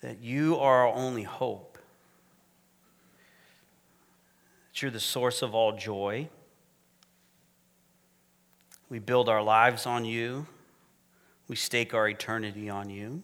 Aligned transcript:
that 0.00 0.22
you 0.22 0.56
are 0.56 0.86
our 0.86 0.94
only 0.94 1.22
hope, 1.22 1.78
that 4.68 4.82
you're 4.82 4.90
the 4.90 5.00
source 5.00 5.42
of 5.42 5.54
all 5.54 5.72
joy. 5.72 6.28
We 8.88 8.98
build 8.98 9.28
our 9.28 9.42
lives 9.42 9.86
on 9.86 10.04
you, 10.04 10.46
we 11.48 11.56
stake 11.56 11.94
our 11.94 12.08
eternity 12.08 12.68
on 12.68 12.90
you, 12.90 13.22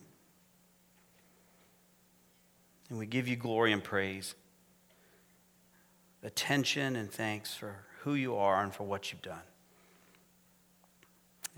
and 2.89 2.99
we 2.99 3.07
give 3.07 3.27
you 3.27 3.37
glory 3.37 3.73
and 3.73 3.83
praise, 3.83 4.35
attention 6.23 6.97
and 6.97 7.11
thanks 7.11 7.55
for 7.55 7.77
who 8.03 8.15
you 8.15 8.37
are 8.37 8.63
and 8.63 8.73
for 8.73 8.85
what 8.85 9.11
you've 9.11 9.23
done. 9.23 9.43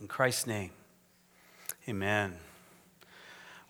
In 0.01 0.07
Christ's 0.07 0.47
name, 0.47 0.71
amen. 1.89 2.35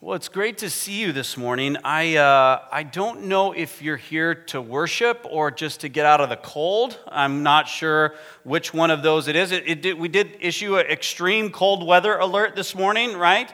Well, 0.01 0.15
it's 0.15 0.29
great 0.29 0.59
to 0.59 0.71
see 0.71 1.01
you 1.01 1.11
this 1.11 1.37
morning. 1.37 1.77
I, 1.83 2.19
uh, 2.19 2.63
I 2.71 2.85
don't 2.85 3.25
know 3.25 3.51
if 3.51 3.83
you're 3.83 3.97
here 3.97 4.33
to 4.33 4.63
worship 4.63 5.27
or 5.29 5.51
just 5.51 5.81
to 5.81 5.89
get 5.89 6.07
out 6.07 6.21
of 6.21 6.29
the 6.29 6.37
cold. 6.37 6.97
I'm 7.09 7.43
not 7.43 7.67
sure 7.67 8.15
which 8.45 8.73
one 8.73 8.93
of 8.93 9.03
those 9.03 9.27
it 9.27 9.35
is. 9.35 9.51
It, 9.51 9.65
it 9.67 9.83
did, 9.83 9.99
we 9.99 10.07
did 10.07 10.37
issue 10.39 10.77
an 10.77 10.87
extreme 10.87 11.51
cold 11.51 11.85
weather 11.85 12.17
alert 12.17 12.55
this 12.55 12.77
morning, 12.77 13.17
right? 13.17 13.53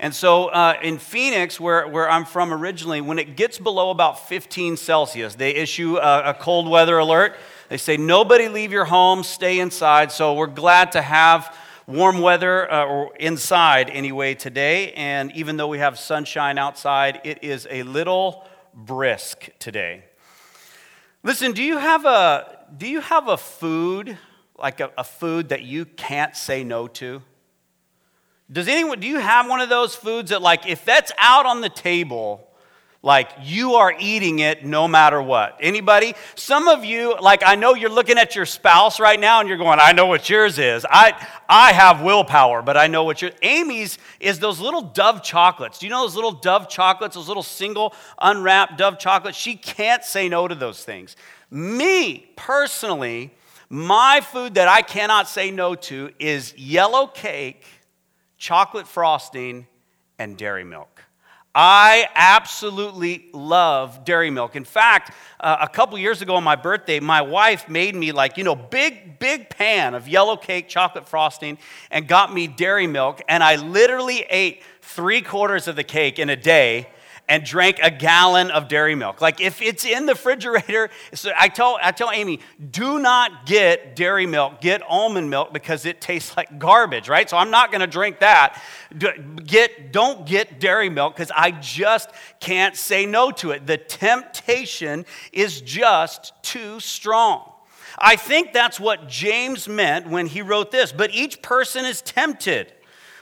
And 0.00 0.12
so 0.12 0.46
uh, 0.46 0.74
in 0.82 0.98
Phoenix, 0.98 1.60
where, 1.60 1.86
where 1.86 2.10
I'm 2.10 2.24
from 2.24 2.52
originally, 2.52 3.00
when 3.00 3.20
it 3.20 3.36
gets 3.36 3.60
below 3.60 3.90
about 3.90 4.28
15 4.28 4.76
Celsius, 4.76 5.36
they 5.36 5.54
issue 5.54 5.98
a, 5.98 6.30
a 6.30 6.34
cold 6.34 6.68
weather 6.68 6.98
alert. 6.98 7.36
They 7.68 7.76
say, 7.76 7.96
nobody 7.96 8.48
leave 8.48 8.72
your 8.72 8.86
home, 8.86 9.22
stay 9.22 9.60
inside. 9.60 10.10
So 10.10 10.34
we're 10.34 10.48
glad 10.48 10.90
to 10.92 11.00
have 11.00 11.56
warm 11.86 12.20
weather 12.20 12.70
uh, 12.70 12.84
or 12.84 13.16
inside 13.16 13.90
anyway 13.90 14.34
today. 14.34 14.92
And 14.92 15.30
even 15.32 15.56
though 15.56 15.68
we 15.68 15.78
have 15.78 15.98
sunshine 15.98 16.58
outside, 16.58 17.20
it 17.24 17.42
is 17.42 17.66
a 17.70 17.82
little 17.84 18.46
brisk 18.74 19.48
today. 19.58 20.04
Listen, 21.22 21.52
do 21.52 21.62
you 21.62 21.78
have 21.78 22.04
a, 22.04 22.66
do 22.76 22.88
you 22.88 23.00
have 23.00 23.28
a 23.28 23.36
food, 23.36 24.18
like 24.58 24.80
a, 24.80 24.90
a 24.98 25.04
food 25.04 25.48
that 25.50 25.62
you 25.62 25.84
can't 25.84 26.36
say 26.36 26.64
no 26.64 26.86
to? 26.88 27.22
Does 28.50 28.68
anyone, 28.68 29.00
do 29.00 29.08
you 29.08 29.18
have 29.18 29.48
one 29.48 29.60
of 29.60 29.68
those 29.68 29.96
foods 29.96 30.30
that, 30.30 30.40
like, 30.40 30.68
if 30.68 30.84
that's 30.84 31.10
out 31.18 31.46
on 31.46 31.62
the 31.62 31.68
table, 31.68 32.45
like 33.06 33.30
you 33.40 33.74
are 33.74 33.94
eating 34.00 34.40
it 34.40 34.66
no 34.66 34.88
matter 34.88 35.22
what. 35.22 35.56
Anybody? 35.60 36.16
Some 36.34 36.66
of 36.66 36.84
you, 36.84 37.16
like 37.20 37.44
I 37.46 37.54
know 37.54 37.76
you're 37.76 37.88
looking 37.88 38.18
at 38.18 38.34
your 38.34 38.46
spouse 38.46 38.98
right 38.98 39.18
now 39.18 39.38
and 39.38 39.48
you're 39.48 39.58
going, 39.58 39.78
I 39.80 39.92
know 39.92 40.06
what 40.06 40.28
yours 40.28 40.58
is. 40.58 40.84
I 40.90 41.14
I 41.48 41.72
have 41.72 42.02
willpower, 42.02 42.62
but 42.62 42.76
I 42.76 42.88
know 42.88 43.04
what 43.04 43.22
your 43.22 43.30
Amy's 43.42 43.98
is 44.18 44.40
those 44.40 44.58
little 44.58 44.82
Dove 44.82 45.22
chocolates. 45.22 45.78
Do 45.78 45.86
you 45.86 45.90
know 45.90 46.02
those 46.02 46.16
little 46.16 46.32
Dove 46.32 46.68
chocolates, 46.68 47.14
those 47.14 47.28
little 47.28 47.44
single 47.44 47.94
unwrapped 48.20 48.76
Dove 48.76 48.98
chocolates? 48.98 49.38
She 49.38 49.54
can't 49.54 50.02
say 50.02 50.28
no 50.28 50.48
to 50.48 50.56
those 50.56 50.82
things. 50.82 51.14
Me, 51.48 52.28
personally, 52.34 53.32
my 53.68 54.20
food 54.20 54.54
that 54.54 54.66
I 54.66 54.82
cannot 54.82 55.28
say 55.28 55.52
no 55.52 55.76
to 55.76 56.10
is 56.18 56.58
yellow 56.58 57.06
cake, 57.06 57.62
chocolate 58.36 58.88
frosting, 58.88 59.68
and 60.18 60.36
dairy 60.36 60.64
milk. 60.64 61.05
I 61.58 62.06
absolutely 62.14 63.30
love 63.32 64.04
dairy 64.04 64.30
milk. 64.30 64.56
In 64.56 64.64
fact, 64.64 65.12
uh, 65.40 65.56
a 65.58 65.66
couple 65.66 65.96
years 65.96 66.20
ago 66.20 66.36
on 66.36 66.44
my 66.44 66.54
birthday, 66.54 67.00
my 67.00 67.22
wife 67.22 67.66
made 67.66 67.94
me 67.94 68.12
like, 68.12 68.36
you 68.36 68.44
know, 68.44 68.54
big, 68.54 69.18
big 69.18 69.48
pan 69.48 69.94
of 69.94 70.06
yellow 70.06 70.36
cake, 70.36 70.68
chocolate 70.68 71.08
frosting, 71.08 71.56
and 71.90 72.06
got 72.06 72.30
me 72.30 72.46
dairy 72.46 72.86
milk. 72.86 73.22
And 73.26 73.42
I 73.42 73.56
literally 73.56 74.26
ate 74.28 74.62
three 74.82 75.22
quarters 75.22 75.66
of 75.66 75.76
the 75.76 75.82
cake 75.82 76.18
in 76.18 76.28
a 76.28 76.36
day 76.36 76.88
and 77.28 77.44
drank 77.44 77.78
a 77.82 77.90
gallon 77.90 78.50
of 78.50 78.68
dairy 78.68 78.94
milk. 78.94 79.20
Like 79.20 79.40
if 79.40 79.60
it's 79.60 79.84
in 79.84 80.06
the 80.06 80.12
refrigerator, 80.12 80.90
so 81.14 81.32
I 81.36 81.48
tell 81.48 81.78
I 81.82 81.92
tell 81.92 82.10
Amy, 82.10 82.40
do 82.70 82.98
not 82.98 83.46
get 83.46 83.96
dairy 83.96 84.26
milk, 84.26 84.60
get 84.60 84.82
almond 84.88 85.30
milk 85.30 85.52
because 85.52 85.86
it 85.86 86.00
tastes 86.00 86.36
like 86.36 86.58
garbage, 86.58 87.08
right? 87.08 87.28
So 87.28 87.36
I'm 87.36 87.50
not 87.50 87.70
going 87.70 87.80
to 87.80 87.86
drink 87.86 88.20
that. 88.20 88.62
Get 89.44 89.92
don't 89.92 90.26
get 90.26 90.60
dairy 90.60 90.88
milk 90.88 91.16
cuz 91.16 91.30
I 91.34 91.50
just 91.50 92.10
can't 92.40 92.76
say 92.76 93.06
no 93.06 93.30
to 93.32 93.50
it. 93.50 93.66
The 93.66 93.78
temptation 93.78 95.04
is 95.32 95.60
just 95.60 96.32
too 96.42 96.80
strong. 96.80 97.52
I 97.98 98.16
think 98.16 98.52
that's 98.52 98.78
what 98.78 99.08
James 99.08 99.68
meant 99.68 100.06
when 100.06 100.26
he 100.26 100.42
wrote 100.42 100.70
this. 100.70 100.92
But 100.92 101.14
each 101.14 101.40
person 101.40 101.86
is 101.86 102.02
tempted 102.02 102.72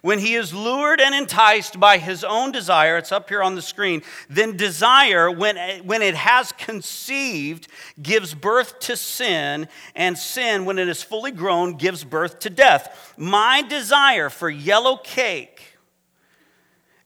when 0.05 0.19
he 0.19 0.35
is 0.35 0.53
lured 0.53 1.01
and 1.01 1.15
enticed 1.15 1.81
by 1.81 1.97
his 1.97 2.23
own 2.25 2.53
desire, 2.53 2.99
it's 2.99 3.11
up 3.11 3.27
here 3.31 3.43
on 3.43 3.55
the 3.55 3.63
screen, 3.63 4.03
then 4.29 4.55
desire, 4.55 5.31
when, 5.31 5.57
when 5.87 6.03
it 6.03 6.15
has 6.15 6.53
conceived, 6.53 7.69
gives 8.03 8.35
birth 8.35 8.79
to 8.81 8.99
sin, 8.99 9.67
and 9.97 10.19
sin, 10.19 10.67
when 10.67 10.79
it 10.79 10.89
is 10.89 11.03
fully 11.03 11.31
grown, 11.31 11.79
gives 11.79 12.05
birth 12.05 12.39
to 12.41 12.51
death. 12.51 13.15
My 13.17 13.63
desire 13.63 14.29
for 14.29 14.51
yellow 14.51 14.99
cake 14.99 15.79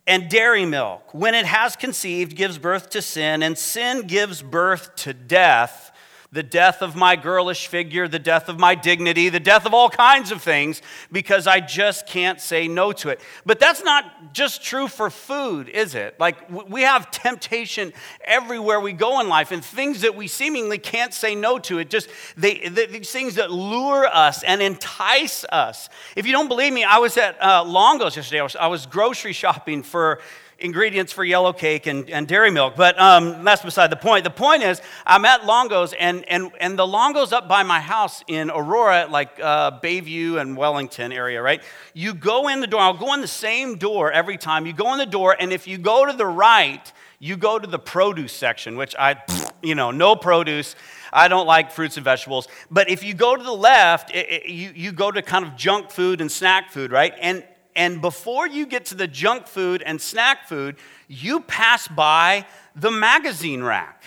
and 0.04 0.28
dairy 0.28 0.66
milk, 0.66 1.14
when 1.14 1.36
it 1.36 1.46
has 1.46 1.76
conceived, 1.76 2.34
gives 2.34 2.58
birth 2.58 2.90
to 2.90 3.00
sin, 3.00 3.44
and 3.44 3.56
sin 3.56 4.08
gives 4.08 4.42
birth 4.42 4.96
to 4.96 5.14
death 5.14 5.87
the 6.30 6.42
death 6.42 6.82
of 6.82 6.94
my 6.94 7.16
girlish 7.16 7.68
figure, 7.68 8.06
the 8.06 8.18
death 8.18 8.50
of 8.50 8.58
my 8.58 8.74
dignity, 8.74 9.30
the 9.30 9.40
death 9.40 9.64
of 9.64 9.72
all 9.72 9.88
kinds 9.88 10.30
of 10.30 10.42
things, 10.42 10.82
because 11.10 11.46
I 11.46 11.60
just 11.60 12.06
can't 12.06 12.38
say 12.38 12.68
no 12.68 12.92
to 12.92 13.08
it. 13.08 13.20
But 13.46 13.58
that's 13.58 13.82
not 13.82 14.34
just 14.34 14.62
true 14.62 14.88
for 14.88 15.08
food, 15.08 15.70
is 15.70 15.94
it? 15.94 16.20
Like, 16.20 16.50
we 16.68 16.82
have 16.82 17.10
temptation 17.10 17.94
everywhere 18.22 18.78
we 18.78 18.92
go 18.92 19.20
in 19.20 19.28
life, 19.28 19.52
and 19.52 19.64
things 19.64 20.02
that 20.02 20.14
we 20.14 20.28
seemingly 20.28 20.76
can't 20.76 21.14
say 21.14 21.34
no 21.34 21.58
to. 21.60 21.78
It 21.78 21.88
just, 21.88 22.10
they, 22.36 22.68
these 22.68 23.10
things 23.10 23.36
that 23.36 23.50
lure 23.50 24.06
us 24.06 24.42
and 24.42 24.60
entice 24.60 25.44
us. 25.44 25.88
If 26.14 26.26
you 26.26 26.32
don't 26.32 26.48
believe 26.48 26.74
me, 26.74 26.84
I 26.84 26.98
was 26.98 27.16
at 27.16 27.42
uh, 27.42 27.64
Longo's 27.64 28.16
yesterday. 28.16 28.40
I 28.40 28.42
was, 28.42 28.56
I 28.56 28.66
was 28.66 28.84
grocery 28.84 29.32
shopping 29.32 29.82
for 29.82 30.20
ingredients 30.58 31.12
for 31.12 31.24
yellow 31.24 31.52
cake 31.52 31.86
and, 31.86 32.10
and 32.10 32.26
dairy 32.26 32.50
milk. 32.50 32.74
But 32.76 32.98
um, 33.00 33.44
that's 33.44 33.62
beside 33.62 33.90
the 33.90 33.96
point. 33.96 34.24
The 34.24 34.30
point 34.30 34.62
is, 34.62 34.82
I'm 35.06 35.24
at 35.24 35.46
Longo's, 35.46 35.92
and, 35.92 36.28
and, 36.28 36.50
and 36.60 36.78
the 36.78 36.86
Longo's 36.86 37.32
up 37.32 37.48
by 37.48 37.62
my 37.62 37.80
house 37.80 38.24
in 38.26 38.50
Aurora, 38.50 39.06
like 39.08 39.38
uh, 39.40 39.80
Bayview 39.80 40.40
and 40.40 40.56
Wellington 40.56 41.12
area, 41.12 41.40
right? 41.40 41.62
You 41.94 42.14
go 42.14 42.48
in 42.48 42.60
the 42.60 42.66
door, 42.66 42.80
I'll 42.80 42.94
go 42.94 43.14
in 43.14 43.20
the 43.20 43.28
same 43.28 43.76
door 43.76 44.10
every 44.10 44.36
time. 44.36 44.66
You 44.66 44.72
go 44.72 44.92
in 44.92 44.98
the 44.98 45.06
door, 45.06 45.36
and 45.38 45.52
if 45.52 45.66
you 45.66 45.78
go 45.78 46.04
to 46.04 46.12
the 46.12 46.26
right, 46.26 46.92
you 47.20 47.36
go 47.36 47.58
to 47.58 47.66
the 47.66 47.78
produce 47.78 48.32
section, 48.32 48.76
which 48.76 48.94
I, 48.98 49.22
you 49.62 49.74
know, 49.74 49.90
no 49.90 50.16
produce. 50.16 50.74
I 51.12 51.28
don't 51.28 51.46
like 51.46 51.70
fruits 51.70 51.96
and 51.96 52.04
vegetables. 52.04 52.48
But 52.70 52.90
if 52.90 53.02
you 53.02 53.14
go 53.14 53.34
to 53.34 53.42
the 53.42 53.52
left, 53.52 54.14
it, 54.14 54.30
it, 54.30 54.48
you, 54.48 54.72
you 54.74 54.92
go 54.92 55.10
to 55.10 55.22
kind 55.22 55.44
of 55.46 55.56
junk 55.56 55.90
food 55.90 56.20
and 56.20 56.30
snack 56.30 56.70
food, 56.70 56.92
right? 56.92 57.14
And, 57.20 57.44
and 57.78 58.02
before 58.02 58.48
you 58.48 58.66
get 58.66 58.86
to 58.86 58.96
the 58.96 59.06
junk 59.06 59.46
food 59.46 59.82
and 59.86 60.00
snack 60.00 60.48
food, 60.48 60.74
you 61.06 61.38
pass 61.38 61.86
by 61.86 62.44
the 62.74 62.90
magazine 62.90 63.62
rack. 63.62 64.02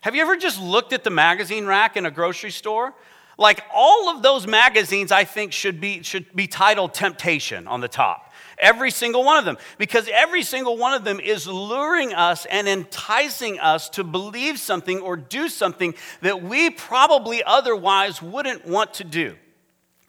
Have 0.00 0.16
you 0.16 0.22
ever 0.22 0.36
just 0.36 0.60
looked 0.60 0.92
at 0.92 1.04
the 1.04 1.10
magazine 1.10 1.64
rack 1.64 1.96
in 1.96 2.06
a 2.06 2.10
grocery 2.10 2.50
store? 2.50 2.92
Like 3.38 3.62
all 3.72 4.08
of 4.08 4.24
those 4.24 4.48
magazines, 4.48 5.12
I 5.12 5.22
think, 5.22 5.52
should 5.52 5.80
be, 5.80 6.02
should 6.02 6.34
be 6.34 6.48
titled 6.48 6.92
Temptation 6.92 7.68
on 7.68 7.80
the 7.80 7.86
top. 7.86 8.32
Every 8.58 8.90
single 8.90 9.22
one 9.22 9.38
of 9.38 9.44
them. 9.44 9.58
Because 9.78 10.08
every 10.12 10.42
single 10.42 10.76
one 10.76 10.92
of 10.92 11.04
them 11.04 11.20
is 11.20 11.46
luring 11.46 12.12
us 12.12 12.46
and 12.46 12.66
enticing 12.66 13.60
us 13.60 13.88
to 13.90 14.02
believe 14.02 14.58
something 14.58 14.98
or 14.98 15.16
do 15.16 15.48
something 15.48 15.94
that 16.20 16.42
we 16.42 16.68
probably 16.68 17.44
otherwise 17.44 18.20
wouldn't 18.20 18.66
want 18.66 18.94
to 18.94 19.04
do. 19.04 19.36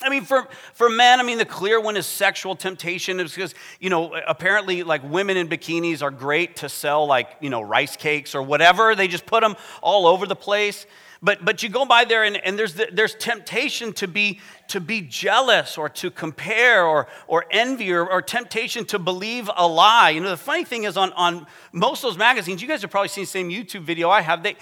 I 0.03 0.09
mean, 0.09 0.23
for, 0.23 0.47
for 0.73 0.89
men, 0.89 1.19
I 1.19 1.23
mean, 1.23 1.37
the 1.37 1.45
clear 1.45 1.79
one 1.79 1.97
is 1.97 2.05
sexual 2.05 2.55
temptation 2.55 3.19
is 3.19 3.33
because, 3.33 3.55
you 3.79 3.89
know, 3.89 4.13
apparently, 4.27 4.83
like, 4.83 5.03
women 5.03 5.37
in 5.37 5.47
bikinis 5.47 6.01
are 6.01 6.11
great 6.11 6.57
to 6.57 6.69
sell, 6.69 7.05
like, 7.07 7.29
you 7.39 7.49
know, 7.49 7.61
rice 7.61 7.95
cakes 7.95 8.35
or 8.35 8.41
whatever. 8.43 8.95
They 8.95 9.07
just 9.07 9.25
put 9.25 9.41
them 9.41 9.55
all 9.81 10.05
over 10.07 10.25
the 10.25 10.35
place. 10.35 10.85
But, 11.23 11.45
but 11.45 11.63
you 11.63 11.69
go 11.69 11.85
by 11.85 12.03
there 12.03 12.25
and, 12.25 12.35
and 12.35 12.59
there's, 12.59 12.73
there's 12.73 13.15
temptation 13.15 13.93
to 13.93 14.09
be, 14.09 14.41
to 14.67 14.81
be 14.81 15.01
jealous 15.01 15.77
or 15.77 15.87
to 15.87 16.11
compare 16.11 16.85
or, 16.85 17.07
or 17.27 17.45
envy 17.49 17.91
or, 17.91 18.05
or 18.05 18.21
temptation 18.21 18.83
to 18.85 18.99
believe 18.99 19.49
a 19.55 19.67
lie. 19.67 20.09
You 20.09 20.21
know, 20.21 20.29
the 20.29 20.37
funny 20.37 20.65
thing 20.65 20.83
is 20.83 20.97
on, 20.97 21.13
on 21.13 21.47
most 21.71 22.03
of 22.03 22.09
those 22.09 22.17
magazines, 22.17 22.61
you 22.61 22.67
guys 22.67 22.81
have 22.81 22.91
probably 22.91 23.07
seen 23.07 23.23
the 23.23 23.27
same 23.29 23.49
YouTube 23.49 23.83
video 23.83 24.09
I 24.09 24.21
have, 24.21 24.43
they, 24.43 24.55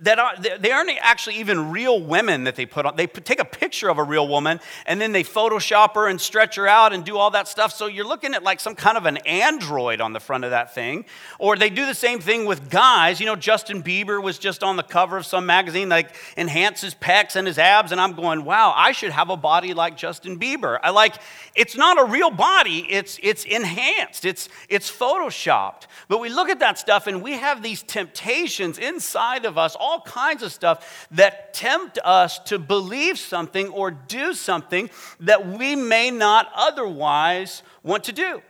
that 0.00 0.18
are, 0.18 0.36
they 0.36 0.72
aren't 0.72 0.90
actually 1.00 1.36
even 1.36 1.70
real 1.70 2.02
women 2.02 2.44
that 2.44 2.56
they 2.56 2.66
put 2.66 2.84
on. 2.84 2.96
They 2.96 3.06
take 3.06 3.38
a 3.38 3.44
picture 3.44 3.88
of 3.88 3.98
a 3.98 4.04
real 4.04 4.26
woman 4.26 4.58
and 4.86 5.00
then 5.00 5.12
they 5.12 5.22
Photoshop 5.22 5.94
her 5.94 6.08
and 6.08 6.20
stretch 6.20 6.56
her 6.56 6.66
out 6.66 6.92
and 6.92 7.04
do 7.04 7.16
all 7.16 7.30
that 7.30 7.46
stuff. 7.46 7.72
So 7.72 7.86
you're 7.86 8.06
looking 8.06 8.34
at 8.34 8.42
like 8.42 8.58
some 8.58 8.74
kind 8.74 8.96
of 8.96 9.06
an 9.06 9.18
android 9.18 10.00
on 10.00 10.12
the 10.12 10.20
front 10.20 10.44
of 10.44 10.50
that 10.50 10.74
thing. 10.74 11.04
Or 11.38 11.56
they 11.56 11.70
do 11.70 11.86
the 11.86 11.94
same 11.94 12.18
thing 12.18 12.46
with 12.46 12.68
guys. 12.68 13.20
You 13.20 13.26
know, 13.26 13.36
Justin 13.36 13.82
Bieber 13.82 14.20
was 14.20 14.38
just 14.38 14.64
on 14.64 14.76
the 14.76 14.82
cover 14.82 15.16
of 15.16 15.24
some 15.24 15.46
magazine. 15.46 15.88
Like, 15.88 16.00
like 16.00 16.14
enhance 16.36 16.80
his 16.80 16.94
pecs 16.94 17.36
and 17.36 17.46
his 17.46 17.58
abs. 17.58 17.92
And 17.92 18.00
I'm 18.00 18.12
going, 18.12 18.44
wow, 18.44 18.72
I 18.76 18.92
should 18.92 19.12
have 19.12 19.30
a 19.30 19.36
body 19.40 19.74
like 19.74 19.96
Justin 19.96 20.38
Bieber. 20.38 20.78
I 20.82 20.90
like, 20.90 21.16
it's 21.54 21.76
not 21.76 22.00
a 22.00 22.04
real 22.04 22.30
body, 22.30 22.86
it's, 22.88 23.18
it's 23.22 23.44
enhanced, 23.44 24.24
it's, 24.24 24.48
it's 24.68 24.90
photoshopped. 24.90 25.82
But 26.08 26.20
we 26.20 26.28
look 26.28 26.48
at 26.48 26.60
that 26.60 26.78
stuff 26.78 27.06
and 27.06 27.22
we 27.22 27.32
have 27.32 27.62
these 27.62 27.82
temptations 27.82 28.78
inside 28.78 29.44
of 29.44 29.58
us, 29.58 29.76
all 29.78 30.00
kinds 30.02 30.42
of 30.42 30.52
stuff 30.52 31.08
that 31.10 31.54
tempt 31.54 31.98
us 32.04 32.38
to 32.40 32.58
believe 32.58 33.18
something 33.18 33.68
or 33.68 33.90
do 33.90 34.34
something 34.34 34.90
that 35.20 35.46
we 35.46 35.76
may 35.76 36.10
not 36.10 36.50
otherwise 36.54 37.62
want 37.82 38.04
to 38.04 38.12
do. 38.12 38.42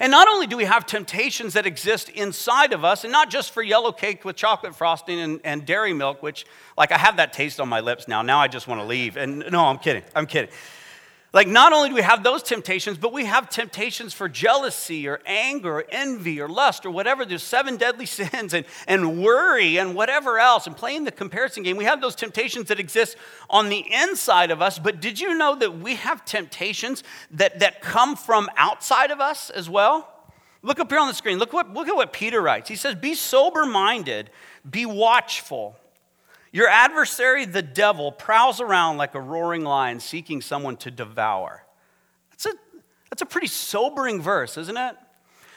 And 0.00 0.10
not 0.10 0.28
only 0.28 0.46
do 0.46 0.56
we 0.56 0.64
have 0.64 0.86
temptations 0.86 1.54
that 1.54 1.66
exist 1.66 2.08
inside 2.08 2.72
of 2.72 2.84
us, 2.84 3.04
and 3.04 3.12
not 3.12 3.30
just 3.30 3.52
for 3.52 3.62
yellow 3.62 3.92
cake 3.92 4.24
with 4.24 4.36
chocolate 4.36 4.74
frosting 4.74 5.20
and, 5.20 5.40
and 5.44 5.64
dairy 5.64 5.92
milk, 5.92 6.22
which, 6.22 6.46
like, 6.76 6.92
I 6.92 6.98
have 6.98 7.16
that 7.16 7.32
taste 7.32 7.60
on 7.60 7.68
my 7.68 7.80
lips 7.80 8.08
now. 8.08 8.22
Now 8.22 8.40
I 8.40 8.48
just 8.48 8.66
want 8.66 8.80
to 8.80 8.86
leave. 8.86 9.16
And 9.16 9.44
no, 9.50 9.64
I'm 9.64 9.78
kidding. 9.78 10.02
I'm 10.14 10.26
kidding. 10.26 10.50
Like, 11.34 11.48
not 11.48 11.72
only 11.72 11.88
do 11.88 11.96
we 11.96 12.02
have 12.02 12.22
those 12.22 12.44
temptations, 12.44 12.96
but 12.96 13.12
we 13.12 13.24
have 13.24 13.50
temptations 13.50 14.14
for 14.14 14.28
jealousy 14.28 15.08
or 15.08 15.20
anger 15.26 15.78
or 15.78 15.84
envy 15.88 16.40
or 16.40 16.48
lust 16.48 16.86
or 16.86 16.92
whatever. 16.92 17.24
There's 17.24 17.42
seven 17.42 17.76
deadly 17.76 18.06
sins 18.06 18.54
and, 18.54 18.64
and 18.86 19.20
worry 19.20 19.76
and 19.76 19.96
whatever 19.96 20.38
else. 20.38 20.68
And 20.68 20.76
playing 20.76 21.02
the 21.02 21.10
comparison 21.10 21.64
game, 21.64 21.76
we 21.76 21.86
have 21.86 22.00
those 22.00 22.14
temptations 22.14 22.68
that 22.68 22.78
exist 22.78 23.16
on 23.50 23.68
the 23.68 23.84
inside 23.92 24.52
of 24.52 24.62
us. 24.62 24.78
But 24.78 25.00
did 25.00 25.18
you 25.18 25.34
know 25.34 25.56
that 25.56 25.80
we 25.80 25.96
have 25.96 26.24
temptations 26.24 27.02
that, 27.32 27.58
that 27.58 27.82
come 27.82 28.14
from 28.14 28.48
outside 28.56 29.10
of 29.10 29.20
us 29.20 29.50
as 29.50 29.68
well? 29.68 30.08
Look 30.62 30.78
up 30.78 30.88
here 30.88 31.00
on 31.00 31.08
the 31.08 31.14
screen. 31.14 31.38
Look, 31.38 31.52
what, 31.52 31.74
look 31.74 31.88
at 31.88 31.96
what 31.96 32.12
Peter 32.12 32.40
writes. 32.40 32.68
He 32.68 32.76
says, 32.76 32.94
Be 32.94 33.14
sober 33.14 33.66
minded, 33.66 34.30
be 34.70 34.86
watchful. 34.86 35.76
Your 36.54 36.68
adversary, 36.68 37.46
the 37.46 37.62
devil, 37.62 38.12
prowls 38.12 38.60
around 38.60 38.96
like 38.96 39.16
a 39.16 39.20
roaring 39.20 39.64
lion 39.64 39.98
seeking 39.98 40.40
someone 40.40 40.76
to 40.76 40.90
devour. 40.92 41.66
That's 42.30 42.46
a, 42.46 42.52
that's 43.10 43.22
a 43.22 43.26
pretty 43.26 43.48
sobering 43.48 44.22
verse, 44.22 44.56
isn't 44.56 44.76
it? 44.76 44.94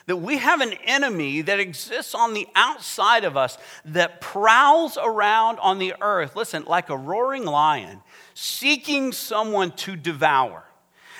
That 0.08 0.18
we 0.18 0.38
have 0.38 0.60
an 0.60 0.74
enemy 0.86 1.42
that 1.42 1.60
exists 1.60 2.16
on 2.16 2.34
the 2.34 2.48
outside 2.56 3.26
of 3.26 3.38
us 3.38 3.60
that 3.86 4.22
prowls 4.22 4.98
around 5.00 5.60
on 5.60 5.78
the 5.78 5.94
earth, 6.02 6.36
listen, 6.36 6.66
like 6.66 6.90
a 6.90 6.98
roaring 6.98 7.46
lion, 7.46 8.02
seeking 8.34 9.12
someone 9.12 9.74
to 9.74 9.96
devour. 9.96 10.67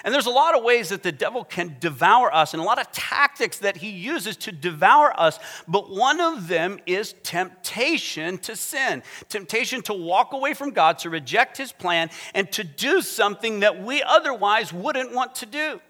And 0.08 0.14
there's 0.14 0.26
a 0.26 0.30
lot 0.30 0.58
of 0.58 0.64
ways 0.64 0.88
that 0.88 1.04
the 1.04 1.12
devil 1.12 1.44
can 1.44 1.76
devour 1.82 2.34
us 2.34 2.54
and 2.54 2.62
a 2.62 2.66
lot 2.66 2.80
of 2.80 2.90
tactics 2.94 3.58
that 3.58 3.76
he 3.76 3.90
uses 3.90 4.38
to 4.38 4.54
devour 4.54 5.12
us. 5.20 5.38
But 5.68 5.90
one 5.90 6.22
of 6.22 6.48
them 6.48 6.80
is 6.86 7.14
temptation 7.24 8.38
to 8.38 8.56
sin, 8.56 9.04
temptation 9.28 9.82
to 9.82 9.94
walk 9.94 10.32
away 10.32 10.54
from 10.54 10.70
God, 10.70 11.00
to 11.00 11.10
reject 11.10 11.58
his 11.58 11.74
plan, 11.74 12.10
and 12.34 12.50
to 12.54 12.64
do 12.64 13.02
something 13.02 13.60
that 13.60 13.84
we 13.84 14.02
otherwise 14.02 14.72
wouldn't 14.72 15.14
want 15.14 15.36
to 15.36 15.46
do. 15.46 15.82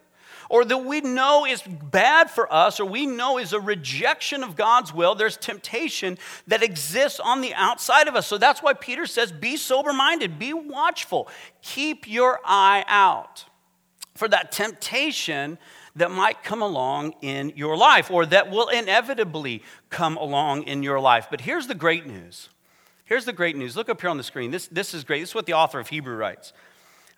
Or 0.49 0.65
that 0.65 0.79
we 0.79 1.01
know 1.01 1.45
is 1.45 1.61
bad 1.61 2.31
for 2.31 2.51
us, 2.51 2.79
or 2.79 2.85
we 2.85 3.05
know 3.05 3.37
is 3.37 3.53
a 3.53 3.59
rejection 3.59 4.43
of 4.43 4.55
God's 4.55 4.91
will. 4.91 5.13
There's 5.13 5.37
temptation 5.37 6.17
that 6.47 6.63
exists 6.63 7.19
on 7.19 7.41
the 7.41 7.53
outside 7.53 8.07
of 8.07 8.15
us. 8.15 8.25
So 8.25 8.39
that's 8.39 8.63
why 8.63 8.73
Peter 8.73 9.05
says, 9.05 9.31
Be 9.31 9.57
sober 9.57 9.93
minded, 9.93 10.39
be 10.39 10.53
watchful, 10.53 11.27
keep 11.61 12.07
your 12.07 12.39
eye 12.43 12.83
out 12.87 13.45
for 14.17 14.27
that 14.27 14.51
temptation 14.51 15.57
that 15.95 16.11
might 16.11 16.43
come 16.43 16.61
along 16.61 17.15
in 17.21 17.53
your 17.55 17.75
life 17.75 18.11
or 18.11 18.25
that 18.25 18.49
will 18.51 18.67
inevitably 18.69 19.63
come 19.89 20.17
along 20.17 20.63
in 20.63 20.83
your 20.83 20.99
life. 20.99 21.27
But 21.29 21.41
here's 21.41 21.67
the 21.67 21.75
great 21.75 22.05
news. 22.05 22.49
Here's 23.05 23.25
the 23.25 23.33
great 23.33 23.55
news. 23.55 23.75
Look 23.75 23.89
up 23.89 24.01
here 24.01 24.09
on 24.09 24.17
the 24.17 24.23
screen. 24.23 24.51
This, 24.51 24.67
this 24.67 24.93
is 24.93 25.03
great. 25.03 25.21
This 25.21 25.29
is 25.29 25.35
what 25.35 25.45
the 25.45 25.53
author 25.53 25.79
of 25.79 25.87
Hebrew 25.89 26.15
writes. 26.15 26.53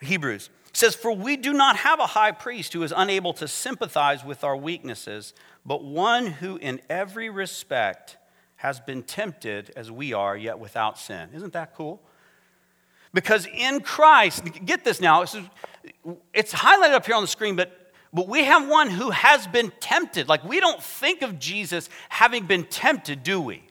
Hebrews 0.02 0.50
says, 0.72 0.96
For 0.96 1.12
we 1.12 1.36
do 1.36 1.52
not 1.52 1.78
have 1.78 2.00
a 2.00 2.06
high 2.06 2.32
priest 2.32 2.74
who 2.74 2.84
is 2.84 2.94
unable 2.96 3.34
to 3.34 3.48
sympathize 3.48 4.24
with 4.24 4.44
our 4.44 4.56
weaknesses, 4.56 5.34
but 5.66 5.84
one 5.84 6.28
who 6.28 6.58
in 6.58 6.80
every 6.90 7.30
respect 7.30 8.18
has 8.58 8.80
been 8.80 9.04
tempted 9.04 9.72
as 9.76 9.92
we 9.92 10.14
are, 10.14 10.38
yet 10.38 10.60
without 10.60 10.98
sin. 10.98 11.30
Isn't 11.34 11.54
that 11.54 11.76
cool? 11.76 12.02
Because 13.14 13.48
in 13.48 13.80
Christ, 13.80 14.44
get 14.66 14.84
this 14.84 15.02
now, 15.02 15.26
it's 16.34 16.54
highlighted 16.54 16.94
up 16.94 17.06
here 17.06 17.16
on 17.16 17.24
the 17.24 17.28
screen, 17.28 17.56
but, 17.56 17.92
but 18.14 18.28
we 18.28 18.44
have 18.44 18.68
one 18.68 18.90
who 18.90 19.10
has 19.12 19.48
been 19.48 19.72
tempted. 19.80 20.28
Like 20.28 20.44
we 20.44 20.60
don't 20.60 20.82
think 20.82 21.22
of 21.22 21.40
Jesus 21.40 21.90
having 22.10 22.46
been 22.46 22.66
tempted, 22.66 23.24
do 23.24 23.42
we? 23.42 23.64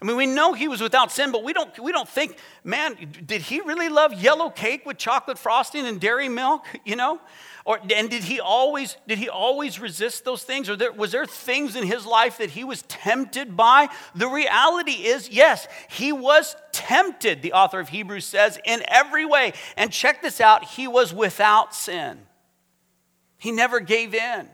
I 0.00 0.04
mean, 0.04 0.16
we 0.16 0.26
know 0.26 0.52
he 0.52 0.68
was 0.68 0.82
without 0.82 1.10
sin, 1.10 1.32
but 1.32 1.42
we 1.42 1.54
don't, 1.54 1.78
we 1.78 1.90
don't 1.90 2.08
think, 2.08 2.36
man, 2.62 2.96
did 3.24 3.40
he 3.40 3.62
really 3.62 3.88
love 3.88 4.12
yellow 4.12 4.50
cake 4.50 4.84
with 4.84 4.98
chocolate 4.98 5.38
frosting 5.38 5.86
and 5.86 6.00
dairy 6.00 6.28
milk? 6.28 6.64
You 6.84 6.94
know? 6.94 7.20
Or, 7.64 7.80
and 7.92 8.08
did 8.08 8.22
he 8.22 8.38
always 8.38 8.96
did 9.08 9.18
he 9.18 9.28
always 9.28 9.80
resist 9.80 10.24
those 10.24 10.44
things? 10.44 10.70
Or 10.70 10.76
there, 10.76 10.92
was 10.92 11.10
there 11.10 11.26
things 11.26 11.74
in 11.74 11.84
his 11.84 12.06
life 12.06 12.38
that 12.38 12.50
he 12.50 12.62
was 12.62 12.82
tempted 12.82 13.56
by? 13.56 13.88
The 14.14 14.28
reality 14.28 14.92
is, 14.92 15.28
yes, 15.30 15.66
he 15.88 16.12
was 16.12 16.54
tempted, 16.76 17.42
the 17.42 17.54
author 17.54 17.80
of 17.80 17.88
Hebrews 17.88 18.26
says, 18.26 18.58
in 18.64 18.82
every 18.86 19.24
way. 19.24 19.54
And 19.76 19.90
check 19.90 20.22
this 20.22 20.40
out, 20.40 20.64
he 20.64 20.86
was 20.86 21.12
without 21.12 21.74
sin. 21.74 22.18
He 23.38 23.50
never 23.50 23.80
gave 23.80 24.14
in. 24.14 24.48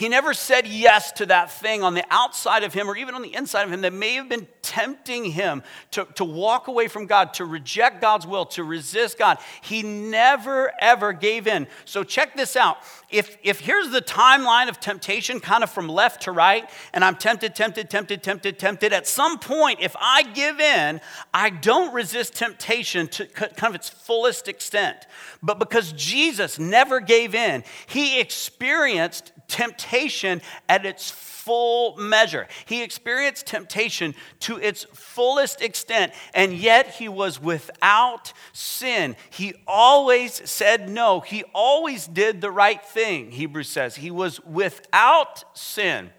He 0.00 0.08
never 0.08 0.32
said 0.32 0.66
yes 0.66 1.12
to 1.12 1.26
that 1.26 1.52
thing 1.52 1.82
on 1.82 1.92
the 1.92 2.06
outside 2.08 2.64
of 2.64 2.72
him 2.72 2.88
or 2.88 2.96
even 2.96 3.14
on 3.14 3.20
the 3.20 3.34
inside 3.34 3.64
of 3.64 3.70
him 3.70 3.82
that 3.82 3.92
may 3.92 4.14
have 4.14 4.30
been 4.30 4.48
tempting 4.62 5.26
him 5.26 5.62
to, 5.90 6.06
to 6.14 6.24
walk 6.24 6.68
away 6.68 6.88
from 6.88 7.04
God, 7.04 7.34
to 7.34 7.44
reject 7.44 8.00
God's 8.00 8.26
will, 8.26 8.46
to 8.46 8.64
resist 8.64 9.18
God. 9.18 9.36
He 9.60 9.82
never, 9.82 10.72
ever 10.80 11.12
gave 11.12 11.46
in. 11.46 11.66
So 11.84 12.02
check 12.02 12.34
this 12.34 12.56
out. 12.56 12.78
If, 13.10 13.36
if 13.42 13.60
here's 13.60 13.90
the 13.90 14.00
timeline 14.00 14.70
of 14.70 14.80
temptation, 14.80 15.38
kind 15.38 15.62
of 15.62 15.68
from 15.68 15.86
left 15.86 16.22
to 16.22 16.32
right, 16.32 16.70
and 16.94 17.04
I'm 17.04 17.16
tempted, 17.16 17.54
tempted, 17.54 17.90
tempted, 17.90 18.22
tempted, 18.22 18.58
tempted, 18.58 18.94
at 18.94 19.06
some 19.06 19.38
point, 19.38 19.80
if 19.82 19.94
I 20.00 20.22
give 20.22 20.60
in, 20.60 21.02
I 21.34 21.50
don't 21.50 21.92
resist 21.92 22.34
temptation 22.34 23.06
to 23.08 23.26
kind 23.26 23.74
of 23.74 23.74
its 23.74 23.90
fullest 23.90 24.48
extent. 24.48 25.06
But 25.42 25.58
because 25.58 25.92
Jesus 25.92 26.58
never 26.58 27.00
gave 27.00 27.34
in, 27.34 27.64
he 27.86 28.18
experienced 28.18 29.32
temptation 29.50 30.40
at 30.68 30.86
its 30.86 31.10
full 31.10 31.96
measure. 31.96 32.46
He 32.66 32.82
experienced 32.82 33.46
temptation 33.46 34.14
to 34.40 34.58
its 34.58 34.84
fullest 34.92 35.60
extent, 35.62 36.12
and 36.32 36.54
yet 36.54 36.86
he 36.86 37.08
was 37.08 37.40
without 37.40 38.32
sin. 38.52 39.16
He 39.30 39.54
always 39.66 40.48
said 40.48 40.88
no. 40.88 41.20
He 41.20 41.44
always 41.54 42.06
did 42.06 42.40
the 42.40 42.50
right 42.50 42.82
thing, 42.82 43.30
Hebrews 43.30 43.68
says. 43.68 43.96
He 43.96 44.10
was 44.10 44.40
without 44.44 45.44
sin. 45.58 46.10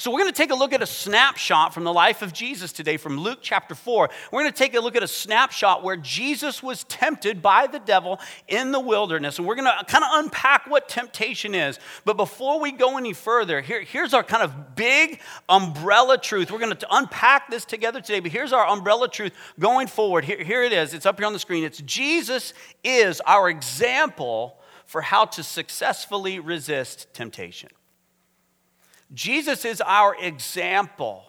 So, 0.00 0.12
we're 0.12 0.20
going 0.20 0.32
to 0.32 0.36
take 0.36 0.52
a 0.52 0.54
look 0.54 0.72
at 0.72 0.80
a 0.80 0.86
snapshot 0.86 1.74
from 1.74 1.82
the 1.82 1.92
life 1.92 2.22
of 2.22 2.32
Jesus 2.32 2.70
today 2.70 2.96
from 2.98 3.18
Luke 3.18 3.40
chapter 3.42 3.74
4. 3.74 4.08
We're 4.30 4.42
going 4.42 4.52
to 4.52 4.56
take 4.56 4.76
a 4.76 4.80
look 4.80 4.94
at 4.94 5.02
a 5.02 5.08
snapshot 5.08 5.82
where 5.82 5.96
Jesus 5.96 6.62
was 6.62 6.84
tempted 6.84 7.42
by 7.42 7.66
the 7.66 7.80
devil 7.80 8.20
in 8.46 8.70
the 8.70 8.78
wilderness. 8.78 9.38
And 9.38 9.48
we're 9.48 9.56
going 9.56 9.64
to 9.64 9.84
kind 9.86 10.04
of 10.04 10.24
unpack 10.24 10.68
what 10.68 10.88
temptation 10.88 11.52
is. 11.52 11.80
But 12.04 12.16
before 12.16 12.60
we 12.60 12.70
go 12.70 12.96
any 12.96 13.12
further, 13.12 13.60
here, 13.60 13.80
here's 13.80 14.14
our 14.14 14.22
kind 14.22 14.44
of 14.44 14.76
big 14.76 15.20
umbrella 15.48 16.16
truth. 16.16 16.52
We're 16.52 16.60
going 16.60 16.76
to 16.76 16.86
unpack 16.92 17.50
this 17.50 17.64
together 17.64 18.00
today, 18.00 18.20
but 18.20 18.30
here's 18.30 18.52
our 18.52 18.68
umbrella 18.68 19.08
truth 19.08 19.32
going 19.58 19.88
forward. 19.88 20.24
Here, 20.24 20.44
here 20.44 20.62
it 20.62 20.72
is. 20.72 20.94
It's 20.94 21.06
up 21.06 21.18
here 21.18 21.26
on 21.26 21.32
the 21.32 21.40
screen. 21.40 21.64
It's 21.64 21.78
Jesus 21.78 22.54
is 22.84 23.20
our 23.22 23.50
example 23.50 24.60
for 24.86 25.00
how 25.00 25.24
to 25.24 25.42
successfully 25.42 26.38
resist 26.38 27.12
temptation. 27.12 27.70
Jesus 29.12 29.64
is 29.64 29.80
our 29.80 30.14
example 30.20 31.24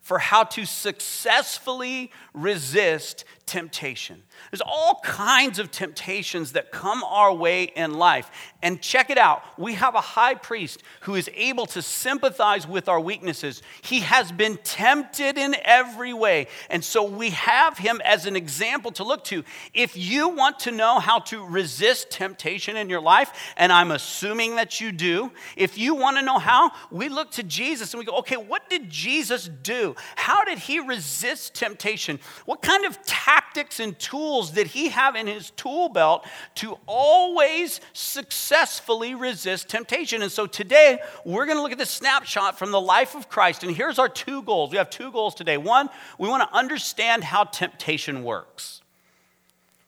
for 0.00 0.18
how 0.18 0.42
to 0.42 0.64
successfully 0.64 2.10
resist 2.32 3.24
temptation. 3.44 4.22
There's 4.50 4.62
all 4.62 5.00
kinds 5.04 5.58
of 5.58 5.70
temptations 5.70 6.52
that 6.52 6.72
come 6.72 7.04
our 7.04 7.34
way 7.34 7.64
in 7.64 7.94
life. 7.94 8.30
And 8.60 8.82
check 8.82 9.08
it 9.08 9.18
out 9.18 9.44
we 9.56 9.74
have 9.74 9.94
a 9.94 10.00
high 10.00 10.34
priest 10.34 10.82
who 11.02 11.14
is 11.14 11.30
able 11.34 11.66
to 11.66 11.80
sympathize 11.80 12.66
with 12.66 12.88
our 12.88 13.00
weaknesses. 13.00 13.62
He 13.82 14.00
has 14.00 14.32
been 14.32 14.56
tempted 14.64 15.38
in 15.38 15.54
every 15.64 16.12
way. 16.12 16.48
And 16.70 16.84
so 16.84 17.04
we 17.04 17.30
have 17.30 17.78
him 17.78 18.00
as 18.04 18.26
an 18.26 18.34
example 18.34 18.90
to 18.92 19.04
look 19.04 19.22
to. 19.24 19.44
If 19.74 19.96
you 19.96 20.28
want 20.28 20.60
to 20.60 20.72
know 20.72 20.98
how 20.98 21.20
to 21.20 21.44
resist 21.44 22.10
temptation 22.10 22.76
in 22.76 22.90
your 22.90 23.00
life, 23.00 23.30
and 23.56 23.72
I'm 23.72 23.92
assuming 23.92 24.56
that 24.56 24.80
you 24.80 24.90
do, 24.90 25.30
if 25.56 25.78
you 25.78 25.94
want 25.94 26.16
to 26.16 26.22
know 26.22 26.38
how, 26.38 26.72
we 26.90 27.08
look 27.08 27.30
to 27.32 27.44
Jesus 27.44 27.94
and 27.94 27.98
we 27.98 28.04
go, 28.04 28.18
okay, 28.18 28.36
what 28.36 28.68
did 28.68 28.90
Jesus 28.90 29.48
do? 29.62 29.94
How 30.16 30.44
did 30.44 30.58
he 30.58 30.80
resist 30.80 31.54
temptation? 31.54 32.18
What 32.44 32.62
kind 32.62 32.84
of 32.84 33.00
tactics 33.04 33.78
and 33.78 33.96
tools 33.98 34.50
did 34.50 34.68
he 34.68 34.88
have 34.88 35.14
in 35.14 35.28
his 35.28 35.50
tool 35.50 35.88
belt 35.88 36.26
to 36.56 36.76
always 36.86 37.80
succeed? 37.92 38.47
Successfully 38.48 39.14
resist 39.14 39.68
temptation. 39.68 40.22
And 40.22 40.32
so 40.32 40.46
today, 40.46 41.00
we're 41.26 41.44
going 41.44 41.58
to 41.58 41.62
look 41.62 41.72
at 41.72 41.76
this 41.76 41.90
snapshot 41.90 42.58
from 42.58 42.70
the 42.70 42.80
life 42.80 43.14
of 43.14 43.28
Christ. 43.28 43.62
And 43.62 43.76
here's 43.76 43.98
our 43.98 44.08
two 44.08 44.42
goals. 44.42 44.70
We 44.70 44.78
have 44.78 44.88
two 44.88 45.12
goals 45.12 45.34
today. 45.34 45.58
One, 45.58 45.90
we 46.18 46.28
want 46.28 46.48
to 46.48 46.56
understand 46.56 47.24
how 47.24 47.44
temptation 47.44 48.24
works. 48.24 48.80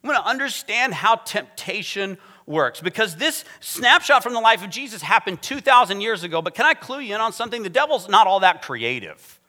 We 0.02 0.08
want 0.08 0.22
to 0.22 0.28
understand 0.28 0.92
how 0.92 1.16
temptation 1.16 2.18
works 2.44 2.82
because 2.82 3.16
this 3.16 3.46
snapshot 3.60 4.22
from 4.22 4.34
the 4.34 4.40
life 4.40 4.62
of 4.62 4.68
Jesus 4.68 5.00
happened 5.00 5.40
2,000 5.40 6.02
years 6.02 6.22
ago. 6.22 6.42
But 6.42 6.54
can 6.54 6.66
I 6.66 6.74
clue 6.74 7.00
you 7.00 7.14
in 7.14 7.20
on 7.22 7.32
something? 7.32 7.62
The 7.62 7.70
devil's 7.70 8.10
not 8.10 8.26
all 8.26 8.40
that 8.40 8.60
creative. 8.60 9.39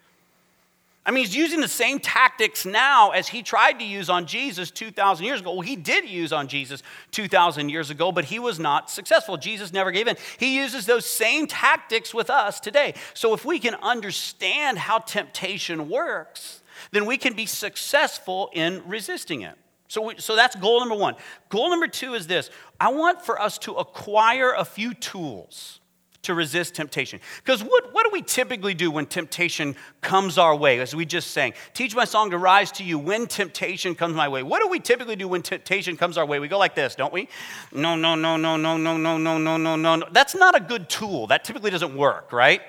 I 1.03 1.09
mean, 1.09 1.25
he's 1.25 1.35
using 1.35 1.61
the 1.61 1.67
same 1.67 1.99
tactics 1.99 2.63
now 2.63 3.09
as 3.09 3.27
he 3.27 3.41
tried 3.41 3.79
to 3.79 3.85
use 3.85 4.07
on 4.07 4.27
Jesus 4.27 4.69
2,000 4.69 5.25
years 5.25 5.39
ago. 5.39 5.53
Well, 5.53 5.61
he 5.61 5.75
did 5.75 6.07
use 6.07 6.31
on 6.31 6.47
Jesus 6.47 6.83
2,000 7.09 7.69
years 7.69 7.89
ago, 7.89 8.11
but 8.11 8.25
he 8.25 8.37
was 8.37 8.59
not 8.59 8.89
successful. 8.89 9.35
Jesus 9.35 9.73
never 9.73 9.91
gave 9.91 10.07
in. 10.07 10.15
He 10.37 10.57
uses 10.57 10.85
those 10.85 11.07
same 11.07 11.47
tactics 11.47 12.13
with 12.13 12.29
us 12.29 12.59
today. 12.59 12.93
So 13.15 13.33
if 13.33 13.43
we 13.43 13.57
can 13.57 13.73
understand 13.75 14.77
how 14.77 14.99
temptation 14.99 15.89
works, 15.89 16.61
then 16.91 17.07
we 17.07 17.17
can 17.17 17.33
be 17.33 17.47
successful 17.47 18.51
in 18.53 18.83
resisting 18.87 19.41
it. 19.41 19.55
So, 19.87 20.03
we, 20.03 20.13
so 20.19 20.35
that's 20.35 20.55
goal 20.55 20.79
number 20.79 20.95
one. 20.95 21.15
Goal 21.49 21.69
number 21.71 21.87
two 21.87 22.13
is 22.13 22.27
this 22.27 22.51
I 22.79 22.93
want 22.93 23.23
for 23.23 23.41
us 23.41 23.57
to 23.59 23.73
acquire 23.73 24.53
a 24.53 24.63
few 24.63 24.93
tools 24.93 25.80
to 26.23 26.33
resist 26.33 26.75
temptation. 26.75 27.19
Because 27.43 27.63
what, 27.63 27.93
what 27.93 28.03
do 28.03 28.09
we 28.11 28.21
typically 28.21 28.73
do 28.73 28.91
when 28.91 29.05
temptation 29.05 29.75
comes 30.01 30.37
our 30.37 30.55
way? 30.55 30.79
As 30.79 30.95
we 30.95 31.05
just 31.05 31.31
sang, 31.31 31.53
teach 31.73 31.95
my 31.95 32.05
song 32.05 32.29
to 32.31 32.37
rise 32.37 32.71
to 32.73 32.83
you 32.83 32.99
when 32.99 33.27
temptation 33.27 33.95
comes 33.95 34.15
my 34.15 34.27
way. 34.27 34.43
What 34.43 34.61
do 34.61 34.67
we 34.67 34.79
typically 34.79 35.15
do 35.15 35.27
when 35.27 35.41
temptation 35.41 35.97
comes 35.97 36.17
our 36.17 36.25
way? 36.25 36.39
We 36.39 36.47
go 36.47 36.59
like 36.59 36.75
this, 36.75 36.95
don't 36.95 37.13
we? 37.13 37.27
No, 37.71 37.95
no, 37.95 38.15
no, 38.15 38.37
no, 38.37 38.57
no, 38.57 38.77
no, 38.77 38.97
no, 38.97 39.17
no, 39.17 39.37
no, 39.37 39.57
no, 39.57 39.75
no. 39.75 40.05
That's 40.11 40.35
not 40.35 40.55
a 40.55 40.59
good 40.59 40.89
tool. 40.89 41.27
That 41.27 41.43
typically 41.43 41.71
doesn't 41.71 41.95
work, 41.95 42.31
right? 42.31 42.61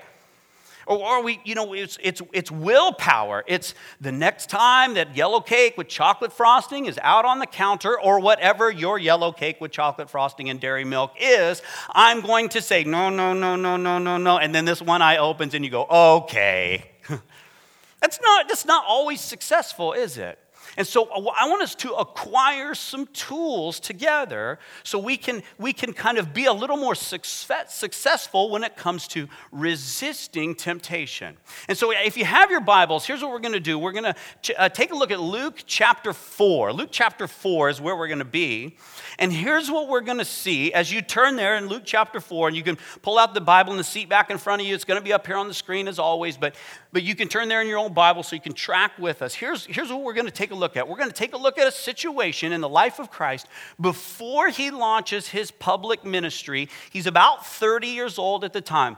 Or, 0.87 0.97
or 0.97 1.23
we, 1.23 1.39
you 1.43 1.55
know, 1.55 1.73
it's, 1.73 1.97
it's, 2.01 2.21
it's 2.31 2.51
willpower. 2.51 3.43
It's 3.47 3.73
the 4.01 4.11
next 4.11 4.49
time 4.49 4.95
that 4.95 5.15
yellow 5.15 5.39
cake 5.39 5.77
with 5.77 5.87
chocolate 5.87 6.33
frosting 6.33 6.85
is 6.85 6.99
out 7.01 7.25
on 7.25 7.39
the 7.39 7.45
counter, 7.45 7.99
or 7.99 8.19
whatever 8.19 8.69
your 8.69 8.99
yellow 8.99 9.31
cake 9.31 9.61
with 9.61 9.71
chocolate 9.71 10.09
frosting 10.09 10.49
and 10.49 10.59
dairy 10.59 10.85
milk 10.85 11.13
is, 11.19 11.61
I'm 11.91 12.21
going 12.21 12.49
to 12.49 12.61
say, 12.61 12.83
no, 12.83 13.09
no, 13.09 13.33
no, 13.33 13.55
no, 13.55 13.77
no, 13.77 13.97
no, 13.97 14.17
no. 14.17 14.37
And 14.37 14.53
then 14.53 14.65
this 14.65 14.81
one 14.81 15.01
eye 15.01 15.17
opens 15.17 15.53
and 15.53 15.63
you 15.63 15.71
go, 15.71 15.85
okay. 15.85 16.91
that's, 18.01 18.19
not, 18.21 18.47
that's 18.47 18.65
not 18.65 18.83
always 18.87 19.21
successful, 19.21 19.93
is 19.93 20.17
it? 20.17 20.39
And 20.77 20.87
so 20.87 21.05
uh, 21.05 21.31
I 21.37 21.47
want 21.47 21.61
us 21.61 21.75
to 21.75 21.93
acquire 21.93 22.73
some 22.73 23.07
tools 23.07 23.79
together 23.79 24.59
so 24.83 24.97
we 24.99 25.17
can, 25.17 25.43
we 25.57 25.73
can 25.73 25.93
kind 25.93 26.17
of 26.17 26.33
be 26.33 26.45
a 26.45 26.53
little 26.53 26.77
more 26.77 26.95
success, 26.95 27.75
successful 27.75 28.49
when 28.49 28.63
it 28.63 28.75
comes 28.75 29.07
to 29.09 29.27
resisting 29.51 30.55
temptation. 30.55 31.37
And 31.67 31.77
so 31.77 31.91
if 31.91 32.17
you 32.17 32.25
have 32.25 32.51
your 32.51 32.61
Bibles, 32.61 33.05
here's 33.05 33.21
what 33.21 33.31
we're 33.31 33.39
going 33.39 33.53
to 33.53 33.59
do. 33.59 33.77
We're 33.77 33.91
going 33.91 34.13
to 34.43 34.61
uh, 34.61 34.69
take 34.69 34.91
a 34.91 34.95
look 34.95 35.11
at 35.11 35.19
Luke 35.19 35.63
chapter 35.65 36.13
4. 36.13 36.73
Luke 36.73 36.89
chapter 36.91 37.27
4 37.27 37.69
is 37.69 37.81
where 37.81 37.95
we're 37.95 38.07
going 38.07 38.19
to 38.19 38.25
be. 38.25 38.77
And 39.19 39.31
here's 39.31 39.69
what 39.69 39.89
we're 39.89 40.01
going 40.01 40.17
to 40.17 40.25
see 40.25 40.73
as 40.73 40.91
you 40.91 41.01
turn 41.01 41.35
there 41.35 41.55
in 41.55 41.67
Luke 41.67 41.83
chapter 41.85 42.19
4, 42.19 42.49
and 42.49 42.57
you 42.57 42.63
can 42.63 42.77
pull 43.01 43.19
out 43.19 43.33
the 43.33 43.41
Bible 43.41 43.71
in 43.71 43.77
the 43.77 43.83
seat 43.83 44.09
back 44.09 44.29
in 44.29 44.37
front 44.37 44.61
of 44.61 44.67
you. 44.67 44.73
It's 44.73 44.85
going 44.85 44.99
to 44.99 45.03
be 45.03 45.13
up 45.13 45.27
here 45.27 45.37
on 45.37 45.47
the 45.47 45.53
screen 45.53 45.87
as 45.87 45.99
always, 45.99 46.37
but, 46.37 46.55
but 46.93 47.01
you 47.01 47.15
can 47.15 47.27
turn 47.27 47.49
there 47.49 47.59
in 47.59 47.67
your 47.67 47.79
own 47.79 47.91
Bible 47.91 48.21
so 48.21 48.35
you 48.35 48.41
can 48.41 48.53
track 48.53 48.99
with 48.99 49.23
us. 49.23 49.33
Here's, 49.33 49.65
here's 49.65 49.89
what 49.89 50.03
we're 50.03 50.13
going 50.13 50.27
to 50.27 50.31
take 50.31 50.51
a 50.51 50.55
look 50.55 50.77
at. 50.77 50.87
We're 50.87 50.97
going 50.97 51.09
to 51.09 51.15
take 51.15 51.33
a 51.33 51.37
look 51.37 51.57
at 51.57 51.67
a 51.67 51.71
situation 51.71 52.53
in 52.53 52.61
the 52.61 52.69
life 52.69 52.99
of 52.99 53.09
Christ 53.09 53.47
before 53.81 54.49
he 54.49 54.69
launches 54.69 55.27
his 55.27 55.49
public 55.49 56.05
ministry. 56.05 56.69
He's 56.91 57.07
about 57.07 57.47
30 57.47 57.87
years 57.87 58.19
old 58.19 58.43
at 58.43 58.53
the 58.53 58.61
time. 58.61 58.97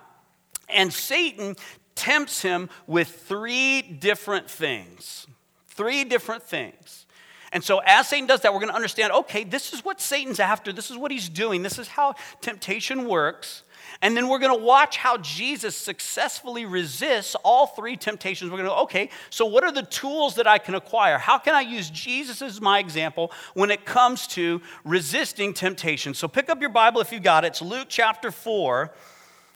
And 0.67 0.91
Satan 0.91 1.55
tempts 1.95 2.41
him 2.41 2.69
with 2.85 3.07
three 3.07 3.81
different 3.81 4.49
things. 4.49 5.25
Three 5.67 6.03
different 6.03 6.43
things. 6.43 7.05
And 7.53 7.63
so, 7.63 7.79
as 7.85 8.09
Satan 8.09 8.27
does 8.27 8.41
that, 8.41 8.53
we're 8.53 8.59
going 8.59 8.71
to 8.71 8.75
understand 8.75 9.13
okay, 9.13 9.45
this 9.45 9.71
is 9.71 9.85
what 9.85 10.01
Satan's 10.01 10.41
after. 10.41 10.73
This 10.73 10.91
is 10.91 10.97
what 10.97 11.11
he's 11.11 11.29
doing. 11.29 11.63
This 11.63 11.79
is 11.79 11.87
how 11.87 12.15
temptation 12.41 13.07
works. 13.07 13.63
And 14.01 14.15
then 14.15 14.27
we're 14.27 14.39
going 14.39 14.57
to 14.57 14.63
watch 14.63 14.97
how 14.97 15.17
Jesus 15.17 15.75
successfully 15.75 16.65
resists 16.65 17.35
all 17.43 17.67
three 17.67 17.95
temptations. 17.95 18.51
We're 18.51 18.57
going 18.57 18.69
to 18.69 18.75
go, 18.75 18.83
okay, 18.83 19.09
so 19.29 19.45
what 19.45 19.63
are 19.63 19.71
the 19.71 19.83
tools 19.83 20.35
that 20.35 20.47
I 20.47 20.57
can 20.57 20.75
acquire? 20.75 21.17
How 21.17 21.37
can 21.37 21.55
I 21.55 21.61
use 21.61 21.89
Jesus 21.89 22.41
as 22.41 22.59
my 22.59 22.79
example 22.79 23.31
when 23.53 23.71
it 23.71 23.85
comes 23.85 24.27
to 24.27 24.61
resisting 24.83 25.53
temptation? 25.53 26.13
So 26.13 26.27
pick 26.27 26.49
up 26.49 26.59
your 26.61 26.69
Bible 26.69 27.01
if 27.01 27.11
you 27.11 27.19
got 27.19 27.45
it. 27.45 27.47
It's 27.47 27.61
Luke 27.61 27.87
chapter 27.89 28.31
4, 28.31 28.93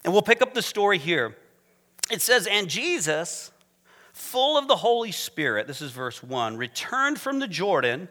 and 0.03 0.13
we'll 0.13 0.21
pick 0.21 0.41
up 0.41 0.53
the 0.53 0.61
story 0.61 0.97
here. 0.97 1.35
It 2.11 2.21
says, 2.21 2.47
And 2.47 2.69
Jesus 2.69 3.51
full 4.19 4.57
of 4.57 4.67
the 4.67 4.75
Holy 4.75 5.11
Spirit, 5.11 5.65
this 5.65 5.81
is 5.81 5.91
verse 5.91 6.21
1, 6.21 6.57
returned 6.57 7.19
from 7.19 7.39
the 7.39 7.47
Jordan 7.47 8.09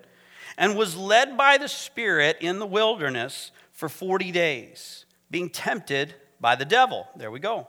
and 0.56 0.76
was 0.76 0.96
led 0.96 1.36
by 1.36 1.58
the 1.58 1.68
Spirit 1.68 2.38
in 2.40 2.58
the 2.58 2.66
wilderness 2.66 3.50
for 3.72 3.88
40 3.88 4.32
days, 4.32 5.04
being 5.30 5.50
tempted 5.50 6.14
by 6.40 6.56
the 6.56 6.64
devil. 6.64 7.06
There 7.16 7.30
we 7.30 7.40
go. 7.40 7.68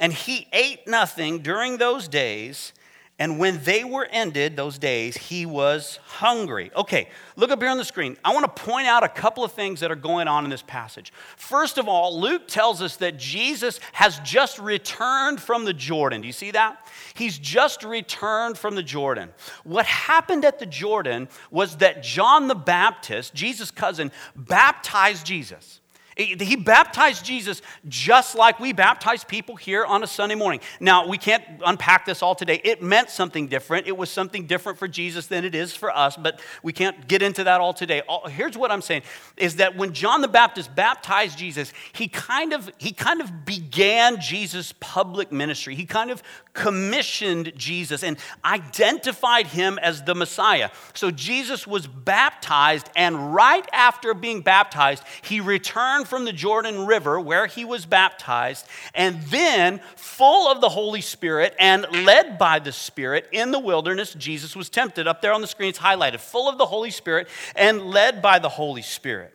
And 0.00 0.12
he 0.12 0.48
ate 0.52 0.86
nothing 0.86 1.38
during 1.38 1.76
those 1.76 2.08
days 2.08 2.72
and 3.16 3.38
when 3.38 3.62
they 3.62 3.84
were 3.84 4.08
ended, 4.10 4.56
those 4.56 4.76
days, 4.76 5.16
he 5.16 5.46
was 5.46 6.00
hungry. 6.04 6.72
Okay, 6.74 7.08
look 7.36 7.52
up 7.52 7.62
here 7.62 7.70
on 7.70 7.78
the 7.78 7.84
screen. 7.84 8.16
I 8.24 8.34
want 8.34 8.44
to 8.44 8.62
point 8.64 8.88
out 8.88 9.04
a 9.04 9.08
couple 9.08 9.44
of 9.44 9.52
things 9.52 9.78
that 9.80 9.92
are 9.92 9.96
going 9.96 10.26
on 10.26 10.42
in 10.42 10.50
this 10.50 10.62
passage. 10.62 11.12
First 11.36 11.78
of 11.78 11.86
all, 11.86 12.18
Luke 12.18 12.48
tells 12.48 12.82
us 12.82 12.96
that 12.96 13.16
Jesus 13.16 13.78
has 13.92 14.18
just 14.20 14.58
returned 14.58 15.40
from 15.40 15.64
the 15.64 15.72
Jordan. 15.72 16.22
Do 16.22 16.26
you 16.26 16.32
see 16.32 16.50
that? 16.50 16.88
He's 17.14 17.38
just 17.38 17.84
returned 17.84 18.58
from 18.58 18.74
the 18.74 18.82
Jordan. 18.82 19.30
What 19.62 19.86
happened 19.86 20.44
at 20.44 20.58
the 20.58 20.66
Jordan 20.66 21.28
was 21.52 21.76
that 21.76 22.02
John 22.02 22.48
the 22.48 22.56
Baptist, 22.56 23.32
Jesus' 23.32 23.70
cousin, 23.70 24.10
baptized 24.34 25.24
Jesus. 25.24 25.80
He 26.16 26.56
baptized 26.56 27.24
Jesus 27.24 27.60
just 27.88 28.36
like 28.36 28.60
we 28.60 28.72
baptize 28.72 29.24
people 29.24 29.56
here 29.56 29.84
on 29.84 30.02
a 30.02 30.06
Sunday 30.06 30.36
morning. 30.36 30.60
Now, 30.78 31.08
we 31.08 31.18
can't 31.18 31.42
unpack 31.66 32.06
this 32.06 32.22
all 32.22 32.34
today. 32.34 32.60
It 32.62 32.82
meant 32.82 33.10
something 33.10 33.48
different. 33.48 33.88
It 33.88 33.96
was 33.96 34.10
something 34.10 34.46
different 34.46 34.78
for 34.78 34.86
Jesus 34.86 35.26
than 35.26 35.44
it 35.44 35.54
is 35.54 35.74
for 35.74 35.90
us, 35.90 36.16
but 36.16 36.40
we 36.62 36.72
can't 36.72 37.08
get 37.08 37.22
into 37.22 37.44
that 37.44 37.60
all 37.60 37.74
today. 37.74 38.02
Here's 38.28 38.56
what 38.56 38.70
I'm 38.70 38.82
saying 38.82 39.02
is 39.36 39.56
that 39.56 39.76
when 39.76 39.92
John 39.92 40.20
the 40.20 40.28
Baptist 40.28 40.74
baptized 40.74 41.36
Jesus, 41.36 41.72
he 41.92 42.06
kind 42.08 42.52
of 42.52 42.70
he 42.78 42.92
kind 42.92 43.20
of 43.20 43.44
began 43.44 44.20
Jesus' 44.20 44.72
public 44.78 45.32
ministry. 45.32 45.74
He 45.74 45.84
kind 45.84 46.10
of 46.10 46.22
commissioned 46.54 47.52
Jesus 47.56 48.02
and 48.02 48.16
identified 48.44 49.48
him 49.48 49.78
as 49.78 50.02
the 50.04 50.14
Messiah. 50.14 50.70
So 50.94 51.10
Jesus 51.10 51.66
was 51.66 51.86
baptized 51.86 52.88
and 52.96 53.34
right 53.34 53.68
after 53.72 54.14
being 54.14 54.40
baptized, 54.40 55.02
he 55.22 55.40
returned 55.40 56.08
from 56.08 56.24
the 56.24 56.32
Jordan 56.32 56.86
River 56.86 57.20
where 57.20 57.46
he 57.46 57.64
was 57.64 57.84
baptized, 57.84 58.66
and 58.94 59.20
then, 59.24 59.80
full 59.96 60.50
of 60.50 60.60
the 60.60 60.68
Holy 60.68 61.00
Spirit 61.00 61.54
and 61.58 61.86
led 62.04 62.38
by 62.38 62.58
the 62.60 62.72
Spirit 62.72 63.28
in 63.32 63.50
the 63.50 63.58
wilderness, 63.58 64.14
Jesus 64.14 64.54
was 64.54 64.70
tempted. 64.70 65.06
Up 65.08 65.20
there 65.20 65.32
on 65.32 65.40
the 65.40 65.46
screen, 65.46 65.70
it's 65.70 65.78
highlighted 65.78 66.20
full 66.20 66.48
of 66.48 66.56
the 66.56 66.66
Holy 66.66 66.90
Spirit 66.90 67.28
and 67.56 67.82
led 67.82 68.22
by 68.22 68.38
the 68.38 68.48
Holy 68.48 68.82
Spirit. 68.82 69.33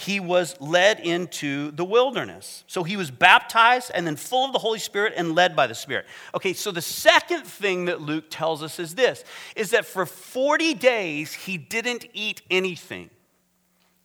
He 0.00 0.18
was 0.18 0.58
led 0.60 1.00
into 1.00 1.72
the 1.72 1.84
wilderness. 1.84 2.64
So 2.66 2.84
he 2.84 2.96
was 2.96 3.10
baptized 3.10 3.90
and 3.94 4.06
then 4.06 4.16
full 4.16 4.46
of 4.46 4.54
the 4.54 4.58
Holy 4.58 4.78
Spirit 4.78 5.12
and 5.14 5.34
led 5.34 5.54
by 5.54 5.66
the 5.66 5.74
Spirit. 5.74 6.06
Okay, 6.34 6.54
so 6.54 6.70
the 6.70 6.80
second 6.80 7.42
thing 7.44 7.84
that 7.84 8.00
Luke 8.00 8.24
tells 8.30 8.62
us 8.62 8.78
is 8.78 8.94
this 8.94 9.24
is 9.54 9.72
that 9.72 9.84
for 9.84 10.06
40 10.06 10.72
days 10.72 11.34
he 11.34 11.58
didn't 11.58 12.06
eat 12.14 12.40
anything 12.50 13.10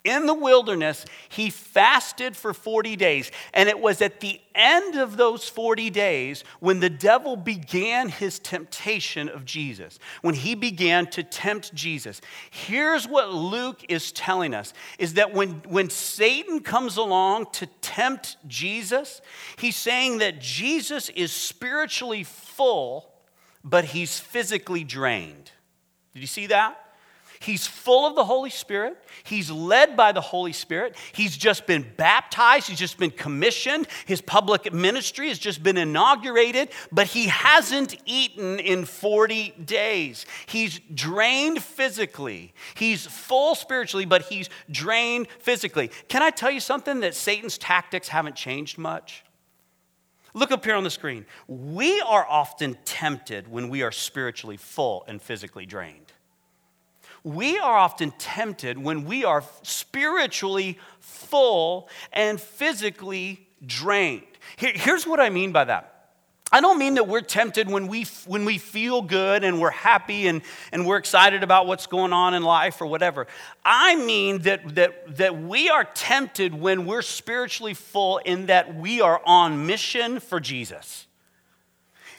in 0.05 0.27
the 0.27 0.33
wilderness, 0.33 1.03
he 1.27 1.49
fasted 1.49 2.37
for 2.37 2.53
40 2.53 2.95
days. 2.95 3.31
And 3.53 3.67
it 3.67 3.79
was 3.79 4.01
at 4.01 4.21
the 4.21 4.39
end 4.53 4.95
of 4.95 5.17
those 5.17 5.49
40 5.49 5.89
days 5.89 6.43
when 6.59 6.79
the 6.79 6.89
devil 6.89 7.35
began 7.35 8.07
his 8.07 8.39
temptation 8.39 9.27
of 9.27 9.43
Jesus, 9.43 9.99
when 10.21 10.35
he 10.35 10.55
began 10.55 11.07
to 11.07 11.23
tempt 11.23 11.73
Jesus. 11.73 12.21
Here's 12.51 13.07
what 13.07 13.33
Luke 13.33 13.83
is 13.89 14.11
telling 14.11 14.53
us 14.53 14.73
is 14.99 15.15
that 15.15 15.33
when, 15.33 15.61
when 15.67 15.89
Satan 15.89 16.61
comes 16.61 16.97
along 16.97 17.47
to 17.53 17.65
tempt 17.81 18.37
Jesus, 18.47 19.21
he's 19.57 19.75
saying 19.75 20.19
that 20.19 20.39
Jesus 20.39 21.09
is 21.09 21.31
spiritually 21.31 22.23
full, 22.23 23.11
but 23.63 23.85
he's 23.85 24.19
physically 24.19 24.83
drained. 24.83 25.51
Did 26.13 26.19
you 26.19 26.27
see 26.27 26.47
that? 26.47 26.84
He's 27.39 27.67
full 27.67 28.07
of 28.07 28.15
the 28.15 28.25
Holy 28.25 28.49
Spirit. 28.49 28.97
He's 29.23 29.51
led 29.51 29.97
by 29.97 30.11
the 30.11 30.21
Holy 30.21 30.53
Spirit. 30.53 30.95
He's 31.13 31.35
just 31.35 31.65
been 31.67 31.85
baptized. 31.97 32.67
He's 32.67 32.79
just 32.79 32.97
been 32.97 33.11
commissioned. 33.11 33.87
His 34.05 34.21
public 34.21 34.71
ministry 34.73 35.27
has 35.29 35.39
just 35.39 35.63
been 35.63 35.77
inaugurated, 35.77 36.69
but 36.91 37.07
he 37.07 37.27
hasn't 37.27 37.95
eaten 38.05 38.59
in 38.59 38.85
40 38.85 39.55
days. 39.65 40.25
He's 40.45 40.79
drained 40.93 41.61
physically. 41.61 42.53
He's 42.75 43.05
full 43.05 43.55
spiritually, 43.55 44.05
but 44.05 44.23
he's 44.23 44.49
drained 44.69 45.27
physically. 45.39 45.91
Can 46.07 46.21
I 46.21 46.29
tell 46.29 46.51
you 46.51 46.59
something 46.59 47.01
that 47.01 47.15
Satan's 47.15 47.57
tactics 47.57 48.07
haven't 48.07 48.35
changed 48.35 48.77
much? 48.77 49.23
Look 50.33 50.51
up 50.51 50.65
here 50.65 50.75
on 50.75 50.83
the 50.83 50.89
screen. 50.89 51.25
We 51.47 52.01
are 52.01 52.25
often 52.27 52.77
tempted 52.83 53.47
when 53.47 53.69
we 53.69 53.83
are 53.83 53.91
spiritually 53.91 54.57
full 54.57 55.05
and 55.07 55.21
physically 55.21 55.65
drained 55.65 56.11
we 57.25 57.57
are 57.57 57.75
often 57.75 58.11
tempted 58.19 58.77
when 58.77 59.03
we 59.03 59.25
are 59.25 59.43
spiritually 59.63 60.77
full 60.99 61.89
and 62.13 62.39
physically 62.39 63.47
drained. 63.65 64.21
Here, 64.57 64.73
here's 64.75 65.07
what 65.07 65.19
I 65.19 65.29
mean 65.29 65.51
by 65.51 65.63
that. 65.65 65.91
I 66.51 66.61
don't 66.61 66.77
mean 66.77 66.93
that 66.93 67.07
we're 67.07 67.21
tempted 67.21 67.67
when 67.67 67.87
we, 67.87 68.03
when 68.27 68.45
we 68.45 68.59
feel 68.59 69.01
good 69.01 69.43
and 69.43 69.59
we're 69.59 69.71
happy 69.71 70.27
and, 70.27 70.43
and 70.71 70.85
we're 70.85 70.97
excited 70.97 71.43
about 71.43 71.65
what's 71.65 71.87
going 71.87 72.13
on 72.13 72.35
in 72.35 72.43
life 72.43 72.79
or 72.79 72.85
whatever. 72.85 73.25
I 73.65 73.95
mean 73.95 74.43
that, 74.43 74.75
that, 74.75 75.17
that 75.17 75.41
we 75.41 75.69
are 75.69 75.83
tempted 75.83 76.53
when 76.53 76.85
we're 76.85 77.01
spiritually 77.01 77.73
full 77.73 78.19
in 78.19 78.45
that 78.45 78.75
we 78.75 79.01
are 79.01 79.19
on 79.25 79.65
mission 79.65 80.19
for 80.19 80.39
Jesus 80.39 81.07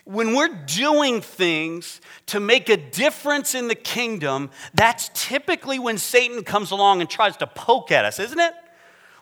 when 0.07 0.35
we're 0.35 0.65
doing 0.67 1.21
things 1.21 2.01
to 2.27 2.39
make 2.39 2.69
a 2.69 2.77
difference 2.77 3.57
in 3.57 3.67
the 3.67 3.75
kingdom, 3.75 4.51
that's 4.73 5.11
typically 5.15 5.81
when 5.81 5.99
Satan 5.99 6.45
comes 6.45 6.71
along 6.71 7.01
and 7.01 7.11
tries 7.11 7.37
to 7.39 7.47
poke 7.47 7.91
at 7.91 8.05
us, 8.05 8.21
isn't 8.21 8.39
it? 8.39 8.55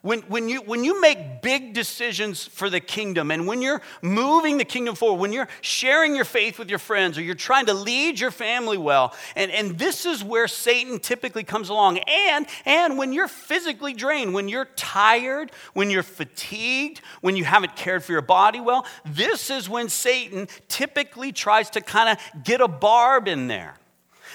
When, 0.04 0.20
when, 0.24 0.50
you, 0.50 0.60
when 0.60 0.84
you 0.84 1.00
make 1.00 1.40
big 1.40 1.72
decisions 1.72 2.44
for 2.44 2.68
the 2.68 2.78
kingdom 2.78 3.30
and 3.30 3.46
when 3.46 3.62
you're 3.62 3.80
moving 4.02 4.58
the 4.58 4.64
kingdom 4.66 4.94
forward, 4.96 5.18
when 5.18 5.32
you're 5.32 5.48
sharing 5.62 6.14
your 6.14 6.26
faith 6.26 6.58
with 6.58 6.68
your 6.68 6.78
friends 6.78 7.16
or 7.16 7.22
you're 7.22 7.34
trying 7.34 7.64
to 7.66 7.72
lead 7.72 8.20
your 8.20 8.30
family 8.30 8.76
well, 8.76 9.14
and, 9.34 9.50
and 9.50 9.78
this 9.78 10.04
is 10.04 10.22
where 10.22 10.46
Satan 10.46 10.98
typically 10.98 11.42
comes 11.42 11.70
along. 11.70 12.00
And, 12.00 12.46
and 12.66 12.98
when 12.98 13.14
you're 13.14 13.28
physically 13.28 13.94
drained, 13.94 14.34
when 14.34 14.46
you're 14.46 14.66
tired, 14.76 15.50
when 15.72 15.88
you're 15.88 16.02
fatigued, 16.02 17.00
when 17.22 17.34
you 17.34 17.44
haven't 17.44 17.74
cared 17.74 18.04
for 18.04 18.12
your 18.12 18.20
body 18.20 18.60
well, 18.60 18.84
this 19.06 19.48
is 19.48 19.70
when 19.70 19.88
Satan 19.88 20.48
typically 20.68 21.32
tries 21.32 21.70
to 21.70 21.80
kind 21.80 22.10
of 22.10 22.44
get 22.44 22.60
a 22.60 22.68
barb 22.68 23.26
in 23.26 23.46
there. 23.46 23.78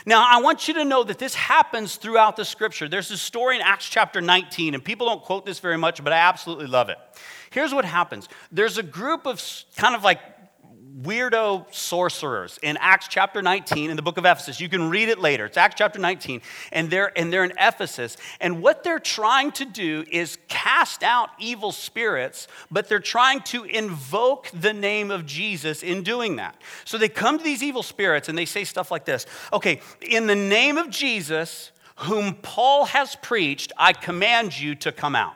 Now, 0.05 0.25
I 0.27 0.41
want 0.41 0.67
you 0.67 0.73
to 0.75 0.85
know 0.85 1.03
that 1.03 1.19
this 1.19 1.35
happens 1.35 1.95
throughout 1.95 2.35
the 2.35 2.45
scripture. 2.45 2.87
There's 2.87 3.11
a 3.11 3.17
story 3.17 3.55
in 3.55 3.61
Acts 3.61 3.87
chapter 3.87 4.21
19, 4.21 4.73
and 4.73 4.83
people 4.83 5.07
don't 5.07 5.21
quote 5.21 5.45
this 5.45 5.59
very 5.59 5.77
much, 5.77 6.03
but 6.03 6.13
I 6.13 6.17
absolutely 6.17 6.67
love 6.67 6.89
it. 6.89 6.97
Here's 7.51 7.73
what 7.73 7.85
happens 7.85 8.29
there's 8.51 8.77
a 8.77 8.83
group 8.83 9.25
of 9.25 9.41
kind 9.75 9.95
of 9.95 10.03
like 10.03 10.19
weirdo 11.01 11.73
sorcerers 11.73 12.59
in 12.61 12.77
Acts 12.77 13.07
chapter 13.07 13.41
19 13.41 13.89
in 13.89 13.95
the 13.95 14.01
book 14.01 14.17
of 14.17 14.25
Ephesus. 14.25 14.59
You 14.59 14.69
can 14.69 14.89
read 14.89 15.09
it 15.09 15.19
later. 15.19 15.45
It's 15.45 15.57
Acts 15.57 15.75
chapter 15.77 15.99
19, 15.99 16.41
and 16.71 16.89
they're, 16.89 17.17
and 17.17 17.31
they're 17.31 17.43
in 17.43 17.53
Ephesus. 17.57 18.17
And 18.41 18.61
what 18.61 18.83
they're 18.83 18.99
trying 18.99 19.51
to 19.53 19.65
do 19.65 20.03
is 20.11 20.37
cast 20.47 21.03
out 21.03 21.29
evil 21.39 21.71
spirits, 21.71 22.47
but 22.71 22.89
they're 22.89 22.99
trying 22.99 23.41
to 23.41 23.63
invoke 23.63 24.49
the 24.53 24.73
name 24.73 25.11
of 25.11 25.25
Jesus 25.25 25.83
in 25.83 26.03
doing 26.03 26.37
that. 26.37 26.55
So 26.85 26.97
they 26.97 27.09
come 27.09 27.37
to 27.37 27.43
these 27.43 27.63
evil 27.63 27.83
spirits 27.83 28.29
and 28.29 28.37
they 28.37 28.45
say 28.45 28.63
stuff 28.63 28.91
like 28.91 29.05
this 29.05 29.25
Okay, 29.53 29.81
in 30.01 30.27
the 30.27 30.35
name 30.35 30.77
of 30.77 30.89
Jesus, 30.89 31.71
whom 31.97 32.35
Paul 32.35 32.85
has 32.85 33.15
preached, 33.17 33.73
I 33.77 33.93
command 33.93 34.59
you 34.59 34.75
to 34.75 34.91
come 34.91 35.15
out. 35.15 35.35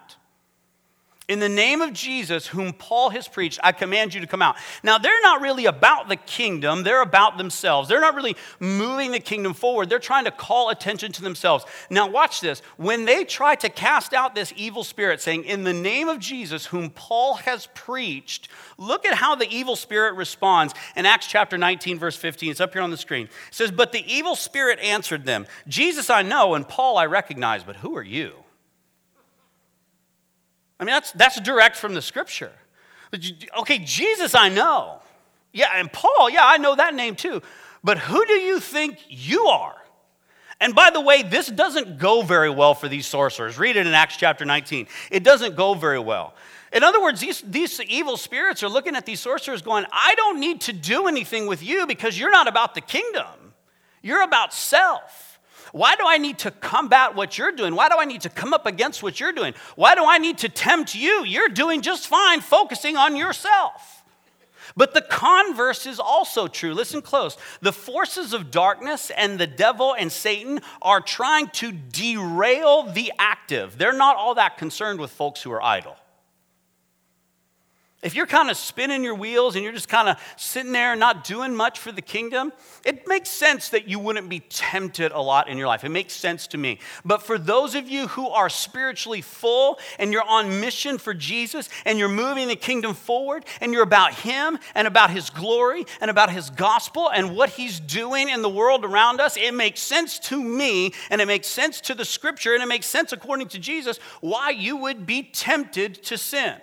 In 1.29 1.39
the 1.39 1.47
name 1.47 1.81
of 1.81 1.93
Jesus, 1.93 2.47
whom 2.47 2.73
Paul 2.73 3.09
has 3.11 3.29
preached, 3.29 3.57
I 3.63 3.71
command 3.71 4.13
you 4.13 4.19
to 4.19 4.27
come 4.27 4.41
out. 4.41 4.57
Now, 4.83 4.97
they're 4.97 5.21
not 5.21 5.39
really 5.39 5.67
about 5.67 6.09
the 6.09 6.17
kingdom, 6.17 6.83
they're 6.83 7.01
about 7.01 7.37
themselves. 7.37 7.87
They're 7.87 8.01
not 8.01 8.15
really 8.15 8.35
moving 8.59 9.11
the 9.11 9.21
kingdom 9.21 9.53
forward, 9.53 9.89
they're 9.89 9.99
trying 9.99 10.25
to 10.25 10.31
call 10.31 10.69
attention 10.69 11.13
to 11.13 11.21
themselves. 11.21 11.63
Now, 11.89 12.09
watch 12.09 12.41
this. 12.41 12.61
When 12.75 13.05
they 13.05 13.23
try 13.23 13.55
to 13.55 13.69
cast 13.69 14.13
out 14.13 14.35
this 14.35 14.51
evil 14.57 14.83
spirit, 14.83 15.21
saying, 15.21 15.45
In 15.45 15.63
the 15.63 15.71
name 15.71 16.09
of 16.09 16.19
Jesus, 16.19 16.65
whom 16.65 16.89
Paul 16.89 17.35
has 17.35 17.67
preached, 17.73 18.49
look 18.77 19.05
at 19.05 19.13
how 19.13 19.35
the 19.35 19.49
evil 19.49 19.77
spirit 19.77 20.15
responds 20.15 20.73
in 20.97 21.05
Acts 21.05 21.27
chapter 21.27 21.57
19, 21.57 21.99
verse 21.99 22.17
15. 22.17 22.51
It's 22.51 22.59
up 22.59 22.73
here 22.73 22.81
on 22.81 22.91
the 22.91 22.97
screen. 22.97 23.27
It 23.27 23.31
says, 23.51 23.71
But 23.71 23.93
the 23.93 24.03
evil 24.13 24.35
spirit 24.35 24.77
answered 24.79 25.23
them, 25.23 25.47
Jesus 25.69 26.09
I 26.09 26.21
know, 26.21 26.53
and 26.53 26.67
Paul 26.67 26.97
I 26.97 27.05
recognize, 27.05 27.63
but 27.63 27.77
who 27.77 27.95
are 27.95 28.03
you? 28.03 28.42
I 30.83 30.85
mean, 30.85 30.95
that's, 30.95 31.13
that's 31.13 31.39
direct 31.39 31.77
from 31.77 31.93
the 31.93 32.01
scripture. 32.01 32.51
Okay, 33.57 33.79
Jesus, 33.79 34.35
I 34.35 34.49
know. 34.49 34.99
Yeah, 35.53 35.69
and 35.73 35.89
Paul, 35.89 36.29
yeah, 36.29 36.45
I 36.45 36.57
know 36.57 36.75
that 36.75 36.93
name 36.93 37.15
too. 37.15 37.41
But 37.85 37.99
who 37.99 38.25
do 38.25 38.33
you 38.33 38.59
think 38.59 38.97
you 39.07 39.45
are? 39.45 39.77
And 40.59 40.75
by 40.75 40.89
the 40.89 40.99
way, 40.99 41.23
this 41.23 41.47
doesn't 41.47 41.99
go 41.99 42.21
very 42.21 42.49
well 42.49 42.73
for 42.73 42.89
these 42.89 43.05
sorcerers. 43.05 43.57
Read 43.57 43.77
it 43.77 43.87
in 43.87 43.93
Acts 43.93 44.17
chapter 44.17 44.43
19. 44.43 44.87
It 45.09 45.23
doesn't 45.23 45.55
go 45.55 45.73
very 45.73 45.99
well. 45.99 46.33
In 46.73 46.83
other 46.83 47.01
words, 47.01 47.21
these, 47.21 47.39
these 47.47 47.79
evil 47.79 48.17
spirits 48.17 48.61
are 48.61 48.69
looking 48.69 48.97
at 48.97 49.05
these 49.05 49.21
sorcerers 49.21 49.61
going, 49.61 49.85
I 49.89 50.15
don't 50.15 50.41
need 50.41 50.59
to 50.61 50.73
do 50.73 51.07
anything 51.07 51.47
with 51.47 51.63
you 51.63 51.87
because 51.87 52.19
you're 52.19 52.29
not 52.29 52.49
about 52.49 52.75
the 52.75 52.81
kingdom, 52.81 53.53
you're 54.01 54.23
about 54.23 54.53
self. 54.53 55.32
Why 55.73 55.95
do 55.95 56.03
I 56.05 56.19
need 56.19 56.37
to 56.39 56.51
combat 56.51 57.15
what 57.15 57.39
you're 57.39 57.51
doing? 57.51 57.73
Why 57.73 57.89
do 57.89 57.95
I 57.97 58.05
need 58.05 58.21
to 58.21 58.29
come 58.29 58.53
up 58.53 58.67
against 58.67 59.01
what 59.01 59.19
you're 59.19 59.31
doing? 59.31 59.55
Why 59.75 59.95
do 59.95 60.05
I 60.05 60.19
need 60.19 60.37
to 60.39 60.49
tempt 60.49 60.93
you? 60.93 61.25
You're 61.25 61.49
doing 61.49 61.81
just 61.81 62.07
fine 62.07 62.41
focusing 62.41 62.95
on 62.95 63.15
yourself. 63.15 64.03
But 64.77 64.93
the 64.93 65.01
converse 65.01 65.87
is 65.87 65.99
also 65.99 66.47
true. 66.47 66.75
Listen 66.75 67.01
close. 67.01 67.37
The 67.61 67.73
forces 67.73 68.33
of 68.33 68.51
darkness 68.51 69.09
and 69.17 69.39
the 69.39 69.47
devil 69.47 69.95
and 69.97 70.11
Satan 70.11 70.61
are 70.79 71.01
trying 71.01 71.47
to 71.53 71.71
derail 71.71 72.83
the 72.83 73.11
active. 73.17 73.79
They're 73.79 73.93
not 73.93 74.15
all 74.15 74.35
that 74.35 74.59
concerned 74.59 74.99
with 74.99 75.09
folks 75.09 75.41
who 75.41 75.51
are 75.51 75.61
idle. 75.61 75.95
If 78.03 78.15
you're 78.15 78.27
kind 78.27 78.49
of 78.49 78.57
spinning 78.57 79.01
your 79.01 79.15
wheels 79.15 79.55
and 79.55 79.63
you're 79.63 79.71
just 79.71 79.87
kind 79.87 80.09
of 80.09 80.17
sitting 80.35 80.73
there 80.73 80.93
not 80.93 81.23
doing 81.23 81.55
much 81.55 81.79
for 81.79 81.93
the 81.93 82.01
kingdom, 82.01 82.51
it 82.83 83.07
makes 83.07 83.29
sense 83.29 83.69
that 83.69 83.87
you 83.87 83.97
wouldn't 83.97 84.27
be 84.27 84.41
tempted 84.41 85.13
a 85.13 85.21
lot 85.21 85.47
in 85.47 85.57
your 85.57 85.67
life. 85.67 85.85
It 85.85 85.89
makes 85.89 86.13
sense 86.13 86.47
to 86.47 86.57
me. 86.57 86.79
But 87.05 87.23
for 87.23 87.37
those 87.37 87.75
of 87.75 87.87
you 87.87 88.07
who 88.07 88.27
are 88.27 88.49
spiritually 88.49 89.21
full 89.21 89.79
and 89.97 90.11
you're 90.11 90.27
on 90.27 90.59
mission 90.59 90.97
for 90.97 91.13
Jesus 91.13 91.69
and 91.85 91.97
you're 91.97 92.09
moving 92.09 92.49
the 92.49 92.57
kingdom 92.57 92.93
forward 92.93 93.45
and 93.61 93.71
you're 93.71 93.83
about 93.83 94.13
Him 94.13 94.59
and 94.75 94.85
about 94.85 95.09
His 95.09 95.29
glory 95.29 95.85
and 96.01 96.11
about 96.11 96.29
His 96.29 96.49
gospel 96.49 97.09
and 97.09 97.33
what 97.33 97.51
He's 97.51 97.79
doing 97.79 98.27
in 98.27 98.41
the 98.41 98.49
world 98.49 98.83
around 98.83 99.21
us, 99.21 99.37
it 99.37 99.53
makes 99.53 99.79
sense 99.79 100.19
to 100.19 100.43
me 100.43 100.93
and 101.09 101.21
it 101.21 101.25
makes 101.25 101.47
sense 101.47 101.79
to 101.79 101.95
the 101.95 102.03
scripture 102.03 102.53
and 102.53 102.61
it 102.61 102.67
makes 102.67 102.85
sense 102.85 103.13
according 103.13 103.47
to 103.47 103.59
Jesus 103.59 103.97
why 104.19 104.49
you 104.49 104.75
would 104.75 105.05
be 105.05 105.23
tempted 105.23 106.03
to 106.03 106.17
sin. 106.17 106.55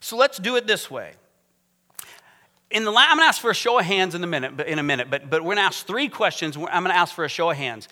So 0.00 0.16
let's 0.16 0.38
do 0.38 0.56
it 0.56 0.66
this 0.66 0.90
way. 0.90 1.12
In 2.70 2.84
the, 2.84 2.90
I'm 2.90 3.16
going 3.16 3.18
to 3.18 3.24
ask 3.24 3.40
for 3.40 3.50
a 3.50 3.54
show 3.54 3.78
of 3.78 3.84
hands 3.84 4.14
in 4.14 4.22
a 4.22 4.26
minute, 4.26 4.56
but 4.56 4.68
in 4.68 4.78
a 4.78 4.82
minute, 4.82 5.10
but, 5.10 5.28
but 5.28 5.42
we're 5.42 5.54
going 5.54 5.56
to 5.56 5.62
ask 5.62 5.86
three 5.86 6.08
questions. 6.08 6.56
I'm 6.56 6.82
going 6.82 6.94
to 6.94 6.96
ask 6.96 7.14
for 7.14 7.24
a 7.24 7.28
show 7.28 7.50
of 7.50 7.56
hands. 7.56 7.88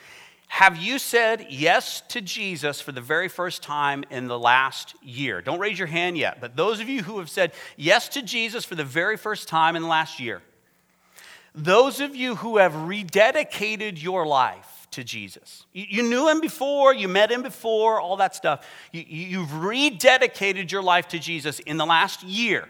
Have 0.47 0.79
you 0.79 0.99
said 0.99 1.47
yes 1.51 2.01
to 2.09 2.21
Jesus 2.21 2.81
for 2.81 2.93
the 2.93 3.03
very 3.03 3.29
first 3.29 3.63
time 3.63 4.05
in 4.11 4.29
the 4.29 4.39
last 4.39 4.95
year? 5.03 5.43
Don't 5.43 5.59
raise 5.59 5.79
your 5.79 5.89
hand 5.89 6.17
yet, 6.17 6.41
but 6.41 6.57
those 6.57 6.81
of 6.81 6.89
you 6.89 7.03
who 7.03 7.19
have 7.19 7.29
said 7.29 7.53
yes 7.77 8.09
to 8.11 8.23
Jesus 8.23 8.65
for 8.65 8.75
the 8.75 8.85
very 8.85 9.17
first 9.19 9.47
time 9.47 9.77
in 9.77 9.83
the 9.83 9.89
last 9.89 10.19
year, 10.19 10.41
those 11.55 12.01
of 12.01 12.17
you 12.17 12.37
who 12.37 12.57
have 12.57 12.73
rededicated 12.73 14.03
your 14.03 14.27
life, 14.27 14.68
to 14.93 15.05
Jesus. 15.05 15.67
You, 15.73 15.87
you, 15.89 16.03
knew 16.03 16.29
him 16.29 16.41
before, 16.41 16.95
you 16.95 17.09
met 17.09 17.31
him 17.31 17.43
before, 17.43 18.01
all 18.01 18.17
that 18.17 18.35
stuff. 18.35 18.67
You, 18.93 19.05
you've 19.07 19.49
rededicated 19.49 20.71
your 20.71 20.83
life 20.83 21.09
to 21.09 21.19
Jesus 21.19 21.61
in 21.61 21.77
the 21.77 21.87
last 21.87 22.23
year 22.23 22.69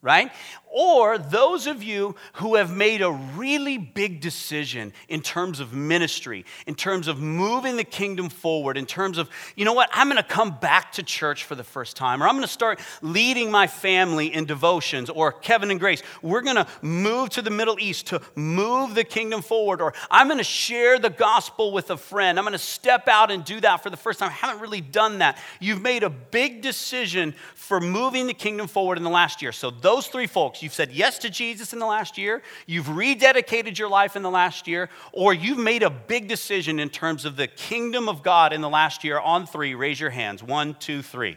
right? 0.00 0.30
Or 0.70 1.18
those 1.18 1.66
of 1.66 1.82
you 1.82 2.14
who 2.34 2.56
have 2.56 2.74
made 2.74 3.02
a 3.02 3.10
really 3.10 3.78
big 3.78 4.20
decision 4.20 4.92
in 5.08 5.22
terms 5.22 5.60
of 5.60 5.72
ministry, 5.72 6.44
in 6.66 6.74
terms 6.74 7.08
of 7.08 7.18
moving 7.18 7.76
the 7.76 7.84
kingdom 7.84 8.28
forward, 8.28 8.76
in 8.76 8.86
terms 8.86 9.18
of, 9.18 9.30
you 9.56 9.64
know 9.64 9.72
what, 9.72 9.88
I'm 9.92 10.08
going 10.08 10.22
to 10.22 10.22
come 10.22 10.58
back 10.60 10.92
to 10.92 11.02
church 11.02 11.44
for 11.44 11.54
the 11.54 11.64
first 11.64 11.96
time, 11.96 12.22
or 12.22 12.28
I'm 12.28 12.34
going 12.34 12.42
to 12.42 12.48
start 12.48 12.80
leading 13.02 13.50
my 13.50 13.66
family 13.66 14.32
in 14.32 14.44
devotions, 14.44 15.10
or 15.10 15.32
Kevin 15.32 15.70
and 15.70 15.80
Grace, 15.80 16.02
we're 16.22 16.42
going 16.42 16.56
to 16.56 16.66
move 16.82 17.30
to 17.30 17.42
the 17.42 17.50
Middle 17.50 17.78
East 17.80 18.08
to 18.08 18.20
move 18.34 18.94
the 18.94 19.04
kingdom 19.04 19.42
forward, 19.42 19.80
or 19.80 19.94
I'm 20.10 20.28
going 20.28 20.38
to 20.38 20.44
share 20.44 20.98
the 20.98 21.10
gospel 21.10 21.72
with 21.72 21.90
a 21.90 21.96
friend. 21.96 22.38
I'm 22.38 22.44
going 22.44 22.52
to 22.52 22.58
step 22.58 23.08
out 23.08 23.30
and 23.30 23.44
do 23.44 23.60
that 23.60 23.82
for 23.82 23.90
the 23.90 23.96
first 23.96 24.18
time. 24.18 24.28
I 24.28 24.32
haven't 24.32 24.60
really 24.60 24.80
done 24.80 25.18
that. 25.18 25.38
You've 25.60 25.82
made 25.82 26.02
a 26.02 26.10
big 26.10 26.60
decision 26.62 27.34
for 27.54 27.80
moving 27.80 28.26
the 28.26 28.34
kingdom 28.34 28.66
forward 28.66 28.98
in 28.98 29.04
the 29.04 29.10
last 29.10 29.42
year. 29.42 29.52
So 29.52 29.70
those 29.70 30.08
three 30.08 30.26
folks, 30.26 30.57
you've 30.62 30.74
said 30.74 30.92
yes 30.92 31.18
to 31.18 31.30
Jesus 31.30 31.72
in 31.72 31.78
the 31.78 31.86
last 31.86 32.18
year, 32.18 32.42
you've 32.66 32.86
rededicated 32.86 33.78
your 33.78 33.88
life 33.88 34.16
in 34.16 34.22
the 34.22 34.30
last 34.30 34.66
year, 34.66 34.88
or 35.12 35.34
you've 35.34 35.58
made 35.58 35.82
a 35.82 35.90
big 35.90 36.28
decision 36.28 36.78
in 36.78 36.88
terms 36.88 37.24
of 37.24 37.36
the 37.36 37.46
kingdom 37.46 38.08
of 38.08 38.22
God 38.22 38.52
in 38.52 38.60
the 38.60 38.68
last 38.68 39.04
year, 39.04 39.18
on 39.18 39.46
three, 39.46 39.74
raise 39.74 39.98
your 39.98 40.10
hands. 40.10 40.42
One, 40.42 40.74
two, 40.74 41.02
three. 41.02 41.36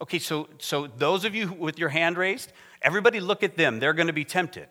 Okay, 0.00 0.18
so, 0.18 0.48
so 0.58 0.86
those 0.86 1.24
of 1.24 1.34
you 1.34 1.52
with 1.52 1.78
your 1.78 1.88
hand 1.88 2.18
raised, 2.18 2.52
everybody 2.82 3.20
look 3.20 3.42
at 3.42 3.56
them. 3.56 3.78
They're 3.78 3.94
going 3.94 4.08
to 4.08 4.12
be 4.12 4.24
tempted. 4.24 4.68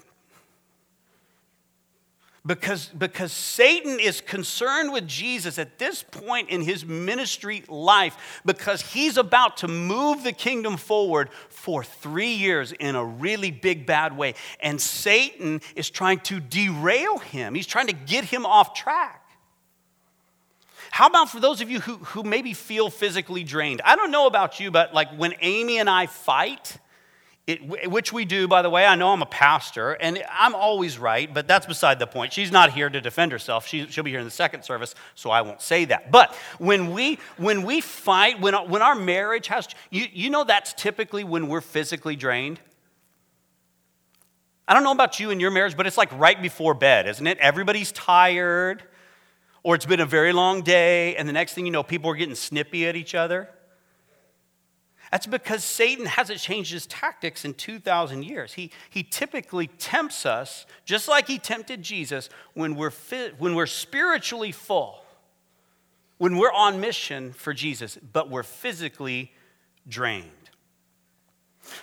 Because, 2.45 2.87
because 2.87 3.31
Satan 3.31 3.99
is 3.99 4.21
concerned 4.21 4.93
with 4.93 5.07
Jesus 5.07 5.57
at 5.57 5.79
this 5.79 6.03
point 6.03 6.49
in 6.49 6.61
his 6.61 6.85
ministry 6.85 7.63
life 7.67 8.41
because 8.45 8.81
he's 8.81 9.17
about 9.17 9.57
to 9.57 9.67
move 9.67 10.23
the 10.23 10.31
kingdom 10.31 10.77
forward 10.77 11.31
for 11.49 11.83
three 11.83 12.33
years 12.33 12.71
in 12.71 12.95
a 12.95 13.03
really 13.03 13.49
big, 13.49 13.87
bad 13.87 14.15
way. 14.15 14.35
And 14.59 14.79
Satan 14.79 15.59
is 15.75 15.89
trying 15.89 16.19
to 16.21 16.39
derail 16.39 17.17
him, 17.17 17.55
he's 17.55 17.67
trying 17.67 17.87
to 17.87 17.93
get 17.93 18.25
him 18.25 18.45
off 18.45 18.75
track. 18.75 19.23
How 20.91 21.07
about 21.07 21.29
for 21.29 21.39
those 21.39 21.61
of 21.61 21.69
you 21.69 21.81
who, 21.81 21.97
who 21.97 22.23
maybe 22.23 22.53
feel 22.53 22.89
physically 22.89 23.43
drained? 23.43 23.81
I 23.83 23.95
don't 23.95 24.11
know 24.11 24.27
about 24.27 24.59
you, 24.59 24.71
but 24.71 24.93
like 24.93 25.09
when 25.17 25.33
Amy 25.41 25.79
and 25.79 25.89
I 25.89 26.05
fight, 26.05 26.77
it, 27.47 27.91
which 27.91 28.11
we 28.11 28.25
do, 28.25 28.47
by 28.47 28.63
the 28.63 28.71
way. 28.71 28.87
I 28.87 28.95
know 28.95 29.13
I'm 29.13 29.21
a 29.21 29.27
pastor, 29.27 29.91
and 29.93 30.23
I'm 30.31 30.55
always 30.55 30.97
right, 30.97 31.31
but 31.31 31.47
that's 31.47 31.67
beside 31.67 31.99
the 31.99 32.07
point. 32.07 32.33
She's 32.33 32.51
not 32.51 32.71
here 32.71 32.89
to 32.89 32.99
defend 32.99 33.31
herself. 33.31 33.67
She, 33.67 33.87
will 33.95 34.03
be 34.03 34.09
here 34.09 34.19
in 34.19 34.25
the 34.25 34.31
second 34.31 34.63
service, 34.63 34.95
so 35.13 35.29
I 35.29 35.41
won't 35.41 35.61
say 35.61 35.85
that. 35.85 36.11
But 36.11 36.33
when 36.57 36.91
we, 36.91 37.19
when 37.37 37.61
we 37.61 37.81
fight, 37.81 38.41
when, 38.41 38.55
when 38.55 38.81
our 38.81 38.95
marriage 38.95 39.47
has, 39.47 39.67
you, 39.91 40.07
you 40.11 40.31
know 40.31 40.43
that's 40.43 40.73
typically 40.73 41.23
when 41.23 41.47
we're 41.47 41.61
physically 41.61 42.15
drained. 42.15 42.59
I 44.67 44.73
don't 44.73 44.83
know 44.83 44.91
about 44.91 45.19
you 45.19 45.29
and 45.29 45.39
your 45.39 45.51
marriage, 45.51 45.77
but 45.77 45.85
it's 45.85 45.97
like 45.97 46.11
right 46.17 46.41
before 46.41 46.73
bed, 46.73 47.07
isn't 47.07 47.27
it? 47.27 47.37
Everybody's 47.37 47.91
tired, 47.91 48.81
or 49.61 49.75
it's 49.75 49.85
been 49.85 49.99
a 49.99 50.05
very 50.07 50.33
long 50.33 50.63
day, 50.63 51.15
and 51.15 51.29
the 51.29 51.33
next 51.33 51.53
thing 51.53 51.67
you 51.67 51.71
know, 51.71 51.83
people 51.83 52.09
are 52.09 52.15
getting 52.15 52.33
snippy 52.33 52.87
at 52.87 52.95
each 52.95 53.13
other. 53.13 53.49
That's 55.15 55.27
because 55.27 55.63
Satan 55.63 56.07
hasn't 56.07 56.41
changed 56.41 56.73
his 56.73 56.85
tactics 56.87 57.45
in 57.45 57.53
2,000 57.53 58.23
years. 58.23 58.51
He, 58.51 58.69
he 58.89 59.01
typically 59.01 59.67
tempts 59.67 60.25
us, 60.25 60.65
just 60.83 61.07
like 61.07 61.27
he 61.27 61.39
tempted 61.39 61.81
Jesus, 61.81 62.27
when 62.53 62.75
we're, 62.75 62.89
fit, 62.89 63.39
when 63.39 63.55
we're 63.55 63.65
spiritually 63.65 64.51
full, 64.51 64.99
when 66.17 66.35
we're 66.35 66.51
on 66.51 66.81
mission 66.81 67.31
for 67.31 67.53
Jesus, 67.53 67.97
but 68.11 68.29
we're 68.29 68.43
physically 68.43 69.31
drained. 69.87 70.25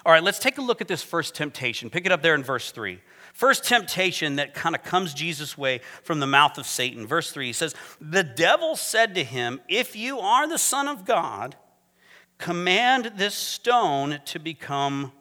All 0.05 0.13
right, 0.13 0.23
let's 0.23 0.39
take 0.39 0.59
a 0.59 0.63
look 0.63 0.83
at 0.83 0.89
this 0.89 1.03
first 1.03 1.35
temptation. 1.35 1.89
Pick 1.89 2.05
it 2.05 2.13
up 2.13 2.21
there 2.21 2.35
in 2.35 2.43
verse 2.43 2.71
3. 2.71 3.01
First 3.33 3.65
temptation 3.65 4.37
that 4.37 4.53
kind 4.53 4.75
of 4.75 4.83
comes 4.83 5.15
Jesus' 5.15 5.57
way 5.57 5.81
from 6.03 6.21
the 6.21 6.27
mouth 6.27 6.59
of 6.59 6.67
Satan. 6.67 7.07
Verse 7.07 7.33
3 7.33 7.47
he 7.47 7.55
says, 7.55 7.75
The 7.99 8.25
devil 8.25 8.77
said 8.77 9.15
to 9.15 9.25
him, 9.25 9.63
If 9.69 9.97
you 9.97 10.19
are 10.19 10.47
the 10.47 10.59
Son 10.59 10.87
of 10.87 11.07
God, 11.07 11.57
Command 12.43 13.13
this 13.15 13.37
stone 13.37 14.19
to 14.25 14.41
become 14.41 15.13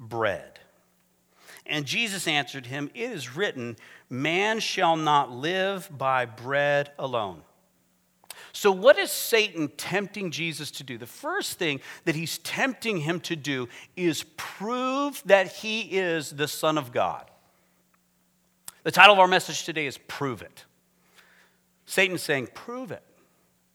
bread. 0.00 0.58
And 1.66 1.84
Jesus 1.84 2.26
answered 2.26 2.64
him, 2.64 2.90
It 2.94 3.10
is 3.10 3.36
written, 3.36 3.76
Man 4.08 4.58
shall 4.58 4.96
not 4.96 5.30
live 5.30 5.90
by 5.92 6.24
bread 6.24 6.90
alone. 6.98 7.42
So, 8.54 8.72
what 8.72 8.96
is 8.98 9.10
Satan 9.12 9.68
tempting 9.76 10.30
Jesus 10.30 10.70
to 10.70 10.82
do? 10.82 10.96
The 10.96 11.06
first 11.06 11.58
thing 11.58 11.78
that 12.06 12.14
he's 12.14 12.38
tempting 12.38 13.00
him 13.00 13.20
to 13.20 13.36
do 13.36 13.68
is 13.94 14.24
prove 14.38 15.22
that 15.26 15.48
he 15.48 15.98
is 15.98 16.30
the 16.30 16.48
Son 16.48 16.78
of 16.78 16.90
God. 16.90 17.30
The 18.82 18.90
title 18.90 19.12
of 19.12 19.18
our 19.18 19.28
message 19.28 19.64
today 19.66 19.84
is 19.84 19.98
Prove 20.08 20.40
It. 20.40 20.64
Satan's 21.84 22.22
saying, 22.22 22.48
Prove 22.54 22.92
it. 22.92 23.02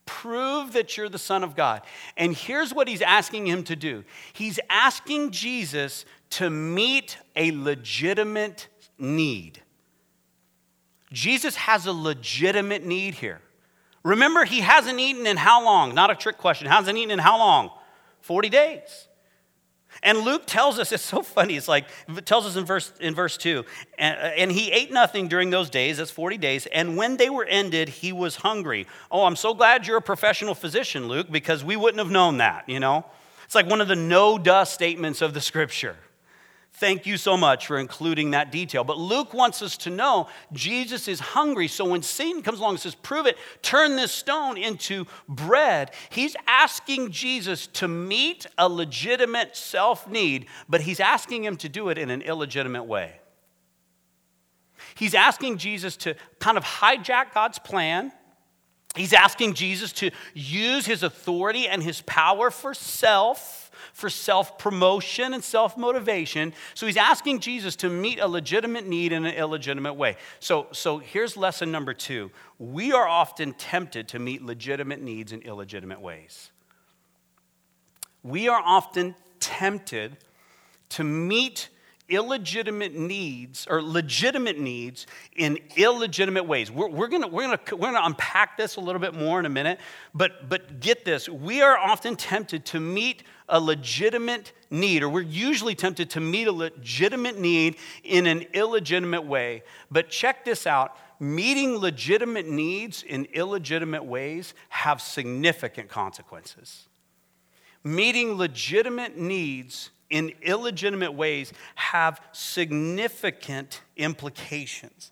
Prove 0.08 0.74
that 0.74 0.98
you're 0.98 1.10
the 1.10 1.20
Son 1.20 1.44
of 1.44 1.56
God. 1.56 1.84
And 2.16 2.36
here's 2.36 2.74
what 2.74 2.88
he's 2.88 3.04
asking 3.04 3.46
him 3.46 3.64
to 3.66 3.76
do 3.76 4.04
he's 4.34 4.60
asking 4.70 5.30
Jesus 5.32 6.06
to 6.32 6.50
meet 6.50 7.18
a 7.36 7.52
legitimate 7.52 8.68
need. 8.98 9.62
Jesus 11.14 11.56
has 11.56 11.86
a 11.86 11.94
legitimate 11.94 12.84
need 12.84 13.14
here. 13.14 13.42
Remember, 14.04 14.46
he 14.46 14.62
hasn't 14.62 15.00
eaten 15.00 15.28
in 15.28 15.38
how 15.38 15.64
long? 15.64 15.94
Not 15.94 16.10
a 16.10 16.16
trick 16.16 16.38
question. 16.38 16.68
Hasn't 16.68 16.98
eaten 16.98 17.12
in 17.12 17.20
how 17.20 17.38
long? 17.38 17.72
40 18.22 18.50
days. 18.50 19.07
And 20.04 20.20
Luke 20.20 20.44
tells 20.46 20.80
us, 20.80 20.92
it's 20.92 21.04
so 21.04 21.22
funny, 21.22 21.56
it's 21.56 21.68
like, 21.68 21.86
it 22.08 22.26
tells 22.26 22.46
us 22.46 22.56
in 22.56 22.66
verse, 22.66 22.92
in 23.00 23.16
verse 23.16 23.38
2, 23.38 23.66
and, 23.98 24.18
uh, 24.18 24.22
and, 24.22 24.52
he 24.52 24.72
ate 24.72 24.92
nothing 24.92 25.28
during 25.28 25.50
those 25.50 25.70
days, 25.70 25.98
that's 25.98 26.12
40 26.12 26.38
days, 26.38 26.66
and 26.68 26.98
when 26.98 27.18
they 27.18 27.30
were 27.30 27.46
ended, 27.46 27.90
he 27.90 28.12
was 28.12 28.38
hungry. 28.38 28.88
Oh, 29.12 29.26
I'm 29.26 29.36
so 29.36 29.54
glad 29.54 29.88
you're 29.88 29.98
a 29.98 30.02
professional 30.02 30.56
physician, 30.56 31.08
Luke, 31.08 31.28
because 31.32 31.64
we 31.64 31.76
wouldn't 31.76 32.00
have 32.00 32.12
known 32.12 32.38
that, 32.38 32.68
you 32.68 32.80
know? 32.80 33.06
It's 33.46 33.56
like 33.56 33.68
one 33.68 33.82
of 33.82 33.88
the 33.88 33.96
no 33.96 34.38
duh 34.38 34.66
statements 34.66 35.22
of 35.22 35.34
the 35.34 35.42
scripture. 35.42 35.96
Thank 36.80 37.08
you 37.08 37.18
so 37.18 37.36
much 37.36 37.66
for 37.66 37.80
including 37.80 38.32
that 38.32 38.52
detail. 38.52 38.84
But 38.84 39.00
Luke 39.00 39.34
wants 39.34 39.64
us 39.64 39.78
to 39.78 39.90
know 39.90 40.28
Jesus 40.54 41.08
is 41.08 41.20
hungry. 41.20 41.68
So 41.68 41.90
when 41.90 42.04
Satan 42.04 42.44
comes 42.44 42.60
along 42.60 42.74
and 42.74 42.80
says, 42.80 42.94
Prove 42.94 43.26
it, 43.26 43.36
turn 43.64 43.96
this 43.96 44.12
stone 44.12 44.58
into 44.60 45.08
bread, 45.28 45.90
he's 46.12 46.36
asking 46.46 47.12
Jesus 47.12 47.66
to 47.68 47.88
meet 47.88 48.46
a 48.60 48.70
legitimate 48.70 49.56
self 49.58 50.08
need, 50.08 50.46
but 50.70 50.82
he's 50.82 51.00
asking 51.00 51.44
him 51.44 51.58
to 51.58 51.70
do 51.70 51.90
it 51.90 51.98
in 51.98 52.12
an 52.12 52.22
illegitimate 52.22 52.86
way. 52.86 53.22
He's 54.94 55.16
asking 55.16 55.58
Jesus 55.58 55.98
to 55.98 56.16
kind 56.38 56.60
of 56.60 56.64
hijack 56.64 57.34
God's 57.34 57.58
plan. 57.58 58.12
He's 58.98 59.14
asking 59.14 59.54
Jesus 59.54 59.92
to 59.94 60.12
use 60.34 60.86
his 60.86 61.04
authority 61.04 61.68
and 61.68 61.82
his 61.82 62.02
power 62.02 62.52
for 62.52 62.74
self 62.74 63.68
for 63.94 64.10
self 64.12 64.60
promotion 64.60 65.34
and 65.34 65.44
self 65.44 65.76
motivation. 65.76 66.54
So 66.76 66.86
he's 66.86 66.98
asking 66.98 67.40
Jesus 67.40 67.76
to 67.78 67.90
meet 67.90 68.20
a 68.20 68.28
legitimate 68.28 68.86
need 68.86 69.12
in 69.12 69.26
an 69.26 69.34
illegitimate 69.34 69.96
way. 69.96 70.18
So, 70.40 70.68
so 70.72 71.00
here's 71.00 71.36
lesson 71.36 71.72
number 71.72 71.94
two 71.94 72.32
we 72.60 72.92
are 72.92 73.08
often 73.08 73.54
tempted 73.54 74.08
to 74.10 74.20
meet 74.20 74.44
legitimate 74.44 75.02
needs 75.02 75.32
in 75.32 75.42
illegitimate 75.42 76.00
ways. 76.00 76.52
We 78.24 78.48
are 78.50 78.62
often 78.64 79.16
tempted 79.40 80.18
to 80.90 81.04
meet 81.04 81.70
illegitimate 82.10 82.96
needs 82.96 83.68
or 83.70 83.82
legitimate 83.82 84.58
needs 84.58 85.08
in 85.36 85.60
illegitimate 85.76 86.46
ways. 86.46 86.72
We're, 86.72 86.88
we're 86.88 87.08
going 87.08 87.30
we're 87.32 87.44
gonna, 87.44 87.60
we're 87.72 87.92
gonna 87.92 88.06
unpack 88.06 88.58
this 88.58 88.78
a 88.78 88.80
little 88.80 89.02
bit 89.02 89.14
more 89.14 89.40
in 89.40 89.46
a 89.46 89.50
minute, 89.50 89.80
but, 90.14 90.48
but 90.50 90.80
get 90.80 91.04
this 91.04 91.28
we 91.28 91.62
are 91.62 91.78
often 91.78 92.16
tempted 92.16 92.66
to 92.66 92.80
meet 92.80 93.24
a 93.50 93.60
legitimate 93.60 94.52
need, 94.70 95.04
or 95.04 95.10
we're 95.10 95.22
usually 95.22 95.76
tempted 95.76 96.10
to 96.12 96.20
meet 96.20 96.48
a 96.48 96.52
legitimate 96.52 97.40
need 97.40 97.78
in 98.04 98.26
an 98.26 98.46
illegitimate 98.54 99.26
way. 99.26 99.64
But 99.90 100.10
check 100.10 100.46
this 100.46 100.68
out 100.68 100.96
meeting 101.20 101.78
legitimate 101.78 102.48
needs 102.48 103.04
in 103.04 103.26
illegitimate 103.34 104.06
ways 104.06 104.54
have 104.70 105.02
significant 105.02 105.90
consequences. 105.90 106.88
Meeting 107.84 108.38
legitimate 108.38 109.18
needs 109.18 109.90
in 110.10 110.34
illegitimate 110.42 111.14
ways 111.14 111.54
have 111.76 112.22
significant 112.32 113.82
implications. 113.96 115.12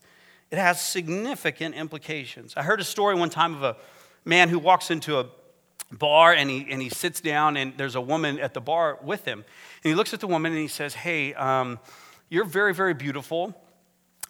It 0.52 0.58
has 0.58 0.82
significant 0.82 1.76
implications. 1.76 2.54
I 2.56 2.64
heard 2.64 2.80
a 2.80 2.86
story 2.86 3.16
one 3.16 3.30
time 3.30 3.56
of 3.56 3.64
a 3.64 3.78
man 4.24 4.50
who 4.50 4.60
walks 4.60 4.92
into 4.92 5.20
a 5.20 5.28
bar 5.92 6.34
and 6.34 6.50
he, 6.50 6.68
and 6.70 6.82
he 6.82 6.90
sits 6.90 7.22
down, 7.22 7.58
and 7.58 7.74
there's 7.78 7.96
a 7.96 8.02
woman 8.02 8.40
at 8.40 8.54
the 8.54 8.62
bar 8.62 9.00
with 9.02 9.26
him. 9.26 9.40
And 9.40 9.90
he 9.90 9.96
looks 9.96 10.14
at 10.14 10.20
the 10.20 10.28
woman 10.28 10.52
and 10.52 10.62
he 10.62 10.68
says, 10.68 10.94
Hey, 10.94 11.34
um, 11.34 11.80
you're 12.30 12.46
very, 12.46 12.74
very 12.74 12.94
beautiful. 12.94 13.56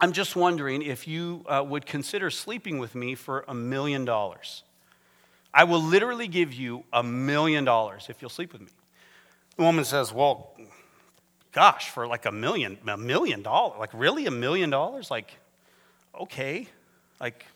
I'm 0.00 0.12
just 0.12 0.36
wondering 0.36 0.82
if 0.82 1.08
you 1.08 1.44
uh, 1.48 1.64
would 1.66 1.86
consider 1.86 2.28
sleeping 2.30 2.78
with 2.78 2.94
me 2.94 3.14
for 3.14 3.44
a 3.48 3.54
million 3.54 4.04
dollars. 4.04 4.62
I 5.54 5.64
will 5.64 5.80
literally 5.80 6.28
give 6.28 6.52
you 6.52 6.84
a 6.92 7.02
million 7.02 7.64
dollars 7.64 8.08
if 8.10 8.20
you'll 8.20 8.28
sleep 8.28 8.52
with 8.52 8.60
me. 8.60 8.68
The 9.56 9.62
woman 9.62 9.84
says, 9.84 10.12
Well, 10.12 10.54
gosh, 11.52 11.88
for 11.90 12.06
like 12.06 12.26
a 12.26 12.32
million, 12.32 12.78
a 12.86 12.96
million 12.96 13.42
dollars, 13.42 13.78
like 13.78 13.90
really 13.94 14.26
a 14.26 14.30
million 14.30 14.70
dollars? 14.70 15.10
Like, 15.10 15.38
okay, 16.20 16.68
like, 17.20 17.46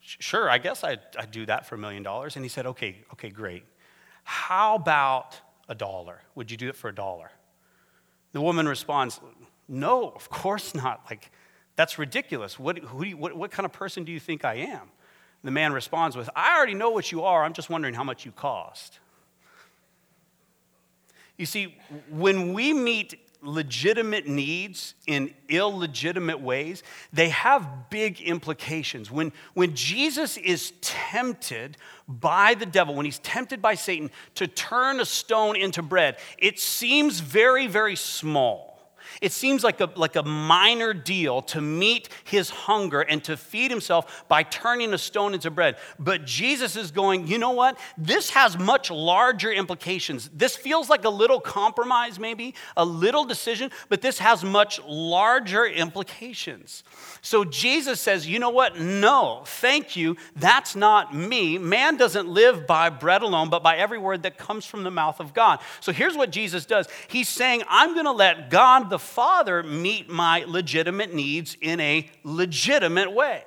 sure, 0.00 0.48
I 0.48 0.58
guess 0.58 0.82
I'd, 0.82 1.00
I'd 1.18 1.30
do 1.30 1.46
that 1.46 1.66
for 1.66 1.74
a 1.74 1.78
million 1.78 2.02
dollars. 2.02 2.36
And 2.36 2.44
he 2.44 2.48
said, 2.48 2.66
Okay, 2.66 3.04
okay, 3.12 3.30
great. 3.30 3.64
How 4.24 4.76
about 4.76 5.38
a 5.68 5.74
dollar? 5.74 6.20
Would 6.34 6.50
you 6.50 6.56
do 6.56 6.68
it 6.68 6.76
for 6.76 6.88
a 6.88 6.94
dollar? 6.94 7.30
The 8.32 8.40
woman 8.40 8.66
responds, 8.66 9.20
No, 9.68 10.10
of 10.10 10.30
course 10.30 10.74
not. 10.74 11.04
Like, 11.10 11.30
that's 11.76 11.98
ridiculous. 11.98 12.58
What, 12.58 12.78
you, 12.78 13.16
what, 13.16 13.36
what 13.36 13.50
kind 13.50 13.66
of 13.66 13.72
person 13.72 14.04
do 14.04 14.12
you 14.12 14.20
think 14.20 14.44
I 14.44 14.54
am? 14.54 14.90
The 15.44 15.50
man 15.50 15.72
responds 15.72 16.16
with, 16.16 16.28
I 16.34 16.56
already 16.56 16.74
know 16.74 16.90
what 16.90 17.12
you 17.12 17.22
are. 17.22 17.44
I'm 17.44 17.52
just 17.52 17.68
wondering 17.70 17.94
how 17.94 18.02
much 18.02 18.24
you 18.24 18.32
cost. 18.32 18.98
You 21.36 21.46
see, 21.46 21.76
when 22.10 22.54
we 22.54 22.72
meet 22.72 23.18
legitimate 23.42 24.26
needs 24.26 24.94
in 25.06 25.32
illegitimate 25.48 26.40
ways, 26.40 26.82
they 27.12 27.28
have 27.28 27.90
big 27.90 28.20
implications. 28.20 29.10
When, 29.10 29.32
when 29.54 29.74
Jesus 29.74 30.36
is 30.36 30.72
tempted 30.80 31.76
by 32.08 32.54
the 32.54 32.66
devil, 32.66 32.94
when 32.94 33.04
he's 33.04 33.18
tempted 33.20 33.62
by 33.62 33.74
Satan 33.74 34.10
to 34.34 34.46
turn 34.46 35.00
a 35.00 35.04
stone 35.04 35.56
into 35.56 35.82
bread, 35.82 36.16
it 36.38 36.58
seems 36.58 37.20
very, 37.20 37.66
very 37.66 37.96
small. 37.96 38.75
It 39.20 39.32
seems 39.32 39.64
like 39.64 39.80
a, 39.80 39.90
like 39.96 40.16
a 40.16 40.22
minor 40.22 40.94
deal 40.94 41.42
to 41.42 41.60
meet 41.60 42.08
his 42.24 42.50
hunger 42.50 43.00
and 43.00 43.22
to 43.24 43.36
feed 43.36 43.70
himself 43.70 44.24
by 44.28 44.42
turning 44.42 44.92
a 44.92 44.98
stone 44.98 45.34
into 45.34 45.50
bread. 45.50 45.76
But 45.98 46.24
Jesus 46.24 46.76
is 46.76 46.90
going, 46.90 47.26
you 47.26 47.38
know 47.38 47.52
what? 47.52 47.78
This 47.96 48.30
has 48.30 48.58
much 48.58 48.90
larger 48.90 49.52
implications. 49.52 50.30
This 50.32 50.56
feels 50.56 50.90
like 50.90 51.04
a 51.04 51.10
little 51.10 51.40
compromise, 51.40 52.18
maybe, 52.18 52.54
a 52.76 52.84
little 52.84 53.24
decision, 53.24 53.70
but 53.88 54.02
this 54.02 54.18
has 54.18 54.44
much 54.44 54.80
larger 54.84 55.66
implications. 55.66 56.84
So 57.22 57.44
Jesus 57.44 58.00
says, 58.00 58.26
you 58.26 58.38
know 58.38 58.50
what? 58.50 58.78
No, 58.78 59.42
thank 59.46 59.96
you. 59.96 60.16
That's 60.34 60.76
not 60.76 61.14
me. 61.14 61.58
Man 61.58 61.96
doesn't 61.96 62.28
live 62.28 62.66
by 62.66 62.90
bread 62.90 63.22
alone, 63.22 63.50
but 63.50 63.62
by 63.62 63.76
every 63.76 63.98
word 63.98 64.22
that 64.24 64.38
comes 64.38 64.64
from 64.64 64.84
the 64.84 64.90
mouth 64.90 65.20
of 65.20 65.34
God. 65.34 65.60
So 65.80 65.92
here's 65.92 66.16
what 66.16 66.30
Jesus 66.30 66.66
does 66.66 66.86
He's 67.08 67.28
saying, 67.28 67.62
I'm 67.68 67.94
going 67.94 68.06
to 68.06 68.12
let 68.12 68.50
God 68.50 68.90
the 68.90 68.98
Father 69.06 69.62
meet 69.62 70.10
my 70.10 70.44
legitimate 70.46 71.14
needs 71.14 71.56
in 71.60 71.80
a 71.80 72.10
legitimate 72.24 73.12
way. 73.12 73.42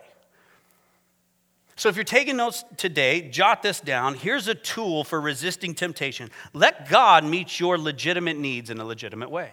So, 1.75 1.87
if 1.87 1.95
you're 1.95 2.03
taking 2.03 2.35
notes 2.35 2.65
today, 2.75 3.29
jot 3.29 3.61
this 3.61 3.79
down. 3.79 4.15
Here's 4.15 4.49
a 4.49 4.55
tool 4.55 5.05
for 5.05 5.21
resisting 5.21 5.73
temptation. 5.73 6.29
Let 6.53 6.89
God 6.89 7.23
meet 7.23 7.59
your 7.59 7.77
legitimate 7.77 8.37
needs 8.37 8.69
in 8.69 8.79
a 8.79 8.83
legitimate 8.83 9.31
way. 9.31 9.51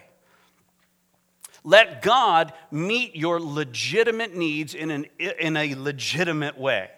Let 1.63 2.01
God 2.01 2.53
meet 2.71 3.15
your 3.15 3.39
legitimate 3.39 4.35
needs 4.35 4.73
in, 4.73 4.91
an, 4.91 5.05
in 5.19 5.55
a 5.55 5.75
legitimate 5.75 6.57
way. 6.57 6.89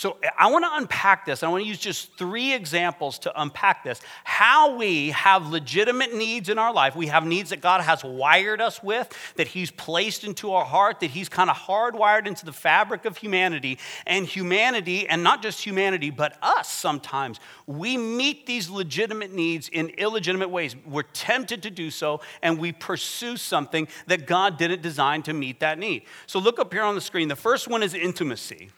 So 0.00 0.16
I 0.38 0.50
want 0.50 0.64
to 0.64 0.70
unpack 0.76 1.26
this. 1.26 1.42
I 1.42 1.48
want 1.48 1.62
to 1.62 1.68
use 1.68 1.78
just 1.78 2.16
three 2.16 2.54
examples 2.54 3.18
to 3.18 3.42
unpack 3.42 3.84
this. 3.84 4.00
How 4.24 4.74
we 4.74 5.10
have 5.10 5.50
legitimate 5.50 6.14
needs 6.14 6.48
in 6.48 6.58
our 6.58 6.72
life. 6.72 6.96
We 6.96 7.08
have 7.08 7.26
needs 7.26 7.50
that 7.50 7.60
God 7.60 7.82
has 7.82 8.02
wired 8.02 8.62
us 8.62 8.82
with, 8.82 9.14
that 9.36 9.48
He's 9.48 9.70
placed 9.70 10.24
into 10.24 10.54
our 10.54 10.64
heart, 10.64 11.00
that 11.00 11.10
He's 11.10 11.28
kind 11.28 11.50
of 11.50 11.56
hardwired 11.56 12.26
into 12.26 12.46
the 12.46 12.52
fabric 12.54 13.04
of 13.04 13.18
humanity. 13.18 13.78
And 14.06 14.24
humanity, 14.24 15.06
and 15.06 15.22
not 15.22 15.42
just 15.42 15.62
humanity, 15.62 16.08
but 16.08 16.38
us 16.40 16.72
sometimes, 16.72 17.38
we 17.66 17.98
meet 17.98 18.46
these 18.46 18.70
legitimate 18.70 19.34
needs 19.34 19.68
in 19.68 19.90
illegitimate 19.90 20.48
ways. 20.48 20.76
We're 20.86 21.02
tempted 21.02 21.62
to 21.64 21.70
do 21.70 21.90
so, 21.90 22.22
and 22.40 22.58
we 22.58 22.72
pursue 22.72 23.36
something 23.36 23.86
that 24.06 24.26
God 24.26 24.56
didn't 24.56 24.80
design 24.80 25.22
to 25.24 25.34
meet 25.34 25.60
that 25.60 25.78
need. 25.78 26.04
So 26.26 26.38
look 26.38 26.58
up 26.58 26.72
here 26.72 26.84
on 26.84 26.94
the 26.94 27.02
screen. 27.02 27.28
The 27.28 27.36
first 27.36 27.68
one 27.68 27.82
is 27.82 27.92
intimacy 27.92 28.70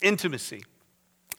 intimacy. 0.00 0.62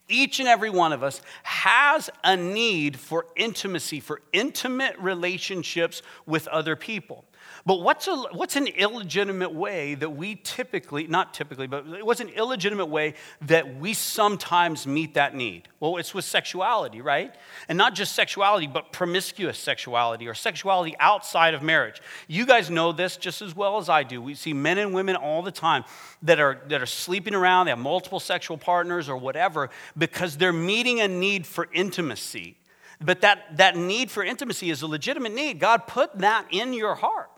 Each 0.07 0.39
and 0.39 0.47
every 0.47 0.69
one 0.69 0.91
of 0.91 1.03
us 1.03 1.21
has 1.43 2.09
a 2.23 2.35
need 2.35 2.99
for 2.99 3.27
intimacy, 3.35 3.99
for 3.99 4.21
intimate 4.33 4.97
relationships 4.99 6.01
with 6.25 6.47
other 6.49 6.75
people. 6.75 7.25
But 7.65 7.81
what's, 7.81 8.07
a, 8.07 8.15
what's 8.15 8.55
an 8.55 8.67
illegitimate 8.67 9.53
way 9.53 9.93
that 9.95 10.09
we 10.09 10.35
typically, 10.35 11.05
not 11.05 11.33
typically, 11.33 11.67
but 11.67 12.03
what's 12.03 12.19
an 12.19 12.29
illegitimate 12.29 12.87
way 12.87 13.13
that 13.41 13.77
we 13.77 13.93
sometimes 13.93 14.87
meet 14.87 15.13
that 15.13 15.35
need? 15.35 15.67
Well, 15.79 15.97
it's 15.97 16.13
with 16.13 16.25
sexuality, 16.25 17.01
right? 17.01 17.35
And 17.69 17.77
not 17.77 17.93
just 17.93 18.15
sexuality, 18.15 18.65
but 18.65 18.91
promiscuous 18.91 19.59
sexuality 19.59 20.27
or 20.27 20.33
sexuality 20.33 20.95
outside 20.99 21.53
of 21.53 21.61
marriage. 21.61 22.01
You 22.27 22.47
guys 22.47 22.71
know 22.71 22.91
this 22.91 23.15
just 23.17 23.43
as 23.43 23.55
well 23.55 23.77
as 23.77 23.89
I 23.89 24.03
do. 24.03 24.21
We 24.21 24.33
see 24.33 24.53
men 24.53 24.79
and 24.79 24.93
women 24.93 25.15
all 25.15 25.43
the 25.43 25.51
time 25.51 25.83
that 26.23 26.39
are, 26.39 26.61
that 26.67 26.81
are 26.81 26.87
sleeping 26.87 27.35
around, 27.35 27.67
they 27.67 27.71
have 27.71 27.79
multiple 27.79 28.19
sexual 28.19 28.57
partners 28.57 29.07
or 29.07 29.17
whatever, 29.17 29.69
because 29.95 30.37
they're 30.37 30.51
meeting 30.51 30.99
a 30.99 31.07
need 31.07 31.45
for 31.45 31.67
intimacy. 31.73 32.57
But 32.99 33.21
that, 33.21 33.57
that 33.57 33.75
need 33.75 34.09
for 34.09 34.23
intimacy 34.23 34.69
is 34.69 34.81
a 34.81 34.87
legitimate 34.87 35.33
need. 35.33 35.59
God 35.59 35.87
put 35.87 36.17
that 36.19 36.45
in 36.51 36.73
your 36.73 36.95
heart. 36.95 37.29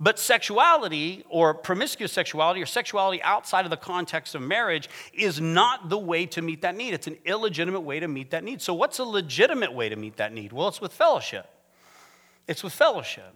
But 0.00 0.18
sexuality 0.18 1.24
or 1.28 1.54
promiscuous 1.54 2.12
sexuality 2.12 2.60
or 2.60 2.66
sexuality 2.66 3.22
outside 3.22 3.64
of 3.64 3.70
the 3.70 3.76
context 3.76 4.34
of 4.34 4.42
marriage 4.42 4.88
is 5.12 5.40
not 5.40 5.88
the 5.88 5.98
way 5.98 6.26
to 6.26 6.42
meet 6.42 6.62
that 6.62 6.76
need. 6.76 6.94
It's 6.94 7.06
an 7.06 7.18
illegitimate 7.24 7.82
way 7.82 8.00
to 8.00 8.08
meet 8.08 8.30
that 8.30 8.42
need. 8.42 8.60
So, 8.60 8.74
what's 8.74 8.98
a 8.98 9.04
legitimate 9.04 9.72
way 9.72 9.88
to 9.88 9.96
meet 9.96 10.16
that 10.16 10.32
need? 10.32 10.52
Well, 10.52 10.68
it's 10.68 10.80
with 10.80 10.92
fellowship. 10.92 11.48
It's 12.48 12.62
with 12.62 12.72
fellowship. 12.72 13.32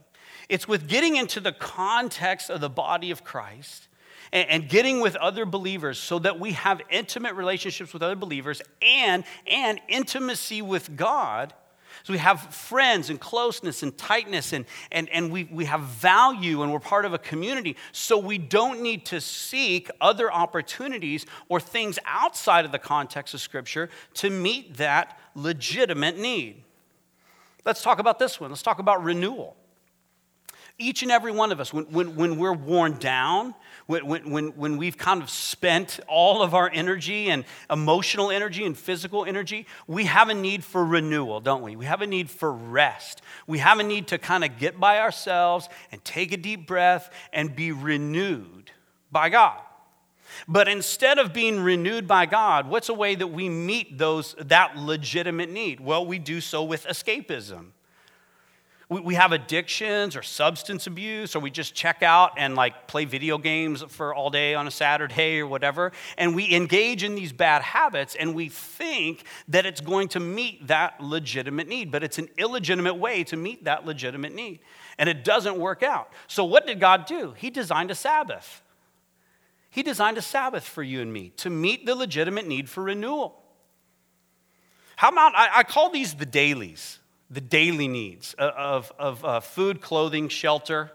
It's 0.49 0.66
with 0.66 0.88
getting 0.88 1.16
into 1.16 1.40
the 1.40 1.53
context 1.53 2.51
of 2.51 2.61
the 2.61 2.71
body 2.71 3.11
of 3.11 3.23
Christ 3.23 3.88
and, 4.33 4.68
getting 4.68 5.01
with 5.01 5.16
other 5.16 5.47
believers 5.47 5.99
so 5.99 6.18
that 6.18 6.38
we 6.38 6.53
have 6.53 6.81
intimate 6.90 7.35
relationships 7.35 7.92
with 7.92 8.03
other 8.03 8.16
believers 8.16 8.61
and, 8.83 9.25
and 9.47 9.81
intimacy 9.88 10.61
with 10.62 10.97
God 10.97 11.55
so 12.02 12.12
we 12.12 12.18
have 12.18 12.40
friends 12.54 13.11
and 13.11 13.20
closeness 13.20 13.82
and 13.82 13.96
tightness, 13.98 14.52
and, 14.52 14.64
and, 14.90 15.08
and 15.11 15.30
we, 15.30 15.44
we 15.44 15.66
have 15.66 15.82
value, 15.82 16.62
and 16.62 16.72
we're 16.72 16.80
part 16.80 17.04
of 17.04 17.12
a 17.12 17.18
community. 17.18 17.76
So 17.92 18.16
we 18.18 18.38
don't 18.38 18.80
need 18.80 19.04
to 19.06 19.20
seek 19.20 19.90
other 20.00 20.32
opportunities 20.32 21.26
or 21.48 21.61
things 21.61 21.98
outside 22.06 22.64
of 22.64 22.72
the 22.72 22.78
context 22.78 23.34
of 23.34 23.40
Scripture 23.40 23.90
to 24.14 24.30
meet 24.30 24.76
that 24.78 25.18
legitimate 25.34 26.18
need. 26.18 26.62
Let's 27.64 27.82
talk 27.82 27.98
about 27.98 28.18
this 28.18 28.40
one. 28.40 28.50
Let's 28.50 28.62
talk 28.62 28.78
about 28.78 29.04
renewal. 29.04 29.58
Each 30.80 31.02
and 31.02 31.10
every 31.10 31.32
one 31.32 31.50
of 31.50 31.58
us, 31.58 31.72
when, 31.72 31.86
when, 31.86 32.14
when 32.14 32.38
we're 32.38 32.52
worn 32.52 32.98
down, 32.98 33.52
when, 33.86 34.06
when, 34.06 34.48
when 34.56 34.76
we've 34.76 34.96
kind 34.96 35.20
of 35.20 35.28
spent 35.28 35.98
all 36.06 36.40
of 36.40 36.54
our 36.54 36.70
energy 36.72 37.30
and 37.30 37.44
emotional 37.68 38.30
energy 38.30 38.64
and 38.64 38.78
physical 38.78 39.24
energy, 39.24 39.66
we 39.88 40.04
have 40.04 40.28
a 40.28 40.34
need 40.34 40.62
for 40.62 40.84
renewal, 40.84 41.40
don't 41.40 41.62
we? 41.62 41.74
We 41.74 41.86
have 41.86 42.00
a 42.00 42.06
need 42.06 42.30
for 42.30 42.52
rest. 42.52 43.22
We 43.48 43.58
have 43.58 43.80
a 43.80 43.82
need 43.82 44.06
to 44.08 44.18
kind 44.18 44.44
of 44.44 44.56
get 44.58 44.78
by 44.78 45.00
ourselves 45.00 45.68
and 45.90 46.04
take 46.04 46.30
a 46.30 46.36
deep 46.36 46.68
breath 46.68 47.10
and 47.32 47.56
be 47.56 47.72
renewed 47.72 48.70
by 49.10 49.30
God. 49.30 49.60
But 50.46 50.68
instead 50.68 51.18
of 51.18 51.32
being 51.32 51.58
renewed 51.58 52.06
by 52.06 52.26
God, 52.26 52.68
what's 52.68 52.88
a 52.88 52.94
way 52.94 53.16
that 53.16 53.26
we 53.26 53.48
meet 53.48 53.98
those 53.98 54.36
that 54.38 54.76
legitimate 54.76 55.50
need? 55.50 55.80
Well, 55.80 56.06
we 56.06 56.20
do 56.20 56.40
so 56.40 56.62
with 56.62 56.86
escapism 56.86 57.72
we 58.88 59.16
have 59.16 59.33
addictions 59.33 60.16
or 60.16 60.22
substance 60.22 60.87
abuse, 60.87 61.37
or 61.37 61.40
we 61.40 61.51
just 61.51 61.74
check 61.74 62.03
out 62.03 62.33
and 62.38 62.55
like 62.55 62.87
play 62.87 63.05
video 63.05 63.37
games 63.37 63.83
for 63.88 64.14
all 64.14 64.31
day 64.31 64.55
on 64.55 64.66
a 64.66 64.70
Saturday 64.70 65.40
or 65.40 65.46
whatever, 65.46 65.92
and 66.16 66.35
we 66.35 66.55
engage 66.55 67.05
in 67.05 67.14
these 67.14 67.31
bad 67.31 67.61
habits 67.61 68.14
and 68.14 68.35
we 68.35 68.48
think 68.48 69.24
that 69.48 69.66
it's 69.66 69.83
going 69.83 70.09
to 70.09 70.20
meet 70.20 70.66
that 70.68 71.03
legitimate 71.03 71.68
need, 71.68 71.90
but 71.90 72.03
it's 72.03 72.18
an 72.18 72.29
illegitimate 72.38 72.96
way 72.96 73.24
to 73.24 73.37
meet 73.37 73.64
that 73.64 73.85
legitimate 73.85 74.35
need. 74.35 74.61
And 74.96 75.07
it 75.07 75.22
doesn't 75.22 75.59
work 75.59 75.83
out. 75.83 76.11
So, 76.27 76.44
what 76.46 76.66
did 76.66 76.81
God 76.81 77.05
do? 77.05 77.35
He 77.37 77.51
designed 77.51 77.90
a 77.90 77.94
Sabbath. 77.94 78.62
He 79.68 79.83
designed 79.83 80.16
a 80.16 80.22
Sabbath 80.22 80.64
for 80.64 80.83
you 80.83 81.03
and 81.03 81.12
me 81.12 81.29
to 81.37 81.51
meet 81.51 81.85
the 81.85 81.94
legitimate 81.94 82.46
need 82.46 82.70
for 82.70 82.85
renewal. 82.85 83.42
How 84.96 85.11
about, 85.11 85.35
I, 85.37 85.59
I 85.59 85.62
call 85.62 85.90
these 85.90 86.14
the 86.14 86.27
dailies 86.27 86.97
the 87.30 87.40
daily 87.40 87.88
needs 87.88 88.34
of, 88.34 88.92
of 88.98 89.24
uh, 89.24 89.40
food, 89.40 89.80
clothing, 89.80 90.28
shelter. 90.28 90.90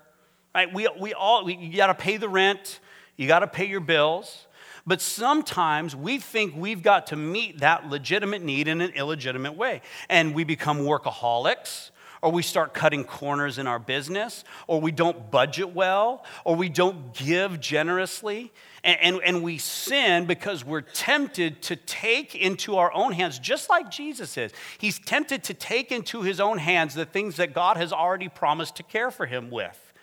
Right? 0.56 0.74
We, 0.74 0.88
we 1.00 1.14
all, 1.14 1.46
we, 1.46 1.56
you 1.56 1.78
got 1.78 1.88
to 1.88 1.96
pay 1.96 2.18
the 2.18 2.30
rent, 2.30 2.80
you 3.18 3.28
got 3.28 3.40
to 3.40 3.48
pay 3.48 3.66
your 3.66 3.80
bills. 3.80 4.48
But 4.86 5.00
sometimes 5.00 5.96
we 5.96 6.20
think 6.20 6.56
we've 6.58 6.84
got 6.84 7.08
to 7.08 7.16
meet 7.16 7.60
that 7.60 7.90
legitimate 7.90 8.42
need 8.42 8.68
in 8.68 8.82
an 8.82 8.92
illegitimate 8.92 9.56
way. 9.56 9.82
And 10.10 10.36
we 10.36 10.44
become 10.44 10.80
workaholics, 10.80 11.92
or 12.22 12.32
we 12.32 12.42
start 12.42 12.74
cutting 12.74 13.04
corners 13.04 13.58
in 13.58 13.68
our 13.68 13.80
business, 13.80 14.44
or 14.68 14.82
we 14.82 14.92
don't 14.92 15.32
budget 15.32 15.74
well, 15.74 16.26
or 16.44 16.56
we 16.56 16.68
don't 16.70 17.14
give 17.14 17.60
generously. 17.62 18.52
And, 18.84 19.00
and, 19.02 19.22
and, 19.24 19.44
we 19.44 19.60
sin 19.60 20.26
because 20.26 20.66
we're 20.66 20.82
tempted 20.82 21.62
to 21.64 21.78
take 21.78 22.36
into 22.36 22.76
our 22.76 22.92
own 22.92 23.14
hands, 23.14 23.40
just 23.40 23.70
like 23.70 23.90
Jesus 23.90 24.38
is. 24.38 24.52
He's 24.78 25.00
tempted 25.00 25.44
to 25.46 25.54
take 25.54 25.90
into 25.90 26.22
his 26.22 26.42
own 26.42 26.58
hands 26.58 26.94
the 26.94 27.06
things 27.06 27.38
that 27.38 27.54
God 27.54 27.78
has 27.78 27.94
already 27.94 28.28
promised 28.28 28.76
to 28.76 28.84
care 28.84 29.10
for 29.10 29.26
him 29.26 29.50
with 29.50 29.94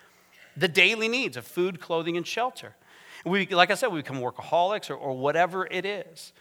the 0.57 0.69
daily 0.69 1.09
needs 1.09 1.37
of 1.37 1.47
food, 1.47 1.81
clothing, 1.81 2.17
and 2.17 2.27
shelter. 2.27 2.75
We, 3.25 3.47
like 3.47 3.71
I 3.71 3.75
said, 3.75 3.89
we 3.89 4.01
become 4.01 4.21
workaholics 4.21 4.91
or, 4.91 4.95
or 4.95 5.17
whatever 5.17 5.67
it 5.71 5.85
is. 5.85 6.33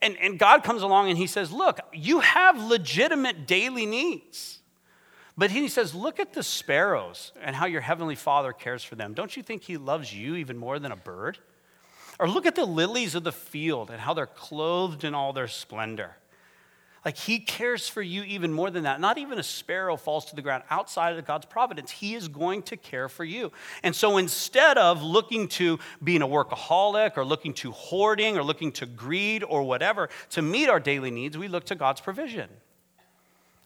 And, 0.00 0.16
and 0.18 0.38
God 0.38 0.64
comes 0.64 0.82
along 0.82 1.08
and 1.08 1.18
he 1.18 1.26
says, 1.26 1.52
Look, 1.52 1.80
you 1.92 2.20
have 2.20 2.62
legitimate 2.62 3.46
daily 3.46 3.86
needs. 3.86 4.60
But 5.36 5.50
he 5.50 5.68
says, 5.68 5.94
Look 5.94 6.20
at 6.20 6.32
the 6.32 6.42
sparrows 6.42 7.32
and 7.40 7.56
how 7.56 7.66
your 7.66 7.80
heavenly 7.80 8.14
Father 8.14 8.52
cares 8.52 8.84
for 8.84 8.94
them. 8.94 9.14
Don't 9.14 9.36
you 9.36 9.42
think 9.42 9.62
he 9.64 9.76
loves 9.76 10.14
you 10.14 10.36
even 10.36 10.56
more 10.56 10.78
than 10.78 10.92
a 10.92 10.96
bird? 10.96 11.38
Or 12.18 12.28
look 12.28 12.46
at 12.46 12.54
the 12.54 12.64
lilies 12.64 13.14
of 13.14 13.24
the 13.24 13.32
field 13.32 13.90
and 13.90 14.00
how 14.00 14.14
they're 14.14 14.26
clothed 14.26 15.04
in 15.04 15.14
all 15.14 15.32
their 15.32 15.48
splendor. 15.48 16.16
Like 17.04 17.18
he 17.18 17.38
cares 17.38 17.86
for 17.86 18.00
you 18.00 18.22
even 18.22 18.50
more 18.50 18.70
than 18.70 18.84
that. 18.84 18.98
Not 18.98 19.18
even 19.18 19.38
a 19.38 19.42
sparrow 19.42 19.96
falls 19.96 20.24
to 20.26 20.36
the 20.36 20.40
ground 20.40 20.62
outside 20.70 21.18
of 21.18 21.26
God's 21.26 21.44
providence. 21.44 21.90
He 21.90 22.14
is 22.14 22.28
going 22.28 22.62
to 22.62 22.78
care 22.78 23.10
for 23.10 23.24
you. 23.24 23.52
And 23.82 23.94
so 23.94 24.16
instead 24.16 24.78
of 24.78 25.02
looking 25.02 25.48
to 25.48 25.78
being 26.02 26.22
a 26.22 26.26
workaholic 26.26 27.18
or 27.18 27.24
looking 27.24 27.52
to 27.54 27.72
hoarding 27.72 28.38
or 28.38 28.42
looking 28.42 28.72
to 28.72 28.86
greed 28.86 29.44
or 29.44 29.64
whatever 29.64 30.08
to 30.30 30.40
meet 30.40 30.70
our 30.70 30.80
daily 30.80 31.10
needs, 31.10 31.36
we 31.36 31.48
look 31.48 31.64
to 31.66 31.74
God's 31.74 32.00
provision 32.00 32.48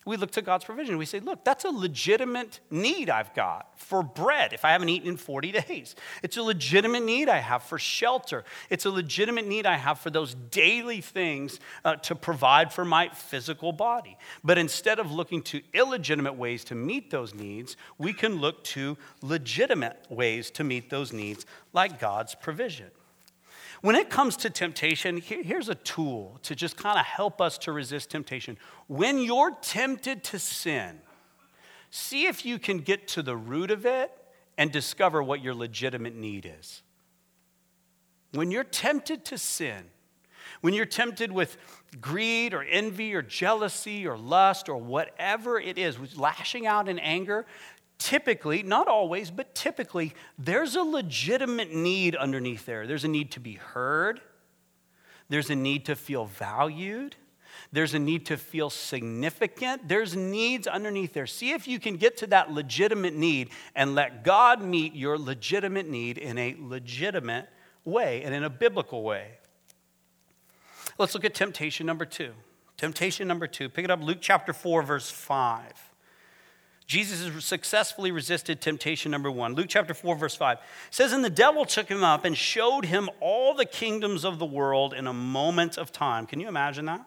we 0.09 0.17
look 0.17 0.31
to 0.33 0.43
God's 0.43 0.65
provision. 0.65 0.97
We 0.97 1.05
say, 1.05 1.21
look, 1.21 1.45
that's 1.45 1.67
a 1.67 1.71
legitimate 1.71 2.61
need 2.71 3.11
I've 3.11 3.35
got 3.35 3.79
for 3.79 4.03
bread 4.03 4.55
if 4.55 4.65
I 4.65 4.71
haven't 4.71 4.89
eaten 4.89 5.09
in 5.09 5.17
40 5.19 5.53
days. 5.53 5.95
It's 6.23 6.39
a 6.39 6.43
legitimate 6.43 7.05
need 7.05 7.29
I 7.29 7.39
have 7.39 7.63
for 7.63 7.79
shelter. 7.79 8.45
It's 8.71 8.87
a 8.87 8.91
legitimate 8.91 9.47
need 9.47 9.67
I 9.67 9.77
have 9.77 9.99
for 9.99 10.09
those 10.09 10.35
daily 10.35 11.03
things 11.03 11.61
uh, 11.85 11.97
to 11.97 12.15
provide 12.15 12.73
for 12.73 12.87
my 12.87 13.11
physical 13.11 13.71
body. 13.71 14.17
But 14.43 14.57
instead 14.57 14.99
of 14.99 15.13
looking 15.13 15.43
to 15.43 15.61
illegitimate 15.75 16.37
ways 16.37 16.65
to 16.65 16.75
meet 16.75 17.11
those 17.11 17.35
needs, 17.35 17.77
we 17.99 18.15
can 18.15 18.37
look 18.37 18.65
to 18.65 18.97
legitimate 19.21 19.99
ways 20.09 20.51
to 20.53 20.65
meet 20.65 20.89
those 20.89 21.13
needs, 21.13 21.45
like 21.75 22.01
God's 22.01 22.35
provision. 22.35 22.91
When 23.81 23.95
it 23.95 24.11
comes 24.11 24.37
to 24.39 24.51
temptation, 24.51 25.19
here's 25.19 25.69
a 25.69 25.75
tool 25.75 26.39
to 26.43 26.55
just 26.55 26.77
kind 26.77 26.99
of 26.99 27.05
help 27.05 27.41
us 27.41 27.59
to 27.59 27.73
resist 27.73 28.11
temptation. 28.11 28.59
When 28.89 29.19
you're 29.19 29.53
tempted 29.63 30.25
to 30.25 30.39
sin, 30.39 31.01
see 31.91 32.27
if 32.27 32.45
you 32.45 32.59
can 32.59 32.79
get 32.79 33.07
to 33.09 33.23
the 33.23 33.37
root 33.37 33.71
of 33.71 33.87
it 33.87 34.11
and 34.57 34.73
discover 34.73 35.23
what 35.23 35.43
your 35.43 35.55
legitimate 35.55 36.17
need 36.17 36.51
is. 36.59 36.83
When 38.33 38.51
you're 38.51 38.65
tempted 38.65 39.25
to 39.27 39.39
sin, 39.39 39.85
when 40.61 40.75
you're 40.75 40.87
tempted 40.87 41.31
with 41.31 41.57
greed 42.01 42.53
or 42.53 42.63
envy 42.63 43.15
or 43.15 43.23
jealousy 43.23 44.07
or 44.07 44.19
lust 44.19 44.69
or 44.69 44.77
whatever 44.77 45.61
it 45.61 45.79
is, 45.79 46.17
lashing 46.17 46.67
out 46.67 46.89
in 46.89 46.99
anger, 46.99 47.47
typically, 47.99 48.63
not 48.63 48.89
always, 48.89 49.31
but 49.31 49.55
typically, 49.55 50.15
there's 50.39 50.77
a 50.77 50.83
legitimate 50.83 51.73
need 51.73 52.17
underneath 52.17 52.67
there. 52.67 52.87
There's 52.87 53.05
a 53.05 53.09
need 53.09 53.33
to 53.33 53.41
be 53.41 53.55
heard, 53.55 54.21
there's 55.29 55.51
a 55.51 55.57
need 55.57 55.87
to 55.87 55.97
feel 55.97 56.27
valued. 56.27 57.17
There's 57.73 57.93
a 57.93 57.99
need 57.99 58.27
to 58.27 58.37
feel 58.37 58.71
significant. 58.71 59.89
There's 59.89 60.17
needs 60.17 60.67
underneath 60.67 61.13
there. 61.13 61.27
See 61.27 61.51
if 61.51 61.69
you 61.69 61.79
can 61.79 61.97
get 61.97 62.17
to 62.19 62.27
that 62.29 62.53
legitimate 62.53 63.15
need 63.15 63.51
and 63.75 63.95
let 63.95 64.25
God 64.25 64.63
meet 64.63 64.95
your 64.95 65.19
legitimate 65.19 65.89
need 65.89 66.19
in 66.19 66.39
a 66.39 66.57
legitimate 66.59 67.49
way 67.85 68.23
and 68.23 68.35
in 68.35 68.45
a 68.45 68.51
biblical 68.51 69.03
way. 69.03 69.33
Let's 70.99 71.15
look 71.15 71.25
at 71.25 71.35
temptation 71.35 71.85
number 71.85 72.05
two. 72.05 72.33
Temptation 72.77 73.29
number 73.29 73.47
two. 73.47 73.69
Pick 73.69 73.85
it 73.85 73.91
up, 73.91 74.03
Luke 74.03 74.19
chapter 74.21 74.53
4, 74.53 74.83
verse 74.83 75.11
5. 75.11 75.88
Jesus 76.89 77.23
has 77.23 77.45
successfully 77.45 78.11
resisted 78.11 78.63
temptation 78.63 79.11
number 79.11 79.31
one. 79.31 79.55
Luke 79.55 79.67
chapter 79.69 79.93
4, 79.93 80.17
verse 80.17 80.35
5 80.35 80.57
says, 80.91 81.13
And 81.13 81.23
the 81.23 81.29
devil 81.29 81.67
took 81.67 81.87
him 81.87 82.03
up 82.03 82.25
and 82.25 82.35
showed 82.35 82.87
him 82.87 83.11
all 83.21 83.53
the 83.53 83.67
kingdoms 83.67 84.25
of 84.25 84.39
the 84.39 84.47
world 84.47 84.95
in 84.95 85.07
a 85.07 85.13
moment 85.13 85.77
of 85.77 85.93
time. 85.93 86.27
Can 86.27 86.41
you 86.41 86.49
imagine 86.49 86.87
that? 86.87 87.07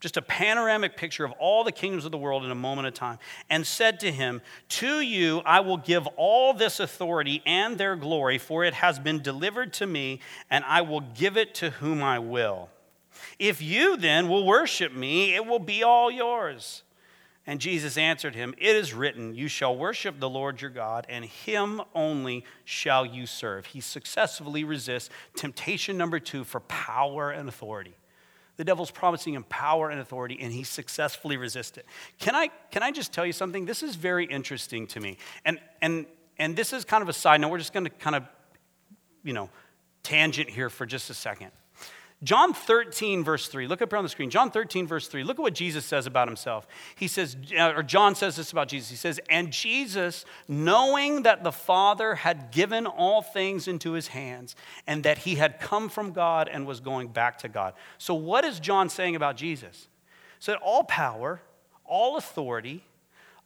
Just 0.00 0.16
a 0.16 0.22
panoramic 0.22 0.96
picture 0.96 1.24
of 1.26 1.32
all 1.32 1.64
the 1.64 1.72
kingdoms 1.72 2.06
of 2.06 2.12
the 2.12 2.18
world 2.18 2.46
in 2.46 2.50
a 2.50 2.54
moment 2.54 2.88
of 2.88 2.94
time. 2.94 3.18
And 3.50 3.66
said 3.66 4.00
to 4.00 4.10
him, 4.10 4.40
To 4.70 5.02
you 5.02 5.42
I 5.44 5.60
will 5.60 5.76
give 5.76 6.06
all 6.16 6.54
this 6.54 6.80
authority 6.80 7.42
and 7.44 7.76
their 7.76 7.94
glory, 7.94 8.38
for 8.38 8.64
it 8.64 8.72
has 8.72 8.98
been 8.98 9.20
delivered 9.20 9.74
to 9.74 9.86
me, 9.86 10.20
and 10.48 10.64
I 10.66 10.80
will 10.80 11.00
give 11.00 11.36
it 11.36 11.54
to 11.56 11.70
whom 11.70 12.02
I 12.02 12.20
will. 12.20 12.70
If 13.38 13.60
you 13.60 13.98
then 13.98 14.30
will 14.30 14.46
worship 14.46 14.94
me, 14.94 15.34
it 15.34 15.44
will 15.44 15.58
be 15.58 15.82
all 15.82 16.10
yours. 16.10 16.83
And 17.46 17.60
Jesus 17.60 17.98
answered 17.98 18.34
him, 18.34 18.54
It 18.56 18.74
is 18.74 18.94
written, 18.94 19.34
You 19.34 19.48
shall 19.48 19.76
worship 19.76 20.18
the 20.18 20.30
Lord 20.30 20.62
your 20.62 20.70
God, 20.70 21.04
and 21.08 21.24
him 21.24 21.82
only 21.94 22.44
shall 22.64 23.04
you 23.04 23.26
serve. 23.26 23.66
He 23.66 23.80
successfully 23.80 24.64
resists 24.64 25.10
temptation 25.36 25.98
number 25.98 26.18
two 26.18 26.44
for 26.44 26.60
power 26.60 27.30
and 27.30 27.48
authority. 27.48 27.96
The 28.56 28.64
devil's 28.64 28.90
promising 28.90 29.34
him 29.34 29.44
power 29.44 29.90
and 29.90 30.00
authority, 30.00 30.38
and 30.40 30.52
he 30.52 30.62
successfully 30.62 31.36
resists 31.36 31.76
it. 31.76 31.86
Can 32.18 32.34
I, 32.34 32.48
can 32.70 32.82
I 32.82 32.92
just 32.92 33.12
tell 33.12 33.26
you 33.26 33.32
something? 33.32 33.66
This 33.66 33.82
is 33.82 33.96
very 33.96 34.24
interesting 34.24 34.86
to 34.88 35.00
me. 35.00 35.18
And, 35.44 35.58
and, 35.82 36.06
and 36.38 36.56
this 36.56 36.72
is 36.72 36.84
kind 36.84 37.02
of 37.02 37.08
a 37.08 37.12
side 37.12 37.40
note. 37.40 37.50
We're 37.50 37.58
just 37.58 37.72
going 37.72 37.84
to 37.84 37.90
kind 37.90 38.16
of, 38.16 38.22
you 39.22 39.32
know, 39.32 39.50
tangent 40.02 40.48
here 40.48 40.70
for 40.70 40.86
just 40.86 41.10
a 41.10 41.14
second. 41.14 41.50
John 42.24 42.54
13, 42.54 43.22
verse 43.22 43.48
3. 43.48 43.66
Look 43.66 43.82
up 43.82 43.90
here 43.90 43.98
on 43.98 44.04
the 44.04 44.08
screen. 44.08 44.30
John 44.30 44.50
13, 44.50 44.86
verse 44.86 45.08
3. 45.08 45.22
Look 45.24 45.38
at 45.38 45.42
what 45.42 45.54
Jesus 45.54 45.84
says 45.84 46.06
about 46.06 46.26
himself. 46.26 46.66
He 46.96 47.06
says, 47.06 47.36
uh, 47.56 47.74
or 47.76 47.82
John 47.82 48.14
says 48.14 48.36
this 48.36 48.50
about 48.50 48.68
Jesus. 48.68 48.88
He 48.88 48.96
says, 48.96 49.20
And 49.28 49.52
Jesus, 49.52 50.24
knowing 50.48 51.22
that 51.22 51.44
the 51.44 51.52
Father 51.52 52.14
had 52.14 52.50
given 52.50 52.86
all 52.86 53.20
things 53.20 53.68
into 53.68 53.92
his 53.92 54.08
hands, 54.08 54.56
and 54.86 55.04
that 55.04 55.18
he 55.18 55.34
had 55.34 55.60
come 55.60 55.90
from 55.90 56.12
God 56.12 56.48
and 56.48 56.66
was 56.66 56.80
going 56.80 57.08
back 57.08 57.38
to 57.38 57.48
God. 57.48 57.74
So, 57.98 58.14
what 58.14 58.44
is 58.44 58.58
John 58.58 58.88
saying 58.88 59.16
about 59.16 59.36
Jesus? 59.36 59.88
So, 60.38 60.52
that 60.52 60.60
all 60.62 60.84
power, 60.84 61.42
all 61.84 62.16
authority, 62.16 62.84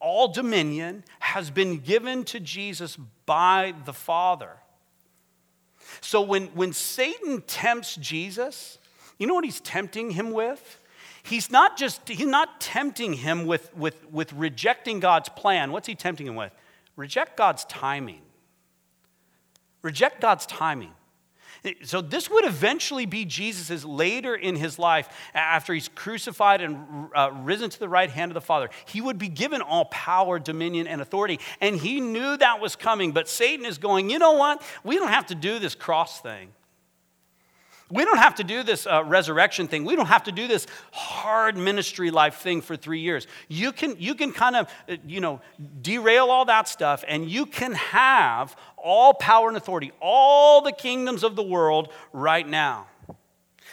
all 0.01 0.29
dominion 0.29 1.03
has 1.19 1.51
been 1.51 1.79
given 1.79 2.25
to 2.25 2.39
Jesus 2.39 2.97
by 3.27 3.75
the 3.85 3.93
Father. 3.93 4.57
So 6.01 6.21
when, 6.21 6.47
when 6.49 6.73
Satan 6.73 7.43
tempts 7.43 7.97
Jesus, 7.97 8.79
you 9.19 9.27
know 9.27 9.35
what 9.35 9.45
he's 9.45 9.61
tempting 9.61 10.13
him 10.13 10.31
with? 10.31 10.81
He's 11.23 11.51
not 11.51 11.77
just, 11.77 12.09
he's 12.09 12.27
not 12.27 12.61
tempting 12.61 13.15
him 13.15 13.47
with, 13.47 13.75
with, 13.77 14.11
with 14.11 14.33
rejecting 14.33 15.01
God's 15.01 15.29
plan. 15.29 15.73
What's 15.73 15.87
he 15.87 15.95
tempting 15.95 16.27
him 16.27 16.37
with? 16.37 16.53
Reject 16.97 17.37
God's 17.37 17.65
timing. 17.67 18.23
Reject 19.83 20.21
God's 20.21 20.47
timing. 20.47 20.93
So, 21.85 22.01
this 22.01 22.31
would 22.31 22.45
eventually 22.45 23.07
be 23.07 23.25
Jesus' 23.25 23.85
later 23.85 24.35
in 24.35 24.57
his 24.57 24.79
life, 24.79 25.09
after 25.35 25.75
he's 25.75 25.89
crucified 25.89 26.61
and 26.61 27.09
uh, 27.15 27.31
risen 27.43 27.71
to 27.71 27.79
the 27.79 27.89
right 27.89 28.11
hand 28.11 28.31
of 28.31 28.35
the 28.35 28.41
Father. 28.41 28.71
He 28.87 29.01
would 29.01 29.19
be 29.19 29.29
given 29.29 29.61
all 29.63 29.87
power, 29.87 30.39
dominion, 30.39 30.87
and 30.87 31.01
authority. 31.01 31.41
And 31.61 31.77
he 31.77 32.01
knew 32.01 32.37
that 32.37 32.61
was 32.61 32.77
coming. 32.77 33.13
But 33.13 33.29
Satan 33.29 33.67
is 33.67 33.79
going, 33.79 34.11
you 34.11 34.19
know 34.19 34.33
what? 34.33 34.63
We 34.85 34.97
don't 34.97 35.09
have 35.09 35.27
to 35.27 35.35
do 35.35 35.59
this 35.59 35.75
cross 35.75 36.21
thing. 36.21 36.51
We 37.91 38.05
don't 38.05 38.19
have 38.19 38.35
to 38.37 38.45
do 38.45 38.63
this 38.63 38.87
uh, 38.87 39.03
resurrection 39.05 39.67
thing. 39.67 39.85
We 39.85 39.97
don't 39.97 40.07
have 40.07 40.25
to 40.25 40.33
do 40.33 40.47
this 40.47 40.67
hard 40.93 41.57
ministry 41.57 42.11
life 42.11 42.37
thing 42.37 42.61
for 42.61 42.77
three 42.77 43.01
years. 43.01 43.27
You 43.49 43.73
can, 43.73 43.97
you 43.99 44.15
can 44.15 44.33
kind 44.33 44.57
of, 44.57 44.71
uh, 44.89 44.97
you 45.07 45.21
know, 45.21 45.41
derail 45.81 46.27
all 46.27 46.45
that 46.47 46.69
stuff 46.69 47.03
and 47.09 47.31
you 47.31 47.47
can 47.47 47.73
have 47.73 48.57
all 48.77 49.15
power 49.15 49.49
and 49.49 49.57
authority, 49.57 49.93
all 50.01 50.61
the 50.61 50.73
kingdoms 50.73 51.25
of 51.25 51.35
the 51.35 51.43
world 51.43 51.91
right 52.13 52.47
now. 52.47 52.87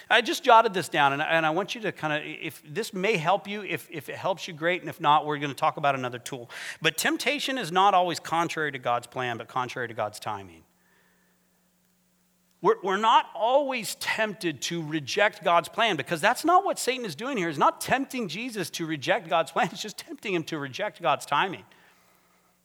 I 0.09 0.21
just 0.21 0.43
jotted 0.43 0.73
this 0.73 0.87
down, 0.87 1.13
and 1.13 1.21
I, 1.21 1.25
and 1.25 1.45
I 1.45 1.49
want 1.49 1.73
you 1.73 1.81
to 1.81 1.91
kind 1.91 2.13
of, 2.13 2.21
if 2.23 2.61
this 2.67 2.93
may 2.93 3.17
help 3.17 3.47
you, 3.47 3.63
if, 3.63 3.89
if 3.89 4.07
it 4.07 4.15
helps 4.15 4.47
you, 4.47 4.53
great, 4.53 4.81
and 4.81 4.89
if 4.89 5.01
not, 5.01 5.25
we're 5.25 5.39
going 5.39 5.49
to 5.49 5.55
talk 5.55 5.77
about 5.77 5.95
another 5.95 6.19
tool. 6.19 6.49
But 6.79 6.95
temptation 6.95 7.57
is 7.57 7.71
not 7.71 7.95
always 7.95 8.19
contrary 8.19 8.71
to 8.71 8.77
God's 8.77 9.07
plan, 9.07 9.37
but 9.37 9.47
contrary 9.47 9.87
to 9.87 9.95
God's 9.95 10.19
timing. 10.19 10.64
We're, 12.61 12.75
we're 12.81 12.97
not 12.97 13.27
always 13.35 13.95
tempted 13.95 14.61
to 14.63 14.81
reject 14.81 15.43
God's 15.43 15.69
plan 15.69 15.97
because 15.97 16.21
that's 16.21 16.43
not 16.45 16.65
what 16.65 16.79
Satan 16.79 17.05
is 17.05 17.15
doing 17.15 17.37
here. 17.37 17.47
He's 17.47 17.57
not 17.57 17.81
tempting 17.81 18.27
Jesus 18.27 18.69
to 18.71 18.85
reject 18.85 19.29
God's 19.29 19.51
plan, 19.51 19.69
he's 19.69 19.81
just 19.81 19.97
tempting 19.97 20.33
him 20.33 20.43
to 20.45 20.57
reject 20.57 21.01
God's 21.01 21.25
timing. 21.25 21.63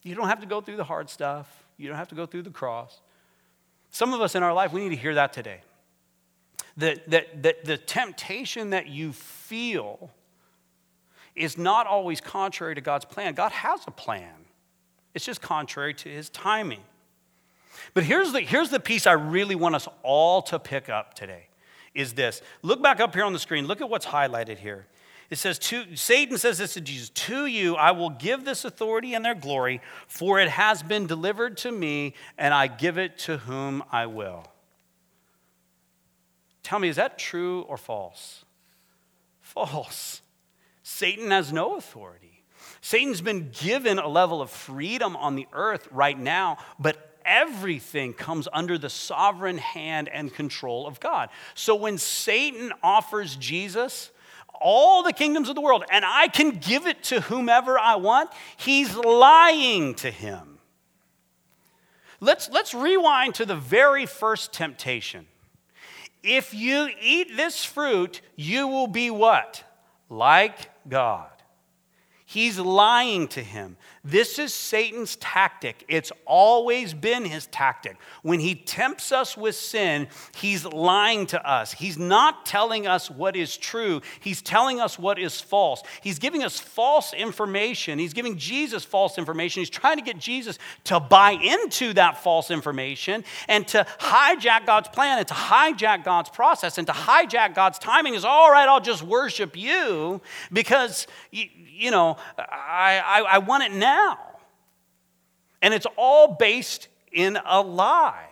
You 0.03 0.14
don't 0.14 0.29
have 0.29 0.40
to 0.40 0.46
go 0.46 0.61
through 0.61 0.76
the 0.76 0.85
hard 0.85 1.11
stuff, 1.11 1.64
you 1.76 1.88
don't 1.88 1.98
have 1.98 2.09
to 2.09 2.14
go 2.14 2.26
through 2.26 2.42
the 2.42 2.50
cross. 2.50 3.00
Some 3.90 4.14
of 4.14 4.20
us 4.20 4.35
in 4.35 4.42
our 4.42 4.53
life, 4.53 4.72
we 4.72 4.81
need 4.81 4.94
to 4.94 5.00
hear 5.00 5.14
that 5.16 5.33
today. 5.33 5.61
That, 6.76 7.11
that, 7.11 7.42
that 7.42 7.64
the 7.64 7.76
temptation 7.76 8.70
that 8.70 8.87
you 8.87 9.12
feel 9.12 10.11
is 11.35 11.59
not 11.59 11.87
always 11.87 12.20
contrary 12.20 12.74
to 12.74 12.81
God's 12.81 13.05
plan. 13.05 13.35
God 13.35 13.53
has 13.53 13.81
a 13.87 13.90
plan, 13.90 14.33
it's 15.14 15.24
just 15.24 15.42
contrary 15.42 15.92
to 15.94 16.09
his 16.09 16.31
timing. 16.31 16.81
But 17.94 18.05
here's 18.05 18.33
the, 18.33 18.40
here's 18.40 18.70
the 18.70 18.81
piece 18.81 19.07
I 19.07 19.12
really 19.12 19.55
want 19.55 19.74
us 19.74 19.88
all 20.03 20.42
to 20.42 20.59
pick 20.59 20.88
up 20.88 21.14
today 21.14 21.48
is 21.94 22.12
this. 22.12 22.40
Look 22.62 22.83
back 22.83 23.00
up 23.00 23.14
here 23.14 23.24
on 23.24 23.33
the 23.33 23.38
screen. 23.38 23.66
Look 23.66 23.81
at 23.81 23.90
what's 23.90 24.07
highlighted 24.07 24.59
here. 24.59 24.87
It 25.29 25.38
says, 25.38 25.59
to, 25.61 25.96
Satan 25.96 26.38
says 26.38 26.59
this 26.59 26.74
to 26.74 26.81
Jesus, 26.81 27.11
To 27.11 27.46
you 27.46 27.76
I 27.76 27.92
will 27.92 28.11
give 28.11 28.44
this 28.44 28.64
authority 28.64 29.14
and 29.14 29.24
their 29.24 29.35
glory, 29.35 29.81
for 30.09 30.40
it 30.40 30.48
has 30.48 30.83
been 30.83 31.07
delivered 31.07 31.57
to 31.59 31.70
me, 31.70 32.14
and 32.37 32.53
I 32.53 32.66
give 32.66 32.98
it 32.98 33.18
to 33.20 33.38
whom 33.38 33.85
I 33.92 34.07
will. 34.07 34.44
Tell 36.62 36.79
me, 36.79 36.88
is 36.88 36.96
that 36.96 37.18
true 37.18 37.62
or 37.62 37.76
false? 37.76 38.44
False. 39.40 40.22
Satan 40.83 41.31
has 41.31 41.53
no 41.53 41.76
authority. 41.76 42.42
Satan's 42.81 43.20
been 43.20 43.50
given 43.53 43.98
a 43.98 44.09
level 44.09 44.42
of 44.42 44.50
freedom 44.50 45.16
on 45.16 45.37
the 45.37 45.46
earth 45.53 45.88
right 45.92 46.18
now, 46.18 46.59
but 46.79 47.10
everything 47.31 48.12
comes 48.12 48.49
under 48.53 48.77
the 48.77 48.90
sovereign 48.90 49.59
hand 49.59 50.09
and 50.09 50.35
control 50.35 50.87
of 50.87 50.99
God. 50.99 51.31
So 51.55 51.77
when 51.77 51.97
Satan 51.97 52.72
offers 52.83 53.37
Jesus, 53.37 54.11
all 54.61 55.03
the 55.05 55.12
kingdoms 55.12 55.49
of 55.49 55.55
the 55.55 55.61
world 55.61 55.85
and 55.91 56.05
I 56.05 56.28
can 56.28 56.51
give 56.51 56.87
it 56.87 57.05
to 57.05 57.20
whomever 57.22 57.78
I 57.78 57.95
want, 57.97 58.31
he's 58.57 58.95
lying 58.97 59.95
to 59.97 60.11
him. 60.11 60.59
Let's, 62.18 62.51
let's 62.51 62.74
rewind 62.74 63.37
to 63.37 63.47
the 63.47 63.57
very 63.57 64.05
first 64.05 64.53
temptation. 64.53 65.26
If 66.22 66.53
you 66.53 66.91
eat 67.01 67.37
this 67.37 67.64
fruit, 67.64 68.20
you 68.37 68.68
will 68.68 68.89
be 68.89 69.11
what? 69.11 69.64
Like 70.11 70.68
God. 70.87 71.31
He's 72.26 72.59
lying 72.59 73.26
to 73.28 73.43
him. 73.43 73.76
This 74.03 74.38
is 74.38 74.55
Satan's 74.55 75.16
tactic. 75.16 75.84
It's 75.86 76.11
always 76.24 76.94
been 76.94 77.26
his 77.26 77.46
tactic. 77.48 77.98
When 78.22 78.40
he 78.40 78.55
tempts 78.55 79.12
us 79.12 79.36
with 79.36 79.55
sin, 79.55 80.09
he's 80.34 80.64
lying 80.64 81.26
to 81.26 81.48
us. 81.48 81.72
He's 81.72 81.98
not 81.98 82.46
telling 82.46 82.86
us 82.86 83.11
what 83.11 83.36
is 83.36 83.59
true, 83.59 84.01
he's 84.20 84.40
telling 84.40 84.80
us 84.80 84.98
what 84.98 85.18
is 85.18 85.38
false. 85.38 85.82
He's 86.01 86.18
giving 86.18 86.42
us 86.42 86.59
false 86.59 87.12
information. 87.12 87.98
He's 87.98 88.14
giving 88.14 88.38
Jesus 88.38 88.84
false 88.84 89.18
information. 89.18 89.61
He's 89.61 89.68
trying 89.68 89.98
to 89.98 90.03
get 90.03 90.18
Jesus 90.18 90.59
to 90.84 90.98
buy 90.98 91.32
into 91.32 91.92
that 91.92 92.22
false 92.22 92.51
information 92.51 93.22
and 93.48 93.68
to 93.68 93.86
hijack 93.98 94.64
God's 94.64 94.88
plan 94.88 95.18
and 95.18 95.28
to 95.28 95.34
hijack 95.34 96.05
God's 96.05 96.30
process 96.30 96.78
and 96.78 96.86
to 96.86 96.92
hijack 96.94 97.55
God's 97.55 97.78
timing 97.78 98.14
is 98.14 98.24
all 98.24 98.51
right, 98.51 98.66
I'll 98.66 98.80
just 98.80 99.03
worship 99.03 99.59
you 99.59 100.22
because, 100.51 101.07
you, 101.30 101.48
you 101.81 101.91
know, 101.91 102.16
I, 102.39 103.03
I, 103.05 103.20
I 103.35 103.39
want 103.39 103.64
it 103.64 103.72
now. 103.72 104.18
And 105.62 105.74
it's 105.74 105.87
all 105.97 106.37
based 106.39 106.89
in 107.11 107.39
a 107.45 107.61
lie. 107.61 108.26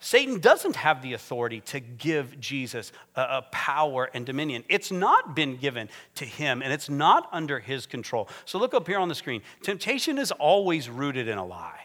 Satan 0.00 0.38
doesn't 0.38 0.76
have 0.76 1.02
the 1.02 1.12
authority 1.14 1.60
to 1.62 1.80
give 1.80 2.38
Jesus 2.38 2.92
a, 3.16 3.20
a, 3.20 3.42
power 3.50 4.08
and 4.14 4.24
dominion. 4.24 4.62
It's 4.68 4.92
not 4.92 5.34
been 5.34 5.56
given 5.56 5.88
to 6.14 6.24
him 6.24 6.62
and 6.62 6.72
it's 6.72 6.88
not 6.88 7.28
under 7.32 7.58
his 7.58 7.86
control. 7.86 8.28
So 8.44 8.60
look 8.60 8.74
up 8.74 8.86
here 8.86 8.98
on 8.98 9.08
the 9.08 9.14
screen. 9.16 9.42
Temptation 9.60 10.16
is 10.16 10.30
always 10.30 10.88
rooted 10.88 11.26
in 11.26 11.36
a 11.36 11.44
lie. 11.44 11.80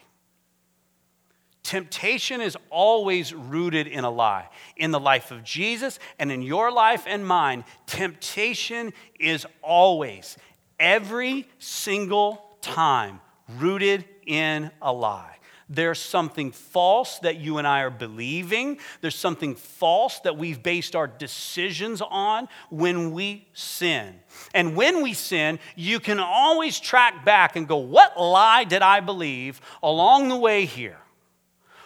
Temptation 1.63 2.39
is 2.39 2.55
always 2.69 3.33
rooted 3.33 3.87
in 3.87 4.03
a 4.03 4.11
lie. 4.11 4.49
In 4.75 4.91
the 4.91 4.99
life 4.99 5.31
of 5.31 5.43
Jesus 5.43 5.97
and 6.19 6.31
in 6.31 6.43
your 6.43 6.71
life 6.71 7.05
and 7.07 7.25
mine, 7.25 7.63
temptation 7.87 8.93
is 9.19 9.47
always 9.63 10.37
every 10.79 11.47
single 11.59 12.43
time 12.61 13.21
rooted 13.57 14.05
in 14.25 14.71
a 14.81 14.91
lie. 14.91 15.29
There's 15.69 15.99
something 15.99 16.51
false 16.51 17.19
that 17.19 17.37
you 17.37 17.57
and 17.57 17.65
I 17.65 17.81
are 17.81 17.89
believing. 17.89 18.77
There's 19.01 19.15
something 19.15 19.55
false 19.55 20.19
that 20.19 20.37
we've 20.37 20.61
based 20.61 20.95
our 20.95 21.07
decisions 21.07 22.01
on 22.01 22.47
when 22.69 23.11
we 23.11 23.47
sin. 23.53 24.19
And 24.53 24.75
when 24.75 25.01
we 25.01 25.13
sin, 25.13 25.59
you 25.75 25.99
can 25.99 26.19
always 26.19 26.79
track 26.79 27.25
back 27.25 27.55
and 27.55 27.67
go, 27.67 27.77
What 27.77 28.19
lie 28.19 28.65
did 28.65 28.81
I 28.81 28.99
believe 28.99 29.61
along 29.81 30.29
the 30.29 30.37
way 30.37 30.65
here? 30.65 30.99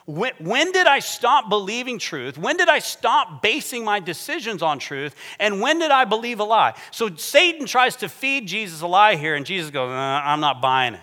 When, 0.07 0.31
when, 0.39 0.71
did 0.71 0.87
I 0.87 0.99
stop 0.99 1.49
believing 1.49 1.99
truth? 1.99 2.37
When 2.37 2.55
did 2.55 2.69
I 2.69 2.79
stop 2.79 3.41
basing 3.41 3.83
my 3.83 3.99
decisions 3.99 4.63
on 4.63 4.79
truth? 4.79 5.13
And 5.37 5.59
when 5.59 5.79
did 5.79 5.91
I 5.91 6.05
believe 6.05 6.39
a 6.39 6.45
lie? 6.45 6.75
So 6.91 7.13
Satan 7.17 7.67
tries 7.67 7.97
to 7.97 8.07
feed 8.07 8.47
Jesus 8.47 8.79
a 8.79 8.87
lie 8.87 9.17
here, 9.17 9.35
and 9.35 9.45
Jesus 9.45 9.69
goes, 9.69 9.89
uh, 9.89 9.93
I'm 9.93 10.39
not 10.39 10.61
buying 10.61 10.93
it. 10.93 11.01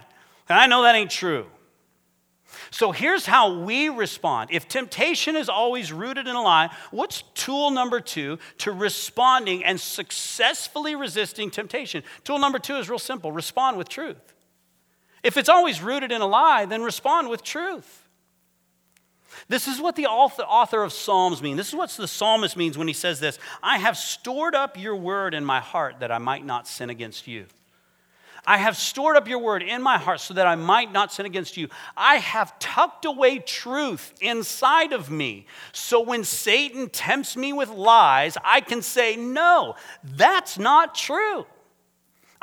And 0.49 0.59
I 0.59 0.67
know 0.67 0.85
that 0.85 0.95
ain't 0.95 1.11
true. 1.11 1.45
So 2.71 2.93
here's 2.93 3.27
how 3.27 3.61
we 3.61 3.91
respond. 3.91 4.49
If 4.51 4.69
temptation 4.69 5.37
is 5.37 5.51
always 5.51 5.93
rooted 5.93 6.27
in 6.27 6.35
a 6.35 6.43
lie, 6.43 6.71
what's 6.91 7.25
tool 7.35 7.71
number 7.71 8.01
two 8.01 8.39
to 8.59 8.73
responding 8.73 9.65
and 9.65 9.79
successfully 9.79 10.95
resisting 10.95 11.51
temptation? 11.51 12.05
Tool 12.25 12.39
number 12.39 12.59
two 12.59 12.77
is 12.77 12.89
real 12.89 12.99
simple 12.99 13.33
respond 13.33 13.77
with 13.77 13.91
truth. 13.91 14.33
If 15.23 15.37
it's 15.37 15.51
always 15.51 15.83
rooted 15.83 16.11
in 16.11 16.23
a 16.23 16.27
lie, 16.27 16.65
then 16.65 16.83
respond 16.83 17.29
with 17.29 17.43
truth. 17.43 18.04
This 19.49 19.69
is 19.69 19.81
what 19.81 19.97
the 19.97 20.07
author 20.07 20.83
of 20.83 20.93
Psalms 20.93 21.43
means. 21.43 21.57
This 21.57 21.69
is 21.69 21.75
what 21.75 21.91
the 21.91 22.09
psalmist 22.09 22.57
means 22.57 22.79
when 22.79 22.89
he 22.89 22.95
says 22.95 23.21
this 23.21 23.39
I 23.63 23.79
have 23.79 23.97
stored 23.97 24.55
up 24.55 24.79
your 24.79 24.97
word 24.97 25.35
in 25.35 25.45
my 25.45 25.61
heart 25.61 26.01
that 26.01 26.13
I 26.13 26.19
might 26.19 26.45
not 26.45 26.67
sin 26.67 26.91
against 26.91 27.27
you. 27.27 27.47
I 28.47 28.59
have 28.59 28.77
stored 28.77 29.17
up 29.17 29.27
your 29.27 29.39
word 29.39 29.63
in 29.63 29.81
my 29.81 29.97
heart 29.97 30.21
so 30.21 30.35
that 30.35 30.47
I 30.47 30.55
might 30.55 30.93
not 30.93 31.13
sin 31.13 31.25
against 31.25 31.57
you. 31.57 31.69
I 31.97 32.17
have 32.17 32.59
tucked 32.59 33.07
away 33.07 33.39
truth 33.39 34.13
inside 34.21 34.93
of 34.93 35.11
me. 35.11 35.47
So 35.73 36.01
when 36.01 36.25
Satan 36.25 36.91
tempts 36.91 37.37
me 37.37 37.55
with 37.55 37.71
lies, 37.71 38.37
I 38.45 38.61
can 38.61 38.83
say, 38.83 39.17
No, 39.17 39.77
that's 40.03 40.59
not 40.59 40.95
true. 40.95 41.47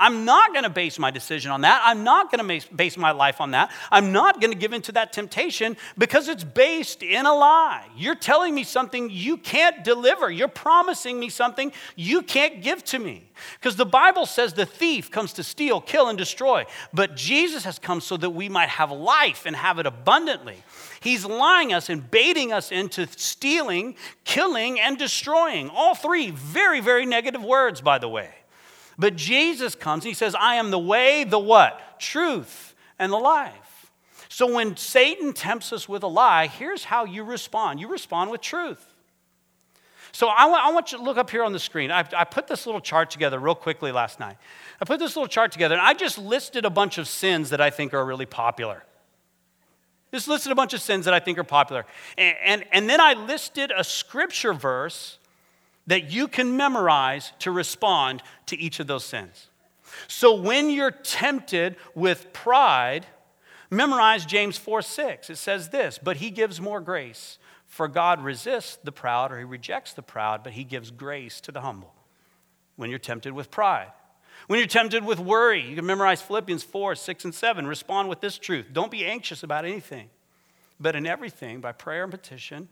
I'm 0.01 0.25
not 0.25 0.51
going 0.51 0.63
to 0.63 0.69
base 0.69 0.97
my 0.97 1.11
decision 1.11 1.51
on 1.51 1.61
that. 1.61 1.79
I'm 1.85 2.03
not 2.03 2.31
going 2.31 2.59
to 2.59 2.75
base 2.75 2.97
my 2.97 3.11
life 3.11 3.39
on 3.39 3.51
that. 3.51 3.71
I'm 3.91 4.11
not 4.11 4.41
going 4.41 4.51
to 4.51 4.57
give 4.57 4.73
into 4.73 4.91
that 4.93 5.13
temptation 5.13 5.77
because 5.95 6.27
it's 6.27 6.43
based 6.43 7.03
in 7.03 7.27
a 7.27 7.33
lie. 7.33 7.87
You're 7.95 8.15
telling 8.15 8.55
me 8.55 8.63
something 8.63 9.11
you 9.11 9.37
can't 9.37 9.83
deliver. 9.83 10.31
You're 10.31 10.47
promising 10.47 11.19
me 11.19 11.29
something 11.29 11.71
you 11.95 12.23
can't 12.23 12.63
give 12.63 12.83
to 12.85 12.97
me. 12.97 13.29
Because 13.59 13.75
the 13.75 13.85
Bible 13.85 14.25
says 14.25 14.53
the 14.53 14.65
thief 14.65 15.11
comes 15.11 15.33
to 15.33 15.43
steal, 15.43 15.79
kill, 15.79 16.09
and 16.09 16.17
destroy. 16.17 16.65
But 16.91 17.15
Jesus 17.15 17.63
has 17.65 17.77
come 17.77 18.01
so 18.01 18.17
that 18.17 18.31
we 18.31 18.49
might 18.49 18.69
have 18.69 18.91
life 18.91 19.45
and 19.45 19.55
have 19.55 19.77
it 19.77 19.85
abundantly. 19.85 20.57
He's 20.99 21.25
lying 21.25 21.73
us 21.73 21.89
and 21.89 22.09
baiting 22.09 22.51
us 22.51 22.71
into 22.71 23.07
stealing, 23.17 23.95
killing, 24.23 24.79
and 24.79 24.97
destroying. 24.97 25.69
All 25.69 25.93
three 25.93 26.31
very, 26.31 26.81
very 26.81 27.05
negative 27.05 27.43
words, 27.43 27.81
by 27.81 27.99
the 27.99 28.09
way. 28.09 28.29
But 29.01 29.15
Jesus 29.15 29.73
comes, 29.73 30.03
he 30.03 30.13
says, 30.13 30.35
I 30.35 30.55
am 30.55 30.69
the 30.69 30.77
way, 30.77 31.23
the 31.23 31.39
what? 31.39 31.99
Truth, 31.99 32.75
and 32.99 33.11
the 33.11 33.17
life. 33.17 33.91
So 34.29 34.53
when 34.53 34.77
Satan 34.77 35.33
tempts 35.33 35.73
us 35.73 35.89
with 35.89 36.03
a 36.03 36.07
lie, 36.07 36.45
here's 36.45 36.83
how 36.83 37.05
you 37.05 37.23
respond 37.23 37.79
you 37.79 37.87
respond 37.87 38.29
with 38.29 38.41
truth. 38.41 38.93
So 40.11 40.27
I 40.27 40.45
want, 40.45 40.63
I 40.63 40.71
want 40.71 40.91
you 40.91 40.99
to 40.99 41.03
look 41.03 41.17
up 41.17 41.31
here 41.31 41.43
on 41.43 41.51
the 41.51 41.57
screen. 41.57 41.89
I, 41.89 42.07
I 42.15 42.25
put 42.25 42.47
this 42.47 42.67
little 42.67 42.79
chart 42.79 43.09
together 43.09 43.39
real 43.39 43.55
quickly 43.55 43.91
last 43.91 44.19
night. 44.19 44.37
I 44.79 44.85
put 44.85 44.99
this 44.99 45.15
little 45.15 45.27
chart 45.27 45.51
together, 45.51 45.73
and 45.73 45.83
I 45.83 45.95
just 45.95 46.19
listed 46.19 46.63
a 46.63 46.69
bunch 46.69 46.99
of 46.99 47.07
sins 47.07 47.49
that 47.49 47.59
I 47.59 47.71
think 47.71 47.95
are 47.95 48.05
really 48.05 48.27
popular. 48.27 48.83
Just 50.13 50.27
listed 50.27 50.51
a 50.51 50.55
bunch 50.55 50.75
of 50.75 50.81
sins 50.81 51.05
that 51.05 51.13
I 51.15 51.19
think 51.19 51.39
are 51.39 51.43
popular. 51.43 51.87
And, 52.19 52.37
and, 52.43 52.65
and 52.71 52.87
then 52.87 53.01
I 53.01 53.13
listed 53.13 53.71
a 53.75 53.83
scripture 53.83 54.53
verse 54.53 55.17
that 55.87 56.11
you 56.11 56.27
can 56.27 56.57
memorize 56.57 57.33
to 57.39 57.51
respond 57.51 58.21
to 58.47 58.57
each 58.57 58.79
of 58.79 58.87
those 58.87 59.03
sins. 59.03 59.47
So 60.07 60.35
when 60.35 60.69
you're 60.69 60.91
tempted 60.91 61.75
with 61.95 62.31
pride, 62.33 63.05
memorize 63.69 64.25
James 64.25 64.57
4 64.57 64.81
6. 64.81 65.29
It 65.29 65.37
says 65.37 65.69
this, 65.69 65.99
but 66.01 66.17
he 66.17 66.29
gives 66.29 66.61
more 66.61 66.81
grace. 66.81 67.37
For 67.65 67.87
God 67.87 68.21
resists 68.21 68.77
the 68.83 68.91
proud, 68.91 69.31
or 69.31 69.37
he 69.37 69.45
rejects 69.45 69.93
the 69.93 70.01
proud, 70.01 70.43
but 70.43 70.53
he 70.53 70.65
gives 70.65 70.91
grace 70.91 71.39
to 71.41 71.53
the 71.53 71.61
humble. 71.61 71.93
When 72.75 72.89
you're 72.89 72.99
tempted 72.99 73.31
with 73.31 73.49
pride, 73.49 73.91
when 74.47 74.59
you're 74.59 74.67
tempted 74.67 75.05
with 75.05 75.19
worry, 75.19 75.61
you 75.61 75.75
can 75.75 75.85
memorize 75.85 76.21
Philippians 76.21 76.63
4 76.63 76.95
6 76.95 77.25
and 77.25 77.33
7. 77.33 77.65
Respond 77.67 78.09
with 78.09 78.19
this 78.19 78.37
truth 78.37 78.67
Don't 78.73 78.91
be 78.91 79.05
anxious 79.05 79.43
about 79.43 79.65
anything, 79.65 80.09
but 80.79 80.95
in 80.95 81.07
everything, 81.07 81.61
by 81.61 81.71
prayer 81.71 82.03
and 82.03 82.11
petition, 82.11 82.67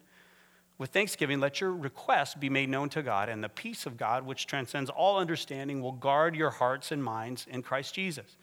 with 0.79 0.89
thanksgiving, 0.91 1.39
let 1.39 1.61
your 1.61 1.73
requests 1.73 2.33
be 2.33 2.49
made 2.49 2.69
known 2.69 2.89
to 2.89 3.03
God, 3.03 3.29
and 3.29 3.43
the 3.43 3.49
peace 3.49 3.85
of 3.85 3.97
God, 3.97 4.25
which 4.25 4.47
transcends 4.47 4.89
all 4.89 5.19
understanding, 5.19 5.81
will 5.81 5.91
guard 5.91 6.35
your 6.35 6.49
hearts 6.49 6.91
and 6.91 7.03
minds 7.03 7.45
in 7.51 7.61
Christ 7.61 7.93
Jesus. 7.93 8.37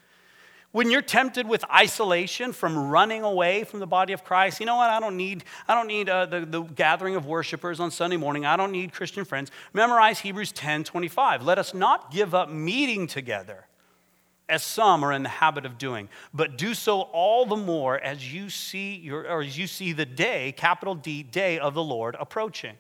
When 0.71 0.91
you're 0.91 1.01
tempted 1.01 1.49
with 1.49 1.65
isolation 1.73 2.53
from 2.53 2.91
running 2.91 3.23
away 3.23 3.65
from 3.65 3.81
the 3.81 3.87
body 3.87 4.13
of 4.13 4.23
Christ, 4.23 4.61
you 4.61 4.67
know 4.67 4.77
what? 4.77 4.91
I 4.91 5.01
don't 5.01 5.17
need, 5.17 5.45
I 5.67 5.75
don't 5.75 5.87
need 5.87 6.11
uh, 6.11 6.27
the, 6.27 6.45
the 6.45 6.61
gathering 6.61 7.17
of 7.17 7.25
worshipers 7.25 7.81
on 7.81 7.91
Sunday 7.91 8.19
morning. 8.19 8.45
I 8.45 8.59
don't 8.59 8.73
need 8.73 8.93
Christian 8.93 9.25
friends. 9.25 9.51
Memorize 9.73 10.21
Hebrews 10.21 10.53
10 10.53 10.85
25. 10.85 11.43
Let 11.43 11.59
us 11.59 11.73
not 11.73 12.13
give 12.13 12.35
up 12.35 12.51
meeting 12.51 13.07
together 13.07 13.67
as 14.49 14.63
some 14.63 15.05
are 15.05 15.13
in 15.13 15.23
the 15.23 15.29
habit 15.29 15.67
of 15.67 15.79
doing, 15.79 16.09
but 16.33 16.57
do 16.57 16.75
so 16.75 17.03
all 17.03 17.47
the 17.47 17.57
more 17.57 17.99
as 17.99 18.33
you 18.33 18.49
see 18.49 18.95
your, 18.95 19.29
or 19.29 19.43
as 19.43 19.59
you 19.59 19.67
see 19.67 19.93
the 19.93 20.07
day, 20.07 20.53
capital 20.57 20.95
D, 20.95 21.23
day 21.23 21.59
of 21.59 21.75
the 21.75 21.83
Lord 21.83 22.17
approaching. 22.19 22.77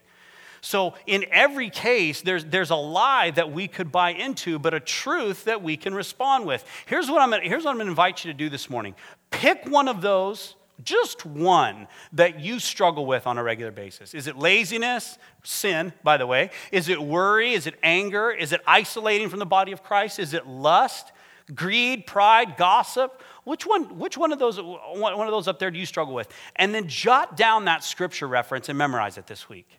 So, 0.61 0.95
in 1.07 1.27
every 1.31 1.71
case, 1.71 2.23
there's, 2.23 2.45
there's 2.45 2.71
a 2.71 2.77
lie 2.77 3.31
that 3.33 3.53
we 3.53 3.69
could 3.69 3.93
buy 3.93 4.11
into, 4.11 4.59
but 4.59 4.75
a 4.75 4.81
truth 4.81 5.45
that 5.45 5.63
we 5.63 5.77
can 5.77 5.95
respond 5.95 6.47
with. 6.47 6.65
Here's 6.87 7.11
what, 7.11 7.21
I'm 7.21 7.31
gonna, 7.31 7.43
here's 7.43 7.65
what 7.65 7.73
I'm 7.73 7.79
to 7.79 7.87
invite 7.87 8.25
you 8.25 8.33
to 8.33 8.37
do 8.37 8.49
this 8.49 8.69
morning 8.71 8.95
pick 9.31 9.65
one 9.67 9.87
of 9.87 10.01
those, 10.01 10.55
just 10.83 11.27
one, 11.27 11.89
that 12.13 12.41
you 12.41 12.59
struggle 12.59 13.07
with 13.07 13.27
on 13.27 13.39
a 13.39 13.43
regular 13.43 13.71
basis. 13.71 14.15
Is 14.15 14.27
it 14.27 14.37
laziness? 14.37 15.19
Sin, 15.45 15.93
by 16.03 16.17
the 16.17 16.27
way. 16.27 16.51
Is 16.73 16.89
it 16.89 17.01
worry? 17.01 17.53
Is 17.53 17.67
it 17.67 17.75
anger? 17.83 18.31
Is 18.31 18.53
it 18.53 18.61
isolating 18.67 19.29
from 19.29 19.39
the 19.39 19.47
body 19.47 19.73
of 19.73 19.83
Christ? 19.83 20.19
Is 20.19 20.35
it 20.35 20.47
lust? 20.47 21.13
Greed, 21.55 22.07
pride, 22.07 22.57
gossip, 22.57 23.23
which 23.45 23.67
one, 23.67 23.99
which 23.99 24.17
one 24.19 24.33
of 24.33 24.39
those, 24.39 24.61
one 24.61 25.27
of 25.27 25.31
those 25.31 25.49
up 25.49 25.59
there 25.59 25.71
do 25.71 25.79
you 25.79 25.87
struggle 25.87 26.15
with? 26.15 26.29
And 26.57 26.75
then 26.75 26.89
jot 26.89 27.37
down 27.37 27.67
that 27.67 27.85
scripture 27.85 28.27
reference 28.27 28.69
and 28.69 28.77
memorize 28.77 29.19
it 29.19 29.27
this 29.27 29.49
week 29.49 29.79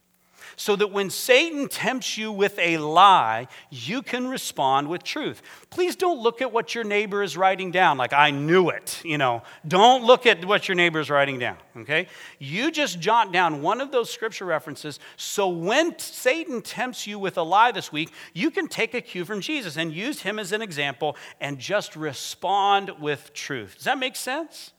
so 0.57 0.75
that 0.75 0.91
when 0.91 1.09
Satan 1.09 1.69
tempts 1.69 2.17
you 2.17 2.31
with 2.31 2.57
a 2.57 2.77
lie, 2.77 3.47
you 3.69 4.01
can 4.01 4.27
respond 4.27 4.89
with 4.89 5.03
truth. 5.03 5.41
Please 5.69 5.95
don't 5.95 6.19
look 6.19 6.41
at 6.41 6.51
what 6.51 6.73
your 6.73 6.83
neighbor 6.83 7.21
is 7.21 7.37
writing 7.37 7.69
down 7.69 7.97
like 7.97 8.11
I 8.11 8.31
knew 8.31 8.69
it, 8.69 8.99
you 9.05 9.19
know. 9.19 9.43
Don't 9.67 10.03
look 10.03 10.25
at 10.25 10.43
what 10.43 10.67
your 10.67 10.75
neighbor 10.75 10.99
is 10.99 11.11
writing 11.11 11.37
down, 11.37 11.57
okay? 11.77 12.07
You 12.39 12.71
just 12.71 12.99
jot 12.99 13.31
down 13.31 13.61
one 13.61 13.79
of 13.79 13.91
those 13.91 14.09
scripture 14.09 14.45
references 14.45 14.99
so 15.15 15.47
when 15.47 15.97
Satan 15.99 16.61
tempts 16.63 17.05
you 17.05 17.19
with 17.19 17.37
a 17.37 17.43
lie 17.43 17.71
this 17.71 17.91
week, 17.91 18.11
you 18.33 18.49
can 18.49 18.67
take 18.67 18.95
a 18.95 19.01
cue 19.01 19.25
from 19.25 19.41
Jesus 19.41 19.77
and 19.77 19.93
use 19.93 20.21
him 20.21 20.39
as 20.39 20.51
an 20.51 20.63
example 20.63 21.15
and 21.39 21.59
just 21.59 21.95
respond 21.95 22.91
with 22.99 23.31
truth. 23.33 23.75
Does 23.75 23.83
that 23.83 23.99
make 23.99 24.15
sense? 24.15 24.71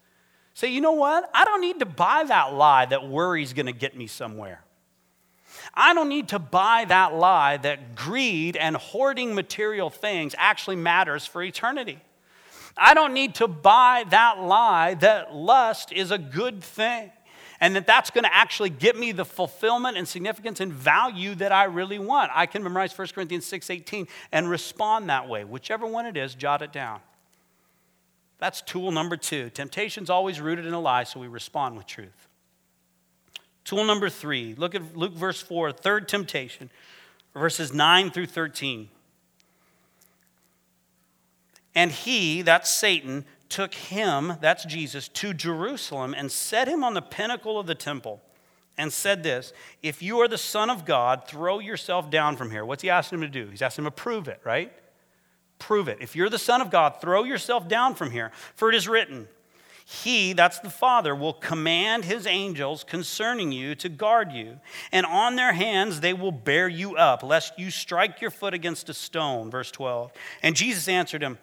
Say, 0.55 0.73
you 0.73 0.81
know 0.81 0.93
what? 0.93 1.31
I 1.33 1.45
don't 1.45 1.61
need 1.61 1.79
to 1.79 1.87
buy 1.87 2.25
that 2.25 2.53
lie 2.55 2.87
that 2.87 3.09
worry's 3.09 3.53
to 3.53 3.73
get 3.73 3.97
me 3.97 4.09
somewhere. 4.09 4.65
I 5.81 5.95
don't 5.95 6.09
need 6.09 6.29
to 6.31 6.41
buy 6.41 6.87
that 6.89 7.15
lie 7.15 7.57
that 7.59 7.95
greed 7.95 8.57
and 8.57 8.77
hoarding 8.77 9.33
material 9.33 9.91
things 9.91 10.35
actually 10.37 10.75
matters 10.75 11.25
for 11.25 11.41
eternity. 11.41 12.01
I 12.77 12.95
don't 12.95 13.15
need 13.15 13.37
to 13.37 13.47
buy 13.47 14.05
that 14.11 14.41
lie 14.41 14.95
that 14.95 15.33
lust 15.33 15.93
is 15.93 16.11
a 16.11 16.19
good 16.19 16.65
thing 16.65 17.13
and 17.61 17.77
that 17.77 17.87
that's 17.87 18.11
going 18.11 18.25
to 18.25 18.35
actually 18.35 18.71
get 18.71 18.99
me 18.99 19.13
the 19.13 19.25
fulfillment 19.25 19.97
and 19.97 20.07
significance 20.07 20.59
and 20.59 20.73
value 20.73 21.37
that 21.37 21.53
I 21.53 21.65
really 21.65 22.01
want. 22.01 22.33
I 22.35 22.47
can 22.47 22.65
memorize 22.65 22.97
1 22.97 23.09
Corinthians 23.15 23.47
6:18 23.47 24.09
and 24.33 24.51
respond 24.51 25.09
that 25.11 25.29
way. 25.29 25.45
Whichever 25.45 25.87
one 25.87 26.07
it 26.07 26.17
is, 26.17 26.35
jot 26.35 26.61
it 26.61 26.73
down. 26.73 27.01
That's 28.39 28.63
tool 28.63 28.91
number 28.91 29.17
2. 29.17 29.51
Temptation's 29.51 30.11
always 30.11 30.41
rooted 30.41 30.67
in 30.67 30.73
a 30.73 30.81
lie, 30.81 31.05
so 31.05 31.21
we 31.21 31.29
respond 31.29 31.77
with 31.77 31.87
truth. 31.87 32.28
Tool 33.69 33.85
number 33.85 34.09
three, 34.09 34.55
look 34.55 34.75
at 34.75 34.97
Luke 34.97 35.13
verse 35.13 35.43
4, 35.43 35.73
third 35.73 36.09
temptation, 36.09 36.71
verses 37.35 37.71
9 37.71 38.11
through 38.11 38.25
13. 38.25 38.89
And 41.75 41.91
he, 41.91 42.41
that's 42.41 42.71
Satan, 42.71 43.27
took 43.51 43.75
him, 43.75 44.39
that's 44.41 44.65
Jesus, 44.65 45.09
to 45.09 45.35
Jerusalem 45.35 46.15
and 46.17 46.33
set 46.33 46.67
him 46.67 46.83
on 46.83 46.95
the 46.95 47.03
pinnacle 47.03 47.61
of 47.61 47.67
the 47.67 47.75
temple 47.75 48.23
and 48.79 48.91
said 48.91 49.23
this 49.23 49.53
If 49.83 50.01
you 50.01 50.19
are 50.21 50.29
the 50.29 50.39
Son 50.39 50.71
of 50.71 50.87
God, 50.87 51.29
throw 51.29 51.59
yourself 51.59 52.11
down 52.11 52.39
from 52.39 52.51
here. 52.51 52.65
What's 52.65 52.83
he 52.83 52.89
asking 52.89 53.19
him 53.19 53.31
to 53.31 53.45
do? 53.45 53.51
He's 53.51 53.61
asking 53.61 53.85
him 53.85 53.91
to 53.91 53.95
prove 53.95 54.29
it, 54.29 54.41
right? 54.45 54.73
Prove 55.59 55.89
it. 55.89 55.99
If 56.01 56.17
you're 56.17 56.31
the 56.31 56.39
Son 56.39 56.63
of 56.63 56.71
God, 56.71 57.03
throw 57.03 57.23
yourself 57.23 57.69
down 57.69 57.97
from 57.97 58.13
here. 58.13 58.33
For 58.55 58.71
it 58.71 58.75
is 58.75 58.89
written, 58.89 59.29
he, 59.91 60.35
that's 60.35 60.59
the 60.59 60.69
Father, 60.69 61.15
will 61.15 61.33
command 61.33 62.05
his 62.05 62.27
angels 62.27 62.85
concerning 62.85 63.53
you 63.53 63.75
to 63.77 63.89
guard 63.89 64.33
you, 64.33 64.61
and 64.93 65.07
on 65.07 65.37
their 65.37 65.55
hands 65.55 66.01
they 66.01 66.13
will 66.13 66.31
bear 66.31 66.69
you 66.69 66.97
up, 66.97 67.23
lest 67.23 67.59
you 67.59 67.71
strike 67.71 68.21
your 68.21 68.31
foot 68.31 68.53
against 68.53 68.91
a 68.91 68.95
stone. 68.95 69.51
Verse 69.51 69.71
12. 69.71 70.13
And 70.43 70.55
Jesus 70.55 70.89
answered 70.89 71.23
him, 71.23 71.39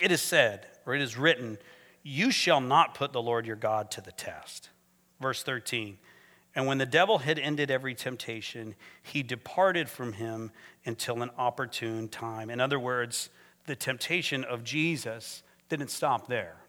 It 0.00 0.10
is 0.10 0.20
said, 0.20 0.66
or 0.84 0.96
it 0.96 1.00
is 1.00 1.16
written, 1.16 1.58
You 2.02 2.32
shall 2.32 2.60
not 2.60 2.94
put 2.94 3.12
the 3.12 3.22
Lord 3.22 3.46
your 3.46 3.54
God 3.54 3.92
to 3.92 4.00
the 4.00 4.10
test. 4.10 4.70
Verse 5.20 5.44
13. 5.44 5.96
And 6.56 6.66
when 6.66 6.78
the 6.78 6.86
devil 6.86 7.18
had 7.18 7.38
ended 7.38 7.70
every 7.70 7.94
temptation, 7.94 8.74
he 9.00 9.22
departed 9.22 9.88
from 9.88 10.14
him 10.14 10.50
until 10.84 11.22
an 11.22 11.30
opportune 11.38 12.08
time. 12.08 12.50
In 12.50 12.60
other 12.60 12.80
words, 12.80 13.30
the 13.66 13.76
temptation 13.76 14.42
of 14.42 14.64
Jesus 14.64 15.44
didn't 15.68 15.92
stop 15.92 16.26
there. 16.26 16.59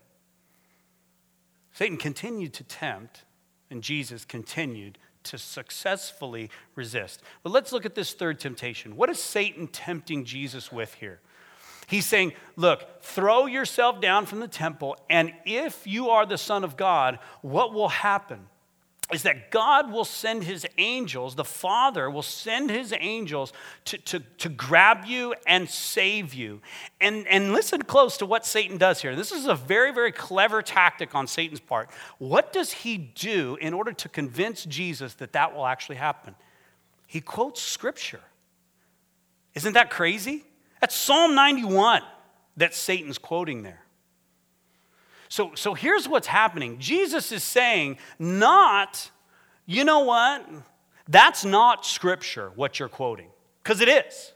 Satan 1.73 1.97
continued 1.97 2.53
to 2.53 2.63
tempt, 2.63 3.23
and 3.69 3.81
Jesus 3.81 4.25
continued 4.25 4.97
to 5.23 5.37
successfully 5.37 6.49
resist. 6.75 7.21
But 7.43 7.51
let's 7.51 7.71
look 7.71 7.85
at 7.85 7.95
this 7.95 8.13
third 8.13 8.39
temptation. 8.39 8.95
What 8.95 9.09
is 9.09 9.19
Satan 9.19 9.67
tempting 9.67 10.25
Jesus 10.25 10.71
with 10.71 10.93
here? 10.95 11.19
He's 11.87 12.05
saying, 12.05 12.33
Look, 12.55 13.01
throw 13.03 13.45
yourself 13.45 14.01
down 14.01 14.25
from 14.25 14.39
the 14.39 14.47
temple, 14.47 14.95
and 15.09 15.33
if 15.45 15.85
you 15.85 16.09
are 16.09 16.25
the 16.25 16.37
Son 16.37 16.63
of 16.63 16.77
God, 16.77 17.19
what 17.41 17.73
will 17.73 17.89
happen? 17.89 18.47
Is 19.13 19.23
that 19.23 19.51
God 19.51 19.91
will 19.91 20.05
send 20.05 20.43
his 20.43 20.65
angels, 20.77 21.35
the 21.35 21.43
Father 21.43 22.09
will 22.09 22.21
send 22.21 22.69
his 22.69 22.93
angels 22.99 23.51
to, 23.85 23.97
to, 23.97 24.19
to 24.37 24.49
grab 24.49 25.05
you 25.05 25.35
and 25.45 25.69
save 25.69 26.33
you. 26.33 26.61
And, 26.99 27.27
and 27.27 27.53
listen 27.53 27.81
close 27.83 28.17
to 28.17 28.25
what 28.25 28.45
Satan 28.45 28.77
does 28.77 29.01
here. 29.01 29.15
This 29.15 29.31
is 29.31 29.45
a 29.45 29.55
very, 29.55 29.93
very 29.93 30.11
clever 30.11 30.61
tactic 30.61 31.13
on 31.15 31.27
Satan's 31.27 31.59
part. 31.59 31.89
What 32.17 32.53
does 32.53 32.71
he 32.71 32.97
do 32.97 33.57
in 33.61 33.73
order 33.73 33.91
to 33.93 34.09
convince 34.09 34.63
Jesus 34.65 35.13
that 35.15 35.33
that 35.33 35.55
will 35.55 35.65
actually 35.65 35.97
happen? 35.97 36.35
He 37.07 37.19
quotes 37.21 37.61
scripture. 37.61 38.21
Isn't 39.53 39.73
that 39.73 39.89
crazy? 39.89 40.45
That's 40.79 40.95
Psalm 40.95 41.35
91 41.35 42.01
that 42.57 42.73
Satan's 42.73 43.17
quoting 43.17 43.63
there. 43.63 43.80
So, 45.31 45.53
so 45.55 45.73
here's 45.73 46.09
what's 46.09 46.27
happening 46.27 46.77
Jesus 46.77 47.31
is 47.31 47.41
saying, 47.41 47.99
not, 48.19 49.09
you 49.65 49.85
know 49.85 50.01
what? 50.01 50.45
That's 51.07 51.45
not 51.45 51.85
scripture, 51.85 52.51
what 52.55 52.79
you're 52.79 52.89
quoting, 52.89 53.29
because 53.63 53.79
it 53.79 53.87
is. 53.87 54.33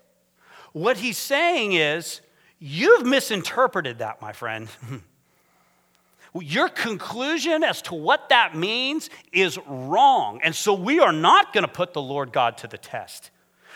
What 0.71 0.95
he's 0.95 1.17
saying 1.17 1.73
is, 1.73 2.21
you've 2.59 3.05
misinterpreted 3.05 3.97
that, 3.99 4.21
my 4.21 4.31
friend. 4.31 4.69
Your 6.33 6.69
conclusion 6.69 7.65
as 7.65 7.81
to 7.83 7.93
what 7.93 8.29
that 8.29 8.55
means 8.55 9.09
is 9.33 9.59
wrong. 9.67 10.39
And 10.43 10.55
so 10.55 10.73
we 10.73 11.01
are 11.01 11.13
not 11.13 11.51
going 11.51 11.65
to 11.65 11.71
put 11.71 11.91
the 11.91 12.01
Lord 12.01 12.31
God 12.31 12.57
to 12.59 12.67
the 12.67 12.77
test. 12.77 13.31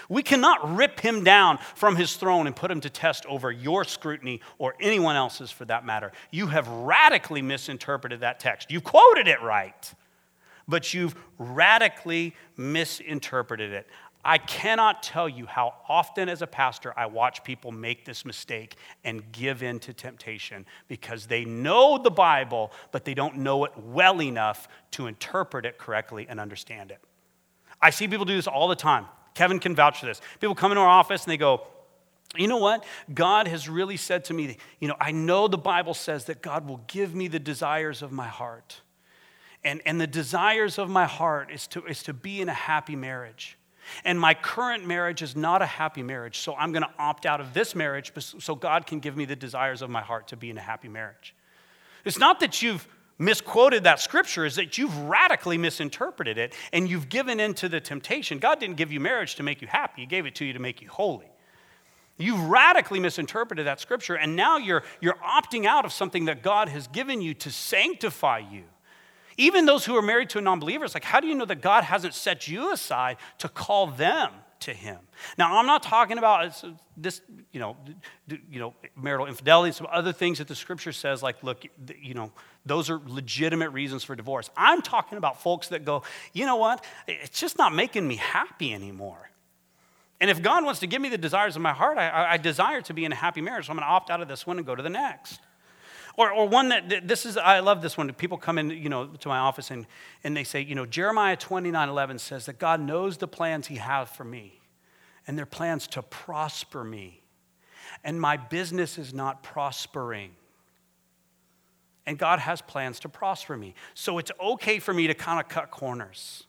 We 0.09 0.23
cannot 0.23 0.75
rip 0.75 0.99
him 0.99 1.23
down 1.23 1.59
from 1.75 1.95
his 1.95 2.15
throne 2.15 2.47
and 2.47 2.55
put 2.55 2.71
him 2.71 2.81
to 2.81 2.89
test 2.89 3.25
over 3.27 3.51
your 3.51 3.83
scrutiny 3.83 4.41
or 4.57 4.73
anyone 4.79 5.15
else's 5.15 5.51
for 5.51 5.65
that 5.65 5.85
matter. 5.85 6.11
You 6.31 6.47
have 6.47 6.67
radically 6.67 7.43
misinterpreted 7.43 8.21
that 8.21 8.39
text. 8.39 8.71
You 8.71 8.81
quoted 8.81 9.27
it 9.27 9.41
right, 9.43 9.93
but 10.67 10.95
you've 10.95 11.15
radically 11.37 12.35
misinterpreted 12.57 13.71
it. 13.71 13.87
I 14.25 14.37
cannot 14.37 15.01
tell 15.01 15.29
you 15.29 15.45
how 15.45 15.75
often, 15.87 16.27
as 16.27 16.41
a 16.41 16.47
pastor, 16.47 16.93
I 16.97 17.05
watch 17.05 17.43
people 17.43 17.71
make 17.71 18.03
this 18.03 18.25
mistake 18.25 18.75
and 19.05 19.31
give 19.31 19.63
in 19.63 19.79
to 19.79 19.93
temptation 19.93 20.65
because 20.87 21.27
they 21.27 21.45
know 21.45 21.97
the 21.97 22.11
Bible, 22.11 22.71
but 22.91 23.05
they 23.05 23.13
don't 23.13 23.37
know 23.37 23.63
it 23.63 23.71
well 23.77 24.21
enough 24.21 24.67
to 24.91 25.07
interpret 25.07 25.65
it 25.65 25.77
correctly 25.77 26.25
and 26.27 26.39
understand 26.39 26.91
it. 26.91 26.99
I 27.81 27.91
see 27.91 28.07
people 28.09 28.25
do 28.25 28.35
this 28.35 28.47
all 28.47 28.67
the 28.67 28.75
time. 28.75 29.05
Kevin 29.33 29.59
can 29.59 29.75
vouch 29.75 29.99
for 29.99 30.05
this. 30.05 30.21
People 30.39 30.55
come 30.55 30.71
into 30.71 30.81
our 30.81 30.87
office 30.87 31.23
and 31.23 31.31
they 31.31 31.37
go, 31.37 31.63
you 32.35 32.47
know 32.47 32.57
what? 32.57 32.83
God 33.13 33.47
has 33.47 33.67
really 33.67 33.97
said 33.97 34.25
to 34.25 34.33
me, 34.33 34.57
you 34.79 34.87
know, 34.87 34.95
I 34.99 35.11
know 35.11 35.47
the 35.47 35.57
Bible 35.57 35.93
says 35.93 36.25
that 36.25 36.41
God 36.41 36.67
will 36.67 36.81
give 36.87 37.15
me 37.15 37.27
the 37.27 37.39
desires 37.39 38.01
of 38.01 38.11
my 38.11 38.27
heart. 38.27 38.81
And, 39.63 39.81
and 39.85 39.99
the 39.99 40.07
desires 40.07 40.77
of 40.77 40.89
my 40.89 41.05
heart 41.05 41.51
is 41.51 41.67
to, 41.67 41.85
is 41.85 42.03
to 42.03 42.13
be 42.13 42.39
in 42.39 42.47
a 42.47 42.53
happy 42.53 42.95
marriage. 42.95 43.57
And 44.05 44.19
my 44.19 44.35
current 44.35 44.85
marriage 44.85 45.21
is 45.23 45.35
not 45.35 45.61
a 45.63 45.65
happy 45.65 46.03
marriage, 46.03 46.39
so 46.39 46.55
I'm 46.55 46.71
going 46.71 46.83
to 46.83 46.91
opt 46.99 47.25
out 47.25 47.41
of 47.41 47.53
this 47.53 47.73
marriage 47.73 48.13
so 48.17 48.53
God 48.53 48.85
can 48.85 48.99
give 48.99 49.17
me 49.17 49.25
the 49.25 49.35
desires 49.35 49.81
of 49.81 49.89
my 49.89 50.01
heart 50.01 50.27
to 50.27 50.37
be 50.37 50.51
in 50.51 50.57
a 50.57 50.61
happy 50.61 50.87
marriage. 50.87 51.35
It's 52.05 52.19
not 52.19 52.39
that 52.41 52.61
you've 52.61 52.87
misquoted 53.19 53.83
that 53.83 53.99
scripture 53.99 54.45
is 54.45 54.55
that 54.55 54.77
you've 54.77 54.97
radically 54.97 55.57
misinterpreted 55.57 56.37
it 56.37 56.55
and 56.73 56.89
you've 56.89 57.09
given 57.09 57.39
in 57.39 57.53
to 57.55 57.69
the 57.69 57.79
temptation. 57.79 58.39
God 58.39 58.59
didn't 58.59 58.77
give 58.77 58.91
you 58.91 58.99
marriage 58.99 59.35
to 59.35 59.43
make 59.43 59.61
you 59.61 59.67
happy, 59.67 60.01
He 60.01 60.07
gave 60.07 60.25
it 60.25 60.35
to 60.35 60.45
you 60.45 60.53
to 60.53 60.59
make 60.59 60.81
you 60.81 60.89
holy. 60.89 61.29
You've 62.17 62.49
radically 62.49 62.99
misinterpreted 62.99 63.65
that 63.65 63.79
scripture, 63.79 64.15
and 64.15 64.35
now 64.35 64.57
you're, 64.57 64.83
you're 64.99 65.15
opting 65.15 65.65
out 65.65 65.85
of 65.85 65.93
something 65.93 66.25
that 66.25 66.43
God 66.43 66.67
has 66.67 66.87
given 66.87 67.21
you 67.21 67.33
to 67.35 67.49
sanctify 67.49 68.39
you. 68.39 68.63
Even 69.37 69.65
those 69.65 69.85
who 69.85 69.95
are 69.95 70.01
married 70.01 70.29
to 70.31 70.37
a 70.37 70.41
non 70.41 70.59
believer, 70.59 70.83
it's 70.83 70.93
like, 70.93 71.05
how 71.05 71.21
do 71.21 71.27
you 71.27 71.35
know 71.35 71.45
that 71.45 71.61
God 71.61 71.85
hasn't 71.85 72.13
set 72.13 72.49
you 72.49 72.73
aside 72.73 73.15
to 73.37 73.47
call 73.47 73.87
them 73.87 74.31
to 74.61 74.73
him. 74.73 74.97
Now, 75.37 75.57
I'm 75.57 75.65
not 75.65 75.83
talking 75.83 76.17
about 76.17 76.63
this, 76.97 77.21
you 77.51 77.59
know, 77.59 77.77
you 78.27 78.59
know, 78.59 78.73
marital 78.95 79.25
infidelity 79.25 79.69
and 79.69 79.75
some 79.75 79.87
other 79.91 80.11
things 80.11 80.39
that 80.39 80.47
the 80.47 80.55
scripture 80.55 80.91
says, 80.91 81.23
like, 81.23 81.41
look, 81.43 81.63
you 82.01 82.13
know, 82.13 82.31
those 82.65 82.89
are 82.89 82.99
legitimate 83.05 83.69
reasons 83.69 84.03
for 84.03 84.15
divorce. 84.15 84.49
I'm 84.57 84.81
talking 84.81 85.17
about 85.17 85.41
folks 85.41 85.69
that 85.69 85.85
go, 85.85 86.03
you 86.33 86.45
know 86.45 86.57
what, 86.57 86.83
it's 87.07 87.39
just 87.39 87.57
not 87.57 87.73
making 87.73 88.07
me 88.07 88.17
happy 88.17 88.73
anymore. 88.73 89.29
And 90.21 90.29
if 90.29 90.41
God 90.41 90.65
wants 90.65 90.81
to 90.81 90.87
give 90.87 91.01
me 91.01 91.09
the 91.09 91.17
desires 91.17 91.55
of 91.55 91.61
my 91.61 91.73
heart, 91.73 91.97
I, 91.97 92.33
I 92.33 92.37
desire 92.37 92.81
to 92.81 92.93
be 92.93 93.05
in 93.05 93.11
a 93.13 93.15
happy 93.15 93.39
marriage, 93.39 93.67
so 93.67 93.71
I'm 93.71 93.77
going 93.77 93.87
to 93.87 93.91
opt 93.91 94.09
out 94.09 94.21
of 94.21 94.27
this 94.27 94.45
one 94.45 94.57
and 94.57 94.65
go 94.65 94.75
to 94.75 94.83
the 94.83 94.89
next. 94.89 95.39
Or, 96.19 96.33
or 96.33 96.49
one 96.49 96.67
that, 96.67 97.07
this 97.07 97.25
is, 97.25 97.37
I 97.37 97.61
love 97.61 97.81
this 97.81 97.97
one. 97.97 98.11
People 98.11 98.37
come 98.37 98.57
in, 98.57 98.71
you 98.71 98.89
know, 98.89 99.07
to 99.07 99.29
my 99.29 99.37
office 99.37 99.71
and, 99.71 99.87
and 100.21 100.35
they 100.35 100.43
say, 100.43 100.59
you 100.59 100.75
know, 100.75 100.85
Jeremiah 100.85 101.37
29 101.37 101.87
11 101.87 102.19
says 102.19 102.45
that 102.47 102.59
God 102.59 102.81
knows 102.81 103.15
the 103.15 103.27
plans 103.27 103.67
he 103.67 103.77
has 103.77 104.09
for 104.09 104.25
me, 104.25 104.59
and 105.25 105.37
they're 105.37 105.45
plans 105.45 105.87
to 105.87 106.01
prosper 106.01 106.83
me. 106.83 107.21
And 108.03 108.19
my 108.19 108.35
business 108.35 108.97
is 108.97 109.13
not 109.13 109.43
prospering. 109.43 110.31
and 112.05 112.17
God 112.17 112.39
has 112.39 112.61
plans 112.61 112.99
to 113.01 113.09
prosper 113.09 113.55
me. 113.55 113.73
So 113.93 114.17
it's 114.17 114.31
okay 114.41 114.79
for 114.79 114.93
me 114.93 115.07
to 115.07 115.13
kind 115.13 115.39
of 115.39 115.47
cut 115.47 115.71
corners. 115.71 116.45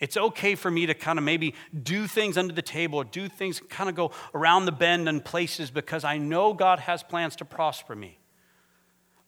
It's 0.00 0.16
okay 0.16 0.56
for 0.56 0.70
me 0.70 0.86
to 0.86 0.94
kind 0.94 1.18
of 1.18 1.24
maybe 1.24 1.54
do 1.80 2.08
things 2.08 2.36
under 2.36 2.52
the 2.52 2.62
table 2.62 2.98
or 2.98 3.04
do 3.04 3.28
things 3.28 3.60
kind 3.68 3.88
of 3.88 3.94
go 3.94 4.10
around 4.34 4.64
the 4.64 4.72
bend 4.72 5.08
in 5.08 5.20
places 5.20 5.70
because 5.70 6.02
I 6.02 6.18
know 6.18 6.54
God 6.54 6.80
has 6.80 7.04
plans 7.04 7.36
to 7.36 7.44
prosper 7.44 7.94
me. 7.94 8.18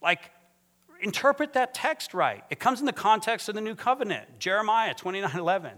Like, 0.05 0.31
interpret 1.01 1.55
that 1.55 1.75
text 1.75 2.15
right. 2.15 2.45
It 2.51 2.61
comes 2.61 2.79
in 2.81 2.87
the 2.87 2.93
context 2.93 3.49
of 3.49 3.55
the 3.55 3.61
new 3.61 3.75
covenant, 3.75 4.39
Jeremiah 4.39 4.95
29 4.95 5.37
11. 5.37 5.73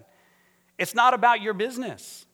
It's 0.78 0.94
not 0.94 1.14
about 1.14 1.40
your 1.40 1.54
business. 1.54 2.26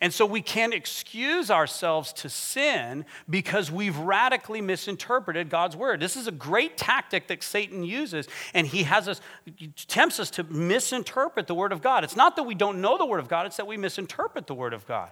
And 0.00 0.12
so 0.12 0.26
we 0.26 0.42
can't 0.42 0.74
excuse 0.74 1.50
ourselves 1.50 2.12
to 2.14 2.28
sin 2.28 3.04
because 3.30 3.70
we've 3.70 3.96
radically 3.96 4.60
misinterpreted 4.60 5.50
God's 5.50 5.76
word. 5.76 6.00
This 6.00 6.16
is 6.16 6.26
a 6.26 6.32
great 6.32 6.76
tactic 6.76 7.28
that 7.28 7.42
Satan 7.42 7.84
uses, 7.84 8.26
and 8.54 8.66
he 8.66 8.82
has 8.84 9.06
us, 9.06 9.20
he 9.56 9.68
tempts 9.86 10.18
us 10.18 10.30
to 10.32 10.44
misinterpret 10.44 11.46
the 11.46 11.54
word 11.54 11.70
of 11.70 11.80
God. 11.80 12.02
It's 12.02 12.16
not 12.16 12.34
that 12.36 12.42
we 12.42 12.54
don't 12.54 12.80
know 12.80 12.98
the 12.98 13.06
word 13.06 13.20
of 13.20 13.28
God, 13.28 13.46
it's 13.46 13.56
that 13.56 13.66
we 13.66 13.76
misinterpret 13.76 14.46
the 14.46 14.54
word 14.54 14.72
of 14.72 14.86
God. 14.86 15.10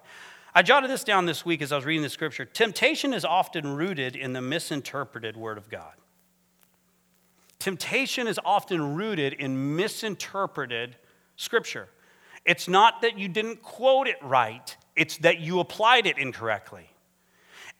I 0.55 0.63
jotted 0.63 0.91
this 0.91 1.05
down 1.05 1.27
this 1.27 1.47
week 1.47 1.63
as 1.63 1.73
I 1.73 1.77
was 1.77 1.87
reading 1.87 2.03
the 2.03 2.11
scripture. 2.11 2.45
Temptation 2.45 3.15
is 3.15 3.25
often 3.25 3.77
rooted 3.77 4.17
in 4.17 4.33
the 4.33 4.43
misinterpreted 4.43 5.37
word 5.37 5.57
of 5.59 5.71
God. 5.71 5.93
Temptation 7.63 8.27
is 8.27 8.41
often 8.45 8.97
rooted 8.97 9.35
in 9.35 9.77
misinterpreted 9.77 10.97
scripture. 11.37 11.89
It's 12.45 12.67
not 12.67 13.03
that 13.03 13.17
you 13.17 13.29
didn't 13.29 13.63
quote 13.63 14.09
it 14.09 14.17
right, 14.21 14.77
it's 14.97 15.19
that 15.19 15.39
you 15.39 15.61
applied 15.61 16.07
it 16.07 16.19
incorrectly. 16.19 16.91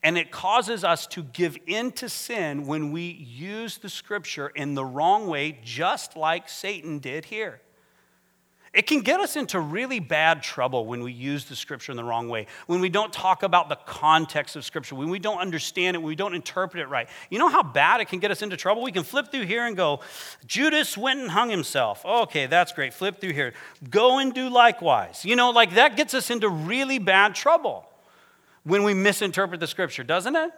And 0.01 0.17
it 0.17 0.31
causes 0.31 0.85
us 0.85 1.05
to 1.07 1.21
give 1.21 1.57
in 1.67 1.91
to 1.93 2.07
sin 2.07 2.65
when 2.65 2.93
we 2.93 3.01
use 3.01 3.77
the 3.77 3.89
scripture 3.89 4.47
in 4.47 4.73
the 4.73 4.85
wrong 4.85 5.27
way, 5.27 5.59
just 5.65 6.15
like 6.15 6.47
Satan 6.47 6.99
did 6.99 7.25
here. 7.25 7.59
It 8.73 8.87
can 8.87 9.01
get 9.01 9.19
us 9.19 9.35
into 9.35 9.59
really 9.59 9.99
bad 9.99 10.41
trouble 10.41 10.87
when 10.87 11.03
we 11.03 11.11
use 11.11 11.45
the 11.45 11.55
scripture 11.55 11.91
in 11.91 11.95
the 11.95 12.03
wrong 12.03 12.27
way, 12.27 12.47
when 12.65 12.79
we 12.79 12.89
don't 12.89 13.13
talk 13.13 13.43
about 13.43 13.69
the 13.69 13.75
context 13.85 14.55
of 14.55 14.65
scripture, 14.65 14.95
when 14.95 15.09
we 15.09 15.19
don't 15.19 15.37
understand 15.37 15.95
it, 15.95 15.99
when 15.99 16.07
we 16.07 16.15
don't 16.15 16.33
interpret 16.33 16.81
it 16.81 16.87
right. 16.87 17.07
You 17.29 17.37
know 17.37 17.49
how 17.49 17.61
bad 17.61 18.01
it 18.01 18.09
can 18.09 18.17
get 18.17 18.31
us 18.31 18.41
into 18.41 18.57
trouble? 18.57 18.81
We 18.81 18.91
can 18.91 19.03
flip 19.03 19.29
through 19.29 19.45
here 19.45 19.67
and 19.67 19.77
go, 19.77 19.99
Judas 20.47 20.97
went 20.97 21.19
and 21.19 21.29
hung 21.29 21.51
himself. 21.51 22.03
Okay, 22.03 22.47
that's 22.47 22.71
great. 22.71 22.95
Flip 22.95 23.21
through 23.21 23.33
here. 23.33 23.53
Go 23.91 24.17
and 24.17 24.33
do 24.33 24.49
likewise. 24.49 25.23
You 25.23 25.35
know, 25.35 25.51
like 25.51 25.75
that 25.75 25.95
gets 25.95 26.15
us 26.15 26.31
into 26.31 26.49
really 26.49 26.97
bad 26.97 27.35
trouble 27.35 27.85
when 28.63 28.83
we 28.83 28.95
misinterpret 28.95 29.59
the 29.59 29.67
scripture, 29.67 30.03
doesn't 30.03 30.35
it? 30.35 30.51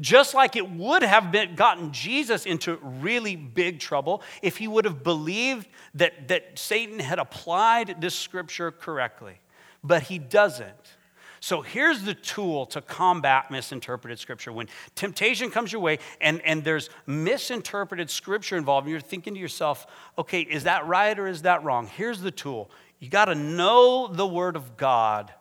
Just 0.00 0.34
like 0.34 0.56
it 0.56 0.70
would 0.70 1.02
have 1.02 1.30
been 1.30 1.54
gotten 1.54 1.92
Jesus 1.92 2.46
into 2.46 2.76
really 2.82 3.36
big 3.36 3.78
trouble 3.78 4.22
if 4.40 4.56
he 4.56 4.66
would 4.66 4.84
have 4.84 5.02
believed 5.02 5.68
that, 5.94 6.28
that 6.28 6.58
Satan 6.58 6.98
had 6.98 7.18
applied 7.18 8.00
this 8.00 8.14
scripture 8.14 8.70
correctly. 8.70 9.38
But 9.84 10.04
he 10.04 10.18
doesn't. 10.18 10.96
So 11.40 11.60
here's 11.60 12.04
the 12.04 12.14
tool 12.14 12.66
to 12.66 12.80
combat 12.80 13.50
misinterpreted 13.50 14.20
scripture. 14.20 14.52
When 14.52 14.68
temptation 14.94 15.50
comes 15.50 15.72
your 15.72 15.82
way 15.82 15.98
and, 16.20 16.40
and 16.42 16.62
there's 16.62 16.88
misinterpreted 17.06 18.10
scripture 18.10 18.56
involved, 18.56 18.86
and 18.86 18.92
you're 18.92 19.00
thinking 19.00 19.34
to 19.34 19.40
yourself, 19.40 19.88
okay, 20.16 20.42
is 20.42 20.64
that 20.64 20.86
right 20.86 21.18
or 21.18 21.26
is 21.26 21.42
that 21.42 21.64
wrong? 21.64 21.88
Here's 21.88 22.20
the 22.20 22.30
tool 22.30 22.70
you 23.00 23.08
got 23.08 23.24
to 23.24 23.34
know 23.34 24.06
the 24.06 24.26
Word 24.26 24.54
of 24.54 24.76
God 24.76 25.34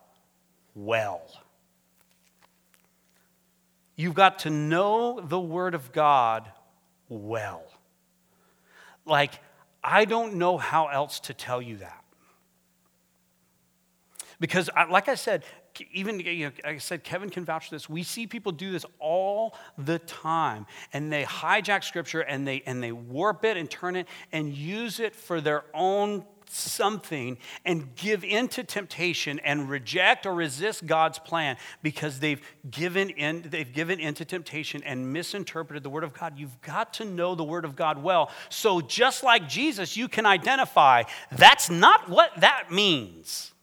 well. 0.73 1.21
You've 4.01 4.15
got 4.15 4.39
to 4.39 4.49
know 4.49 5.21
the 5.21 5.39
Word 5.39 5.75
of 5.75 5.91
God 5.91 6.51
well. 7.07 7.61
Like, 9.05 9.33
I 9.83 10.05
don't 10.05 10.35
know 10.35 10.57
how 10.57 10.87
else 10.87 11.19
to 11.19 11.35
tell 11.35 11.61
you 11.61 11.77
that. 11.77 12.03
Because, 14.39 14.71
like 14.89 15.07
I 15.07 15.13
said, 15.13 15.43
even 15.93 16.19
you 16.19 16.45
know, 16.47 16.51
like 16.65 16.75
I 16.75 16.77
said, 16.79 17.03
Kevin 17.03 17.29
can 17.29 17.45
vouch 17.45 17.69
for 17.69 17.75
this. 17.75 17.87
We 17.87 18.01
see 18.01 18.25
people 18.25 18.51
do 18.51 18.71
this 18.71 18.87
all 18.97 19.55
the 19.77 19.99
time, 19.99 20.65
and 20.93 21.13
they 21.13 21.23
hijack 21.23 21.83
scripture 21.83 22.21
and 22.21 22.47
they 22.47 22.63
and 22.65 22.81
they 22.81 22.91
warp 22.91 23.45
it 23.45 23.55
and 23.55 23.69
turn 23.69 23.95
it 23.95 24.07
and 24.31 24.51
use 24.51 24.99
it 24.99 25.15
for 25.15 25.41
their 25.41 25.63
own 25.75 26.25
something 26.51 27.37
and 27.65 27.95
give 27.95 28.23
in 28.23 28.47
to 28.49 28.63
temptation 28.63 29.39
and 29.39 29.69
reject 29.69 30.25
or 30.25 30.33
resist 30.33 30.85
God's 30.85 31.19
plan 31.19 31.57
because 31.81 32.19
they've 32.19 32.41
given 32.69 33.09
in 33.11 33.45
they've 33.49 33.71
given 33.71 33.99
into 33.99 34.25
temptation 34.25 34.83
and 34.83 35.11
misinterpreted 35.13 35.83
the 35.83 35.89
word 35.89 36.03
of 36.03 36.13
God. 36.13 36.37
You've 36.37 36.61
got 36.61 36.93
to 36.95 37.05
know 37.05 37.35
the 37.35 37.43
word 37.43 37.65
of 37.65 37.75
God 37.75 38.01
well. 38.01 38.31
So 38.49 38.81
just 38.81 39.23
like 39.23 39.47
Jesus, 39.47 39.95
you 39.95 40.07
can 40.07 40.25
identify 40.25 41.03
that's 41.31 41.69
not 41.69 42.09
what 42.09 42.31
that 42.41 42.71
means. 42.71 43.53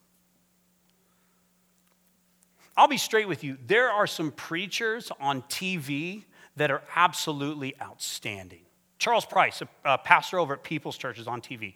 I'll 2.77 2.89
be 2.89 2.97
straight 2.97 3.27
with 3.27 3.43
you. 3.43 3.59
There 3.67 3.91
are 3.91 4.07
some 4.07 4.31
preachers 4.31 5.11
on 5.21 5.43
TV 5.43 6.23
that 6.57 6.71
are 6.71 6.83
absolutely 6.95 7.75
outstanding. 7.83 8.61
Charles 8.99 9.25
Price, 9.25 9.63
a 9.85 9.99
pastor 9.99 10.39
over 10.39 10.55
at 10.55 10.63
People's 10.63 10.97
Church, 10.97 11.19
is 11.19 11.27
on 11.27 11.41
TV 11.41 11.75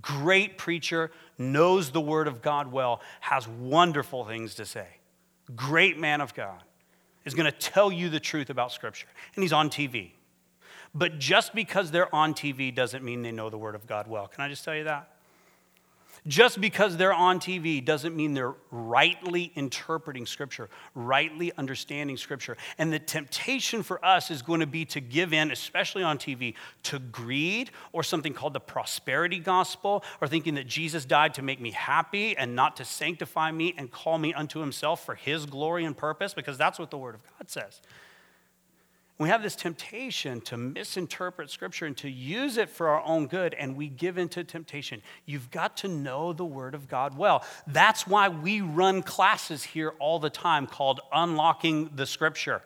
great 0.00 0.58
preacher, 0.58 1.10
knows 1.38 1.90
the 1.90 2.00
Word 2.00 2.28
of 2.28 2.42
God 2.42 2.72
well, 2.72 3.00
has 3.20 3.46
wonderful 3.48 4.24
things 4.24 4.54
to 4.56 4.66
say. 4.66 4.86
Great 5.54 5.98
man 5.98 6.20
of 6.20 6.34
God 6.34 6.62
is 7.24 7.34
going 7.34 7.50
to 7.50 7.58
tell 7.58 7.90
you 7.90 8.08
the 8.08 8.20
truth 8.20 8.50
about 8.50 8.72
Scripture. 8.72 9.06
And 9.34 9.42
he's 9.42 9.52
on 9.52 9.70
TV. 9.70 10.12
But 10.94 11.18
just 11.18 11.54
because 11.54 11.90
they're 11.90 12.14
on 12.14 12.34
TV 12.34 12.74
doesn't 12.74 13.02
mean 13.04 13.22
they 13.22 13.32
know 13.32 13.50
the 13.50 13.58
Word 13.58 13.74
of 13.74 13.86
God 13.86 14.06
well. 14.06 14.28
Can 14.28 14.44
I 14.44 14.48
just 14.48 14.64
tell 14.64 14.76
you 14.76 14.84
that? 14.84 15.13
Just 16.26 16.58
because 16.58 16.96
they're 16.96 17.12
on 17.12 17.38
TV 17.38 17.84
doesn't 17.84 18.16
mean 18.16 18.32
they're 18.32 18.54
rightly 18.70 19.52
interpreting 19.56 20.24
Scripture, 20.24 20.70
rightly 20.94 21.52
understanding 21.58 22.16
Scripture. 22.16 22.56
And 22.78 22.90
the 22.90 22.98
temptation 22.98 23.82
for 23.82 24.02
us 24.02 24.30
is 24.30 24.40
going 24.40 24.60
to 24.60 24.66
be 24.66 24.86
to 24.86 25.00
give 25.00 25.34
in, 25.34 25.50
especially 25.50 26.02
on 26.02 26.16
TV, 26.16 26.54
to 26.84 26.98
greed 26.98 27.72
or 27.92 28.02
something 28.02 28.32
called 28.32 28.54
the 28.54 28.60
prosperity 28.60 29.38
gospel, 29.38 30.02
or 30.22 30.26
thinking 30.26 30.54
that 30.54 30.66
Jesus 30.66 31.04
died 31.04 31.34
to 31.34 31.42
make 31.42 31.60
me 31.60 31.72
happy 31.72 32.34
and 32.38 32.56
not 32.56 32.76
to 32.78 32.86
sanctify 32.86 33.52
me 33.52 33.74
and 33.76 33.90
call 33.90 34.16
me 34.16 34.32
unto 34.32 34.60
himself 34.60 35.04
for 35.04 35.16
his 35.16 35.44
glory 35.44 35.84
and 35.84 35.94
purpose, 35.94 36.32
because 36.32 36.56
that's 36.56 36.78
what 36.78 36.90
the 36.90 36.96
Word 36.98 37.16
of 37.16 37.20
God 37.38 37.50
says. 37.50 37.82
We 39.16 39.28
have 39.28 39.44
this 39.44 39.54
temptation 39.54 40.40
to 40.42 40.56
misinterpret 40.56 41.48
Scripture 41.48 41.86
and 41.86 41.96
to 41.98 42.10
use 42.10 42.56
it 42.56 42.68
for 42.68 42.88
our 42.88 43.02
own 43.04 43.28
good, 43.28 43.54
and 43.54 43.76
we 43.76 43.88
give 43.88 44.18
into 44.18 44.42
temptation. 44.42 45.02
You've 45.24 45.52
got 45.52 45.76
to 45.78 45.88
know 45.88 46.32
the 46.32 46.44
Word 46.44 46.74
of 46.74 46.88
God 46.88 47.16
well. 47.16 47.44
That's 47.66 48.08
why 48.08 48.28
we 48.28 48.60
run 48.60 49.02
classes 49.02 49.62
here 49.62 49.94
all 50.00 50.18
the 50.18 50.30
time 50.30 50.66
called 50.66 51.00
Unlocking 51.12 51.90
the 51.94 52.06
Scripture. 52.06 52.62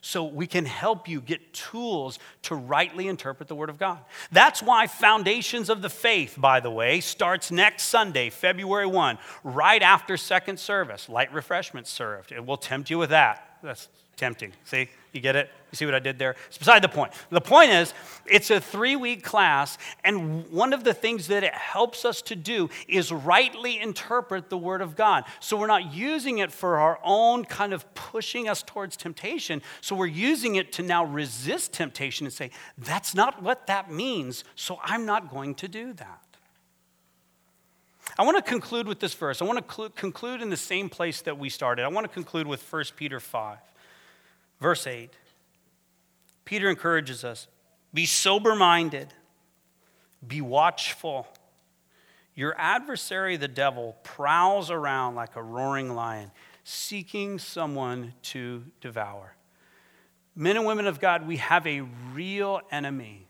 So 0.00 0.24
we 0.24 0.46
can 0.46 0.64
help 0.64 1.08
you 1.08 1.20
get 1.20 1.52
tools 1.52 2.18
to 2.42 2.54
rightly 2.54 3.08
interpret 3.08 3.48
the 3.48 3.54
Word 3.54 3.68
of 3.68 3.78
God. 3.78 3.98
That's 4.32 4.62
why 4.62 4.86
Foundations 4.86 5.68
of 5.68 5.82
the 5.82 5.90
Faith, 5.90 6.36
by 6.38 6.60
the 6.60 6.70
way, 6.70 7.00
starts 7.00 7.50
next 7.50 7.82
Sunday, 7.84 8.30
February 8.30 8.86
1, 8.86 9.18
right 9.44 9.82
after 9.82 10.16
second 10.16 10.58
service. 10.58 11.10
Light 11.10 11.34
refreshments 11.34 11.90
served. 11.90 12.32
It 12.32 12.46
will 12.46 12.56
tempt 12.56 12.88
you 12.88 12.96
with 12.96 13.10
that. 13.10 13.58
That's 13.62 13.88
tempting. 14.16 14.50
See, 14.64 14.88
you 15.12 15.20
get 15.20 15.36
it? 15.36 15.50
You 15.70 15.76
see 15.76 15.84
what 15.84 15.94
I 15.94 15.98
did 15.98 16.18
there? 16.18 16.36
It's 16.48 16.56
beside 16.56 16.82
the 16.82 16.88
point. 16.88 17.12
The 17.30 17.40
point 17.40 17.70
is, 17.70 17.92
it's 18.24 18.50
a 18.50 18.60
three 18.60 18.96
week 18.96 19.22
class, 19.22 19.76
and 20.04 20.50
one 20.50 20.72
of 20.72 20.84
the 20.84 20.94
things 20.94 21.26
that 21.26 21.44
it 21.44 21.52
helps 21.52 22.06
us 22.06 22.22
to 22.22 22.36
do 22.36 22.70
is 22.88 23.12
rightly 23.12 23.78
interpret 23.78 24.48
the 24.48 24.56
Word 24.56 24.80
of 24.80 24.96
God. 24.96 25.24
So 25.40 25.56
we're 25.58 25.66
not 25.66 25.92
using 25.92 26.38
it 26.38 26.50
for 26.50 26.78
our 26.78 26.98
own 27.04 27.44
kind 27.44 27.74
of 27.74 27.92
pushing 27.94 28.48
us 28.48 28.62
towards 28.62 28.96
temptation. 28.96 29.60
So 29.82 29.94
we're 29.94 30.06
using 30.06 30.54
it 30.54 30.72
to 30.72 30.82
now 30.82 31.04
resist 31.04 31.74
temptation 31.74 32.26
and 32.26 32.32
say, 32.32 32.50
that's 32.78 33.14
not 33.14 33.42
what 33.42 33.66
that 33.66 33.90
means, 33.90 34.44
so 34.54 34.78
I'm 34.82 35.04
not 35.04 35.30
going 35.30 35.54
to 35.56 35.68
do 35.68 35.92
that. 35.94 36.22
I 38.18 38.22
want 38.22 38.36
to 38.36 38.42
conclude 38.42 38.88
with 38.88 39.00
this 39.00 39.12
verse. 39.12 39.42
I 39.42 39.44
want 39.44 39.66
to 39.66 39.74
cl- 39.74 39.90
conclude 39.90 40.40
in 40.40 40.48
the 40.48 40.56
same 40.56 40.88
place 40.88 41.20
that 41.22 41.36
we 41.38 41.50
started. 41.50 41.84
I 41.84 41.88
want 41.88 42.04
to 42.04 42.12
conclude 42.12 42.46
with 42.46 42.62
1 42.72 42.84
Peter 42.96 43.20
5. 43.20 43.58
Verse 44.60 44.86
8 44.86 45.10
Peter 46.44 46.70
encourages 46.70 47.24
us 47.24 47.48
be 47.92 48.06
sober 48.06 48.54
minded, 48.54 49.14
be 50.26 50.40
watchful. 50.40 51.26
Your 52.34 52.54
adversary, 52.58 53.38
the 53.38 53.48
devil, 53.48 53.96
prowls 54.02 54.70
around 54.70 55.14
like 55.14 55.36
a 55.36 55.42
roaring 55.42 55.94
lion, 55.94 56.30
seeking 56.64 57.38
someone 57.38 58.12
to 58.22 58.64
devour. 58.82 59.34
Men 60.34 60.58
and 60.58 60.66
women 60.66 60.86
of 60.86 61.00
God, 61.00 61.26
we 61.26 61.38
have 61.38 61.66
a 61.66 61.80
real 62.12 62.60
enemy, 62.70 63.26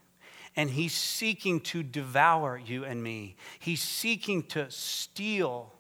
and 0.57 0.69
he's 0.69 0.93
seeking 0.93 1.61
to 1.61 1.85
devour 1.85 2.59
you 2.59 2.85
and 2.85 3.01
me. 3.01 3.37
He's 3.61 3.81
seeking 3.81 4.43
to 4.49 4.69
steal, 4.73 5.73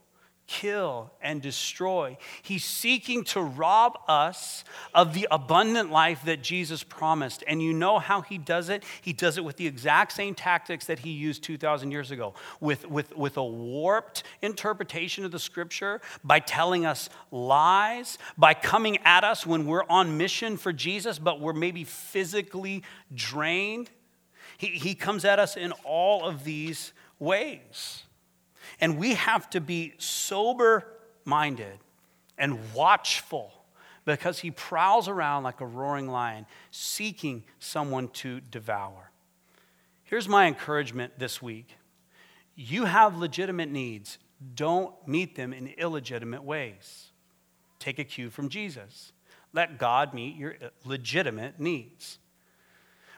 kill, 0.47 1.11
and 1.20 1.42
destroy. 1.42 2.16
He's 2.42 2.64
seeking 2.64 3.24
to 3.24 3.40
rob 3.40 3.99
us 4.07 4.64
of 4.94 5.12
the 5.12 5.26
abundant 5.30 5.90
life 5.90 6.22
that 6.24 6.42
Jesus 6.42 6.84
promised. 6.84 7.42
And 7.49 7.61
you 7.61 7.72
know 7.72 7.99
how 7.99 8.20
he 8.20 8.38
does 8.38 8.68
it? 8.68 8.84
He 9.01 9.12
does 9.12 9.38
it 9.38 9.44
with 9.44 9.57
the 9.57 9.66
exact 9.66 10.12
same 10.12 10.34
tactics 10.34 10.86
that 10.86 11.01
he 11.01 11.11
used 11.11 11.42
2,000 11.42 11.90
years 11.90 12.11
ago 12.12 12.34
with, 12.61 12.88
with, 12.88 13.16
with 13.16 13.36
a 13.36 13.44
warped 13.44 14.22
interpretation 14.40 15.24
of 15.24 15.32
the 15.32 15.38
scripture, 15.38 16.01
by 16.22 16.38
telling 16.38 16.86
us 16.86 17.09
lies, 17.32 18.18
by 18.38 18.55
coming 18.55 18.99
at 18.99 19.24
us 19.24 19.44
when 19.44 19.66
we're 19.66 19.84
on 19.88 20.16
mission 20.16 20.57
for 20.57 20.72
Jesus, 20.72 21.18
but 21.18 21.40
we're 21.40 21.53
maybe 21.53 21.82
physically 21.82 22.84
drained. 23.12 23.90
He, 24.59 24.68
he 24.68 24.94
comes 24.94 25.24
at 25.24 25.38
us 25.38 25.57
in 25.57 25.72
all 25.84 26.24
of 26.24 26.44
these 26.44 26.92
ways. 27.18 28.05
And 28.80 28.98
we 28.98 29.14
have 29.14 29.48
to 29.50 29.60
be 29.60 29.94
sober 29.98 30.86
minded 31.24 31.78
and 32.38 32.58
watchful 32.74 33.52
because 34.04 34.38
he 34.38 34.50
prowls 34.50 35.08
around 35.08 35.42
like 35.42 35.60
a 35.60 35.66
roaring 35.66 36.08
lion, 36.08 36.46
seeking 36.70 37.44
someone 37.58 38.08
to 38.08 38.40
devour. 38.40 39.10
Here's 40.04 40.28
my 40.28 40.46
encouragement 40.46 41.18
this 41.18 41.42
week 41.42 41.74
you 42.54 42.86
have 42.86 43.18
legitimate 43.18 43.70
needs, 43.70 44.18
don't 44.54 44.94
meet 45.06 45.34
them 45.34 45.52
in 45.52 45.66
illegitimate 45.66 46.42
ways. 46.42 47.10
Take 47.78 47.98
a 47.98 48.04
cue 48.04 48.30
from 48.30 48.48
Jesus. 48.48 49.12
Let 49.52 49.78
God 49.78 50.14
meet 50.14 50.36
your 50.36 50.56
legitimate 50.84 51.60
needs. 51.60 52.18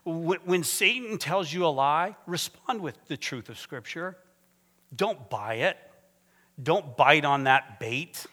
When 0.04 0.64
Satan 0.64 1.18
tells 1.18 1.52
you 1.52 1.66
a 1.66 1.68
lie, 1.68 2.16
respond 2.26 2.80
with 2.80 2.96
the 3.08 3.16
truth 3.16 3.48
of 3.48 3.58
Scripture. 3.58 4.16
Don't 4.94 5.28
buy 5.28 5.54
it. 5.54 5.76
Don't 6.60 6.96
bite 6.96 7.24
on 7.24 7.44
that 7.44 7.78
bait. 7.78 8.26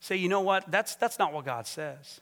Say, 0.00 0.16
you 0.16 0.28
know 0.28 0.40
what? 0.40 0.70
That's, 0.70 0.96
that's 0.96 1.18
not 1.18 1.32
what 1.32 1.44
God 1.44 1.66
says. 1.66 2.20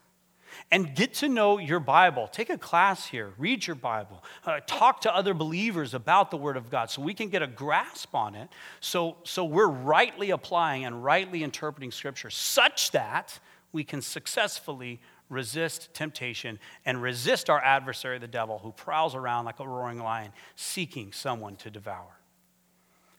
And 0.71 0.95
get 0.95 1.15
to 1.15 1.29
know 1.29 1.59
your 1.59 1.81
Bible. 1.81 2.29
Take 2.29 2.51
a 2.51 2.59
class 2.59 3.07
here, 3.07 3.33
read 3.39 3.67
your 3.67 3.77
Bible, 3.77 4.23
uh, 4.47 4.61
talk 4.67 5.01
to 5.03 5.15
other 5.15 5.35
believers 5.35 5.95
about 5.95 6.31
the 6.31 6.37
Word 6.37 6.57
of 6.57 6.71
God 6.71 6.91
so 6.91 7.03
we 7.03 7.15
can 7.15 7.29
get 7.29 7.43
a 7.43 7.47
grasp 7.47 8.15
on 8.15 8.35
it. 8.35 8.49
So, 8.81 9.17
so 9.25 9.45
we're 9.45 9.67
rightly 9.67 10.31
applying 10.31 10.85
and 10.85 11.03
rightly 11.03 11.43
interpreting 11.43 11.91
Scripture 11.91 12.31
such 12.31 12.93
that 12.93 13.39
we 13.73 13.85
can 13.85 14.01
successfully 14.01 15.01
resist 15.29 15.93
temptation 15.93 16.59
and 16.85 17.03
resist 17.03 17.51
our 17.51 17.61
adversary, 17.61 18.19
the 18.19 18.29
devil, 18.29 18.61
who 18.61 18.71
prowls 18.73 19.15
around 19.15 19.47
like 19.47 19.59
a 19.59 19.67
roaring 19.67 19.99
lion, 19.99 20.31
seeking 20.55 21.13
someone 21.13 21.57
to 21.57 21.71
devour. 21.71 22.19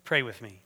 Pray 0.05 0.21
with 0.21 0.41
me. 0.41 0.61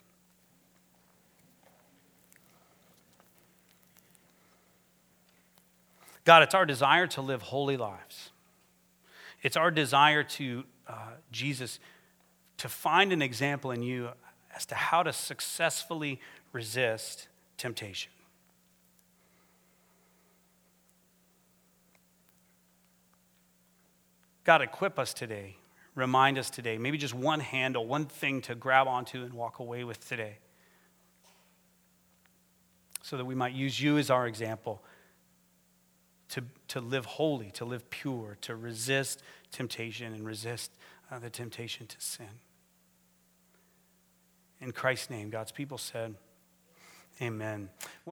God, 6.26 6.44
it's 6.44 6.54
our 6.54 6.66
desire 6.66 7.08
to 7.08 7.22
live 7.22 7.42
holy 7.42 7.78
lives. 7.78 8.30
It's 9.42 9.56
our 9.56 9.72
desire 9.72 10.24
to, 10.24 10.66
uh, 10.88 11.14
Jesus, 11.32 11.80
to 12.58 12.68
find 12.68 13.14
an 13.14 13.22
example 13.22 13.72
in 13.72 13.82
you 13.82 14.10
as 14.54 14.66
to 14.68 14.76
how 14.76 15.02
to 15.02 15.14
successfully 15.14 16.20
resist 16.52 17.30
temptation. 17.58 18.12
God, 24.44 24.62
equip 24.62 25.00
us 25.00 25.14
today 25.14 25.59
remind 26.00 26.38
us 26.38 26.50
today? 26.50 26.78
Maybe 26.78 26.98
just 26.98 27.14
one 27.14 27.40
handle, 27.40 27.86
one 27.86 28.06
thing 28.06 28.42
to 28.44 28.56
grab 28.56 28.88
onto 28.88 29.24
and 29.24 29.34
walk 29.34 29.60
away 29.60 29.84
with 29.84 30.08
today. 30.08 30.38
So 33.04 33.18
that 33.18 33.26
we 33.26 33.36
might 33.36 33.54
use 33.54 33.80
you 33.80 33.98
as 33.98 34.10
our 34.10 34.28
example 34.28 34.84
to, 36.30 36.44
to 36.70 36.80
live 36.80 37.06
holy, 37.06 37.52
to 37.52 37.66
live 37.66 37.90
pure, 37.90 38.38
to 38.42 38.56
resist 38.56 39.22
temptation 39.52 40.14
and 40.14 40.26
resist 40.26 40.72
uh, 41.12 41.20
the 41.20 41.30
temptation 41.30 41.88
to 41.88 41.96
sin. 42.00 42.28
In 44.62 44.72
Christ's 44.72 45.10
name, 45.10 45.30
God's 45.30 45.52
people 45.52 45.78
said, 45.78 46.16
Amen. 47.22 47.70